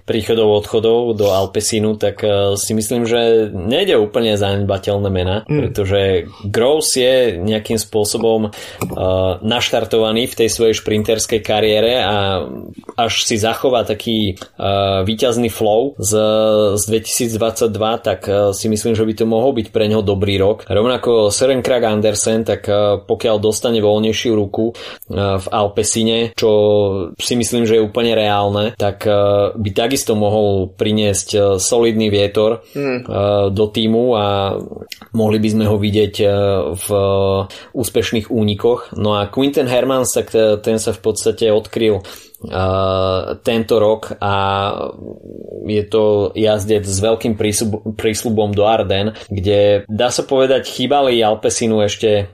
príchodov 0.04 0.64
odchodov 0.64 1.14
do 1.14 1.30
Alpesinu, 1.30 1.94
tak 1.96 2.22
si 2.58 2.72
myslím, 2.74 3.06
že 3.06 3.50
nejde 3.50 3.96
úplne 3.96 4.34
zanedbateľné 4.34 5.08
mena, 5.10 5.36
mm. 5.46 5.58
pretože 5.60 6.00
Gross 6.46 6.98
je 6.98 7.38
nejakým 7.38 7.78
spôsobom 7.78 8.50
naštartovaný 9.40 10.26
v 10.30 10.38
tej 10.44 10.48
svojej 10.50 10.74
šprinterskej 10.76 11.40
kariére 11.40 12.02
a 12.02 12.44
až 12.98 13.24
si 13.24 13.38
zachová 13.40 13.86
taký 13.86 14.36
výťazný 15.06 15.48
flow 15.48 15.94
z, 15.96 16.12
z 16.76 16.82
2022, 17.30 18.06
tak 18.06 18.20
si 18.56 18.66
myslím, 18.66 18.92
že 18.98 19.06
by 19.06 19.14
to 19.14 19.24
mohol 19.28 19.54
byť 19.54 19.68
pre 19.70 19.86
neho 19.86 20.02
dobrý 20.02 20.36
rok. 20.36 20.66
Rovnako 20.66 21.30
Søren 21.30 21.62
Krag 21.62 21.86
Andersen, 21.86 22.42
tak 22.42 22.66
pokiaľ 23.06 23.36
dostane 23.50 23.82
voľnejšiu 23.82 24.32
ruku 24.38 24.70
v 25.10 25.46
Alpesine, 25.50 26.30
čo 26.38 26.50
si 27.18 27.34
myslím, 27.34 27.66
že 27.66 27.76
je 27.76 27.84
úplne 27.84 28.14
reálne, 28.14 28.78
tak 28.78 29.04
by 29.58 29.70
takisto 29.74 30.14
mohol 30.14 30.70
priniesť 30.70 31.58
solidný 31.58 32.08
vietor 32.08 32.62
mm. 32.72 33.10
do 33.50 33.64
týmu 33.66 34.14
a 34.14 34.54
mohli 35.12 35.42
by 35.42 35.48
sme 35.50 35.64
ho 35.66 35.76
vidieť 35.76 36.14
v 36.78 36.88
úspešných 37.74 38.30
únikoch. 38.30 38.94
No 38.94 39.18
a 39.18 39.26
Quinten 39.26 39.66
Hermans, 39.66 40.14
tak 40.14 40.30
ten 40.62 40.78
sa 40.78 40.94
v 40.94 41.00
podstate 41.02 41.50
odkryl 41.50 42.06
tento 43.44 43.74
rok 43.76 44.16
a 44.16 44.34
je 45.68 45.84
to 45.84 46.32
jazdec 46.32 46.88
s 46.88 46.98
veľkým 47.04 47.36
prísľubom 47.94 48.56
do 48.56 48.64
Arden, 48.64 49.12
kde 49.28 49.84
dá 49.84 50.08
sa 50.08 50.24
povedať 50.24 50.64
chýbali 50.64 51.20
Alpesinu 51.20 51.84
ešte 51.84 52.32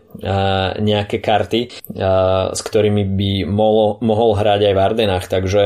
nejaké 0.81 1.21
karty, 1.21 1.61
s 2.49 2.61
ktorými 2.65 3.05
by 3.05 3.31
mohol, 3.45 4.01
mohol 4.01 4.33
hrať 4.33 4.61
aj 4.65 4.73
v 4.73 4.81
Ardenách. 4.81 5.25
Takže 5.29 5.65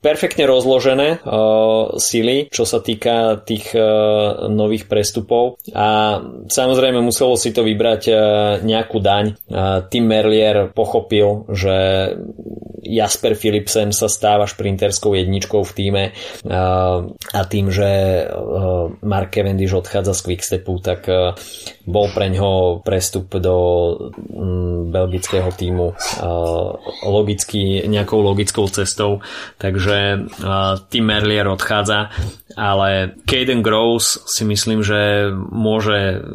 perfektne 0.00 0.48
rozložené 0.48 1.20
sily, 2.00 2.48
čo 2.48 2.64
sa 2.64 2.80
týka 2.80 3.42
tých 3.44 3.76
nových 4.48 4.88
prestupov 4.88 5.60
a 5.74 6.22
samozrejme 6.48 7.02
muselo 7.02 7.36
si 7.36 7.52
to 7.52 7.60
vybrať 7.66 8.02
nejakú 8.64 9.02
daň. 9.02 9.36
Tim 9.92 10.04
Merlier 10.06 10.72
pochopil, 10.72 11.44
že 11.52 11.76
Jasper 13.00 13.32
Philipsen 13.32 13.96
sa 13.96 14.12
stáva 14.12 14.44
šprinterskou 14.44 15.16
jedničkou 15.16 15.64
v 15.64 15.72
týme 15.72 16.04
a 17.32 17.40
tým, 17.48 17.72
že 17.72 17.88
Mark 19.00 19.32
Cavendish 19.32 19.72
odchádza 19.72 20.12
z 20.12 20.20
Quickstepu, 20.28 20.76
tak 20.84 21.08
bol 21.86 22.06
pre 22.12 22.28
ňoho 22.28 22.84
prestup 22.84 23.32
do 23.40 23.56
mm, 24.12 24.92
belgického 24.92 25.48
týmu 25.54 25.96
logicky, 27.06 27.86
nejakou 27.86 28.20
logickou 28.20 28.66
cestou, 28.68 29.22
takže 29.56 30.26
Tim 30.90 31.04
Merlier 31.06 31.46
odchádza, 31.46 32.10
ale 32.58 33.14
Caden 33.24 33.62
Gross 33.62 34.26
si 34.26 34.42
myslím, 34.44 34.82
že 34.82 35.30
môže 35.34 36.26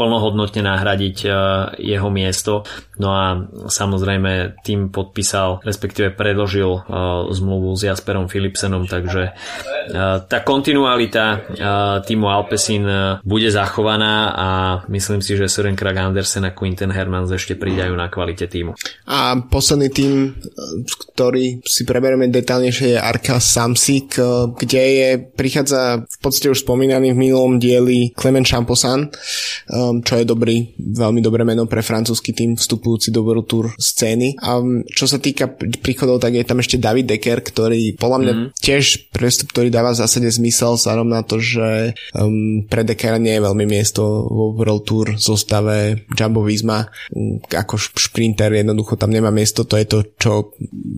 plnohodnotne 0.00 0.64
nahradiť 0.64 1.16
jeho 1.76 2.08
miesto, 2.08 2.64
no 2.96 3.12
a 3.12 3.44
samozrejme 3.68 4.64
tým 4.64 4.88
podpísal, 4.88 5.60
respektíve 5.60 5.99
predložil 6.08 6.88
zmluvu 7.32 7.76
s 7.76 7.84
Jasperom 7.84 8.28
Philipsenom, 8.28 8.88
takže 8.88 9.36
tá 10.28 10.38
kontinualita 10.44 11.44
týmu 12.04 12.28
Alpesin 12.28 12.84
bude 13.24 13.48
zachovaná 13.48 14.32
a 14.32 14.48
myslím 14.92 15.20
si, 15.20 15.36
že 15.36 15.48
Søren 15.48 15.76
Krag 15.76 16.00
Andersen 16.00 16.48
a 16.48 16.56
Quinten 16.56 16.94
Hermans 16.94 17.28
ešte 17.32 17.60
pridajú 17.60 17.92
na 17.92 18.08
kvalite 18.08 18.46
týmu. 18.46 18.76
A 19.10 19.36
posledný 19.40 19.88
tým, 19.90 20.12
ktorý 21.16 21.64
si 21.64 21.82
preberieme 21.82 22.30
detálnejšie 22.30 22.94
je 22.94 22.98
Arka 22.98 23.38
Samsik, 23.38 24.18
kde 24.58 24.82
je, 24.82 25.08
prichádza 25.18 26.06
v 26.06 26.18
podstate 26.22 26.50
už 26.50 26.62
spomínaný 26.62 27.14
v 27.14 27.22
minulom 27.28 27.58
dieli 27.58 28.10
Clement 28.14 28.46
Champosan, 28.46 29.10
um, 29.10 30.02
čo 30.02 30.18
je 30.18 30.24
dobrý, 30.26 30.74
veľmi 30.78 31.22
dobré 31.22 31.46
meno 31.46 31.66
pre 31.70 31.82
francúzsky 31.82 32.34
tým 32.34 32.54
vstupujúci 32.54 33.10
do 33.14 33.22
World 33.22 33.46
Tour 33.46 33.66
scény. 33.78 34.38
A 34.42 34.58
um, 34.58 34.82
čo 34.86 35.06
sa 35.06 35.18
týka 35.18 35.50
príchodov, 35.90 36.22
tak 36.22 36.38
je 36.38 36.46
tam 36.46 36.62
ešte 36.62 36.78
David 36.78 37.10
Decker, 37.10 37.42
ktorý 37.42 37.98
podľa 37.98 38.18
mňa 38.22 38.32
mm. 38.38 38.46
tiež 38.62 39.10
prestup, 39.10 39.50
ktorý 39.50 39.74
dáva 39.74 39.90
v 39.90 40.00
zásade 40.06 40.30
zmysel, 40.30 40.78
vzhľadom 40.78 41.08
na 41.10 41.26
to, 41.26 41.42
že 41.42 41.98
um, 42.14 42.62
pre 42.70 42.86
Deckera 42.86 43.18
nie 43.18 43.34
je 43.34 43.42
veľmi 43.42 43.66
miesto 43.66 44.02
vo 44.30 44.54
World 44.54 44.86
Tour 44.86 45.06
zostave 45.18 46.06
Jumbo 46.14 46.46
Visma 46.46 46.86
ako 47.50 47.74
šprinter 47.80 48.52
jednoducho 48.52 48.94
tam 48.94 49.10
nemá 49.10 49.32
miesto, 49.32 49.64
to 49.64 49.74
je 49.80 49.86
to, 49.86 49.98
čo 50.20 50.32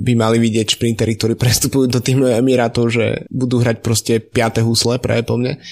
by 0.05 0.13
mali 0.19 0.43
vidieť 0.43 0.77
šprintery, 0.77 1.17
ktorí 1.17 1.35
prestupujú 1.43 1.89
do 1.89 2.01
týmu 2.03 2.29
Emirátov, 2.29 2.91
že 2.93 3.25
budú 3.31 3.63
hrať 3.63 3.77
proste 3.81 4.19
5. 4.19 4.67
husle 4.67 4.99
pre 4.99 5.23
mne. 5.23 5.63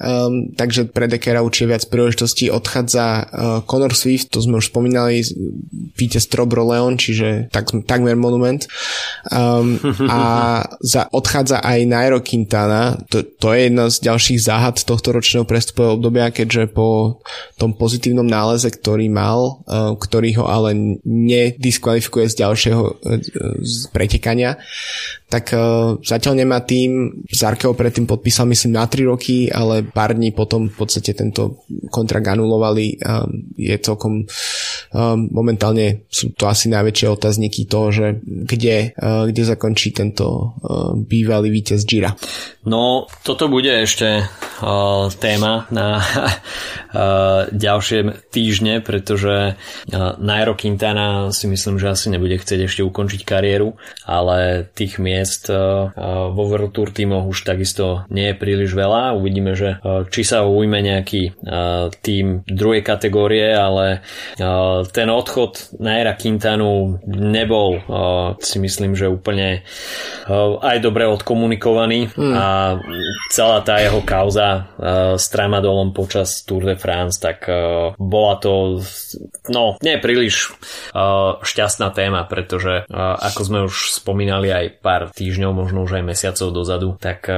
Um, 0.00 0.56
takže 0.56 0.88
pre 0.88 1.12
Dekera 1.12 1.44
určite 1.44 1.76
viac 1.76 1.84
príležitostí 1.84 2.48
odchádza 2.48 3.04
uh, 3.04 3.24
Conor 3.68 3.92
Swift, 3.92 4.32
to 4.32 4.40
sme 4.40 4.56
už 4.56 4.72
spomínali, 4.72 5.20
Pete 5.92 6.16
Strobro 6.16 6.64
Leon, 6.64 6.96
čiže 6.96 7.52
tak, 7.52 7.68
takmer 7.84 8.16
monument. 8.16 8.49
Um, 9.28 9.76
a 10.08 10.20
za, 10.80 11.06
odchádza 11.12 11.60
aj 11.60 11.78
Nairo 11.84 12.24
Quintana, 12.24 12.96
to, 13.12 13.22
to 13.22 13.52
je 13.52 13.68
jedna 13.68 13.92
z 13.92 13.96
ďalších 14.00 14.40
záhad 14.40 14.76
tohto 14.82 15.12
ročného 15.12 15.44
prestupového 15.44 16.00
obdobia, 16.00 16.32
keďže 16.32 16.72
po 16.72 17.20
tom 17.60 17.76
pozitívnom 17.76 18.26
náleze, 18.26 18.72
ktorý 18.72 19.12
mal, 19.12 19.60
uh, 19.68 19.94
ktorý 19.94 20.40
ho 20.40 20.44
ale 20.48 21.00
nediskvalifikuje 21.04 22.32
z 22.32 22.34
ďalšieho 22.40 22.82
uh, 22.82 23.20
z 23.60 23.74
pretekania, 23.92 24.56
tak 25.30 25.54
uh, 25.54 26.00
zatiaľ 26.02 26.42
nemá 26.42 26.58
tým, 26.64 27.22
Zarkeho 27.30 27.76
predtým 27.76 28.08
podpísal 28.08 28.50
myslím 28.50 28.74
na 28.74 28.90
3 28.90 29.06
roky, 29.06 29.46
ale 29.46 29.86
pár 29.86 30.18
dní 30.18 30.34
potom 30.34 30.66
v 30.66 30.74
podstate 30.74 31.14
tento 31.14 31.62
kontrakt 31.92 32.26
anulovali. 32.26 32.98
Um, 32.98 33.52
je 33.54 33.76
celkom 33.78 34.24
um, 34.24 34.26
momentálne 35.30 36.06
sú 36.08 36.32
to 36.34 36.46
asi 36.46 36.70
najväčšie 36.72 37.06
otázniky 37.10 37.66
toho, 37.66 37.88
že 37.90 38.06
kde, 38.24 38.94
uh, 38.96 39.26
kde 39.28 39.42
zakončí 39.44 39.94
tento 39.94 40.26
uh, 40.26 40.94
bývalý 40.94 41.50
víťaz 41.50 41.84
Gira. 41.84 42.14
No, 42.60 43.08
toto 43.24 43.48
bude 43.48 43.72
ešte 43.72 44.20
uh, 44.24 45.08
téma 45.16 45.64
na 45.72 46.00
ďalšie 47.50 48.28
týždne, 48.28 48.84
pretože 48.84 49.54
uh, 49.54 50.18
Nairo 50.20 50.58
Quintana 50.58 51.32
si 51.32 51.46
myslím, 51.48 51.78
že 51.80 51.92
asi 51.92 52.12
nebude 52.12 52.36
chcieť 52.36 52.66
ešte 52.66 52.82
ukončiť 52.84 53.22
kariéru, 53.24 53.78
ale 54.04 54.68
tých 54.74 55.00
miest 55.00 55.48
uh, 55.48 55.88
vo 56.30 56.42
World 56.50 56.76
Tour 56.76 56.92
tímoch 56.92 57.24
už 57.24 57.46
takisto 57.46 58.04
nie 58.12 58.32
je 58.32 58.36
príliš 58.36 58.76
veľa. 58.76 59.16
Uvidíme, 59.16 59.56
že 59.56 59.78
či 60.10 60.22
sa 60.26 60.44
ujme 60.44 60.82
nejaký 60.82 61.32
tým 62.02 62.42
druhej 62.46 62.82
kategórie, 62.82 63.54
ale 63.54 64.02
ten 64.92 65.08
odchod 65.10 65.78
Naira 65.78 66.16
Quintanu 66.16 67.00
nebol 67.06 67.80
uh, 67.80 68.36
si 68.40 68.58
myslím, 68.58 68.96
že 68.96 69.10
úplne 69.10 69.62
uh, 70.28 70.58
aj 70.60 70.78
dobre 70.82 71.06
odkomunikovaný 71.08 72.12
hmm. 72.12 72.34
a 72.34 72.46
celá 73.30 73.62
tá 73.62 73.78
jeho 73.78 74.02
kauza 74.02 74.72
s 75.14 75.30
tramadolom 75.30 75.94
počas 75.94 76.42
Tour 76.42 76.66
de 76.66 76.74
France, 76.74 77.22
tak 77.22 77.46
bola 77.94 78.34
to 78.42 78.82
no, 79.52 79.78
nie 79.78 80.02
príliš 80.02 80.50
šťastná 81.38 81.94
téma, 81.94 82.26
pretože 82.26 82.82
ako 82.90 83.40
sme 83.46 83.58
už 83.70 83.94
spomínali 84.02 84.50
aj 84.50 84.66
pár 84.82 85.02
týždňov, 85.14 85.52
možno 85.54 85.86
už 85.86 86.02
aj 86.02 86.04
mesiacov 86.04 86.48
dozadu, 86.50 86.88
tak 86.98 87.28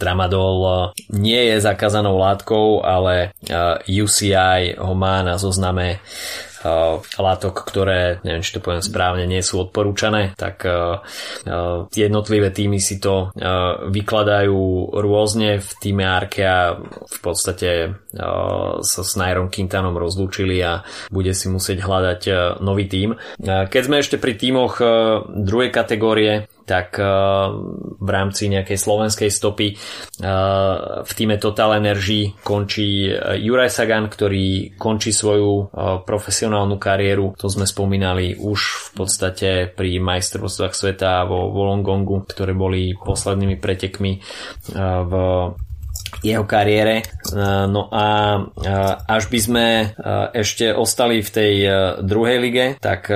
tramadol 0.00 0.90
nie 1.14 1.54
je 1.54 1.62
zakázanou 1.62 2.18
látkou, 2.18 2.82
ale 2.82 3.30
UCI 3.86 4.78
ho 4.80 4.94
má 4.98 5.22
na 5.22 5.38
zozname 5.38 6.02
látok, 7.18 7.66
ktoré, 7.66 8.22
neviem, 8.24 8.40
či 8.40 8.56
to 8.56 8.64
poviem 8.64 8.80
správne, 8.80 9.28
nie 9.28 9.44
sú 9.44 9.68
odporúčané, 9.68 10.32
tak 10.38 10.64
uh, 10.64 11.02
uh, 11.44 11.84
jednotlivé 11.92 12.54
týmy 12.54 12.78
si 12.78 13.02
to 13.02 13.34
vykladajú 13.90 14.56
rôzne. 14.94 15.58
V 15.58 15.70
týme 15.82 16.06
Arkea 16.06 16.78
v 17.04 17.18
podstate 17.18 17.98
sa 18.14 19.00
s 19.02 19.12
Nairom 19.18 19.50
Quintanom 19.50 19.98
rozlúčili 19.98 20.62
a 20.62 20.86
bude 21.10 21.34
si 21.34 21.50
musieť 21.50 21.82
hľadať 21.82 22.20
nový. 22.62 22.84
Uh, 22.84 23.64
keď 23.66 23.82
sme 23.82 23.96
ešte 23.98 24.20
pri 24.20 24.36
týmoch 24.36 24.76
uh, 24.78 25.24
druhej 25.24 25.72
kategórie, 25.72 26.46
tak 26.64 26.96
eh, 26.96 27.06
v 28.00 28.08
rámci 28.08 28.48
nejakej 28.48 28.76
slovenskej 28.80 29.30
stopy 29.30 29.76
eh, 29.76 30.28
v 31.04 31.12
týme 31.12 31.36
Total 31.36 31.76
Energy 31.76 32.32
končí 32.40 33.08
eh, 33.08 33.36
Juraj 33.38 33.70
Sagan, 33.70 34.08
ktorý 34.08 34.76
končí 34.80 35.12
svoju 35.12 35.70
profesionálnu 36.04 36.80
kariéru. 36.80 37.36
To 37.36 37.46
sme 37.46 37.68
spomínali 37.68 38.34
už 38.36 38.60
v 38.60 38.88
podstate 38.96 39.48
pri 39.68 40.00
majstrovstvách 40.00 40.74
sveta 40.74 41.28
vo 41.28 41.52
Wolongongu, 41.52 42.24
ktoré 42.24 42.56
boli 42.56 42.96
poslednými 42.96 43.60
pretekmi 43.60 44.12
v 44.74 45.12
jeho 46.22 46.44
kariére. 46.44 47.00
E, 47.00 47.04
no 47.66 47.88
a 47.90 48.06
e, 48.38 48.70
až 49.08 49.26
by 49.32 49.38
sme 49.40 49.66
e, 49.66 49.86
ešte 50.36 50.70
ostali 50.70 51.24
v 51.24 51.30
tej 51.30 51.54
druhej 52.04 52.38
lige, 52.38 52.66
tak 52.78 53.06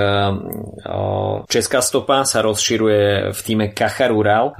Česká 1.48 1.80
stopa 1.82 2.24
sa 2.24 2.40
rozširuje 2.40 3.32
v 3.34 3.40
týme 3.42 3.66
Kachar 3.74 4.14
Ural. 4.14 4.54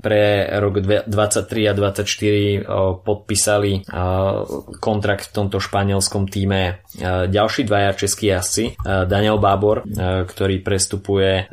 Pre 0.00 0.24
rok 0.58 0.74
23 1.06 1.70
a 1.70 1.72
24 1.74 3.04
podpísali 3.04 3.84
kontrakt 4.80 5.30
v 5.30 5.34
tomto 5.34 5.58
španielskom 5.60 6.26
týme 6.26 6.82
ďalší 7.28 7.62
dvaja 7.68 7.90
českí 7.94 8.32
jazdci. 8.32 8.64
Daniel 9.06 9.38
Bábor, 9.38 9.84
ktorý 10.26 10.62
prestupuje 10.64 11.46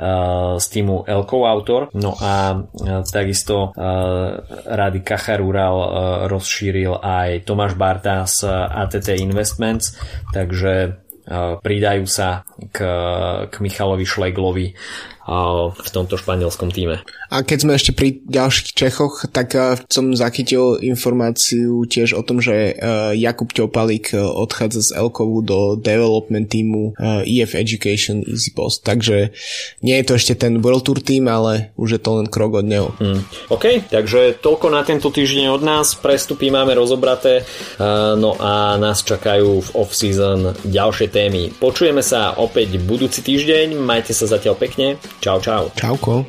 z 0.58 0.66
týmu 0.72 1.06
Elko 1.06 1.46
Autor. 1.46 1.92
No 1.94 2.16
a 2.18 2.64
takisto 3.12 3.76
Rady 4.66 5.02
Kachar 5.04 5.42
Ural 5.44 5.78
rozšíril 6.26 6.97
aj 6.97 7.45
Tomáš 7.45 7.78
Barta 7.78 8.26
z 8.26 8.49
ATT 8.49 9.22
Investments, 9.22 9.93
takže 10.34 10.74
e, 10.82 10.89
pridajú 11.61 12.09
sa 12.09 12.41
k, 12.74 12.78
k 13.45 13.55
Michalovi 13.61 14.05
Šleglovi 14.09 14.68
v 15.28 15.90
tomto 15.92 16.16
španielskom 16.16 16.72
týme. 16.72 17.04
A 17.28 17.44
keď 17.44 17.58
sme 17.68 17.76
ešte 17.76 17.92
pri 17.92 18.24
ďalších 18.24 18.72
Čechoch, 18.72 19.28
tak 19.36 19.52
uh, 19.52 19.76
som 19.92 20.16
zachytil 20.16 20.80
informáciu 20.80 21.84
tiež 21.84 22.16
o 22.16 22.24
tom, 22.24 22.40
že 22.40 22.72
uh, 22.72 23.12
Jakub 23.12 23.52
Ťopalík 23.52 24.16
uh, 24.16 24.24
odchádza 24.24 24.88
z 24.88 24.90
Elkovu 24.96 25.44
do 25.44 25.60
development 25.76 26.48
týmu 26.48 26.96
EF 27.28 27.60
Education 27.60 28.24
Easy 28.24 28.56
Post. 28.56 28.88
Takže 28.88 29.36
nie 29.84 29.96
je 30.00 30.06
to 30.08 30.16
ešte 30.16 30.40
ten 30.40 30.64
World 30.64 30.88
Tour 30.88 31.04
tým, 31.04 31.28
ale 31.28 31.76
už 31.76 32.00
je 32.00 32.02
to 32.02 32.24
len 32.24 32.32
krok 32.32 32.64
od 32.64 32.66
neho. 32.66 32.96
Hmm. 32.96 33.20
OK, 33.52 33.92
takže 33.92 34.40
toľko 34.40 34.72
na 34.72 34.88
tento 34.88 35.12
týždeň 35.12 35.52
od 35.52 35.64
nás. 35.68 36.00
Prestupy 36.00 36.48
máme 36.48 36.72
rozobraté, 36.72 37.44
no 38.16 38.40
a 38.40 38.80
nás 38.80 39.04
čakajú 39.04 39.60
v 39.60 39.70
off-season 39.76 40.56
ďalšie 40.64 41.12
témy. 41.12 41.52
Počujeme 41.60 42.00
sa 42.00 42.40
opäť 42.40 42.80
budúci 42.80 43.20
týždeň, 43.20 43.76
majte 43.76 44.16
sa 44.16 44.30
zatiaľ 44.30 44.56
pekne. 44.56 44.96
Tchau, 45.22 45.39
tchau. 45.39 45.72
Tchau, 45.76 45.97
com. 45.97 46.24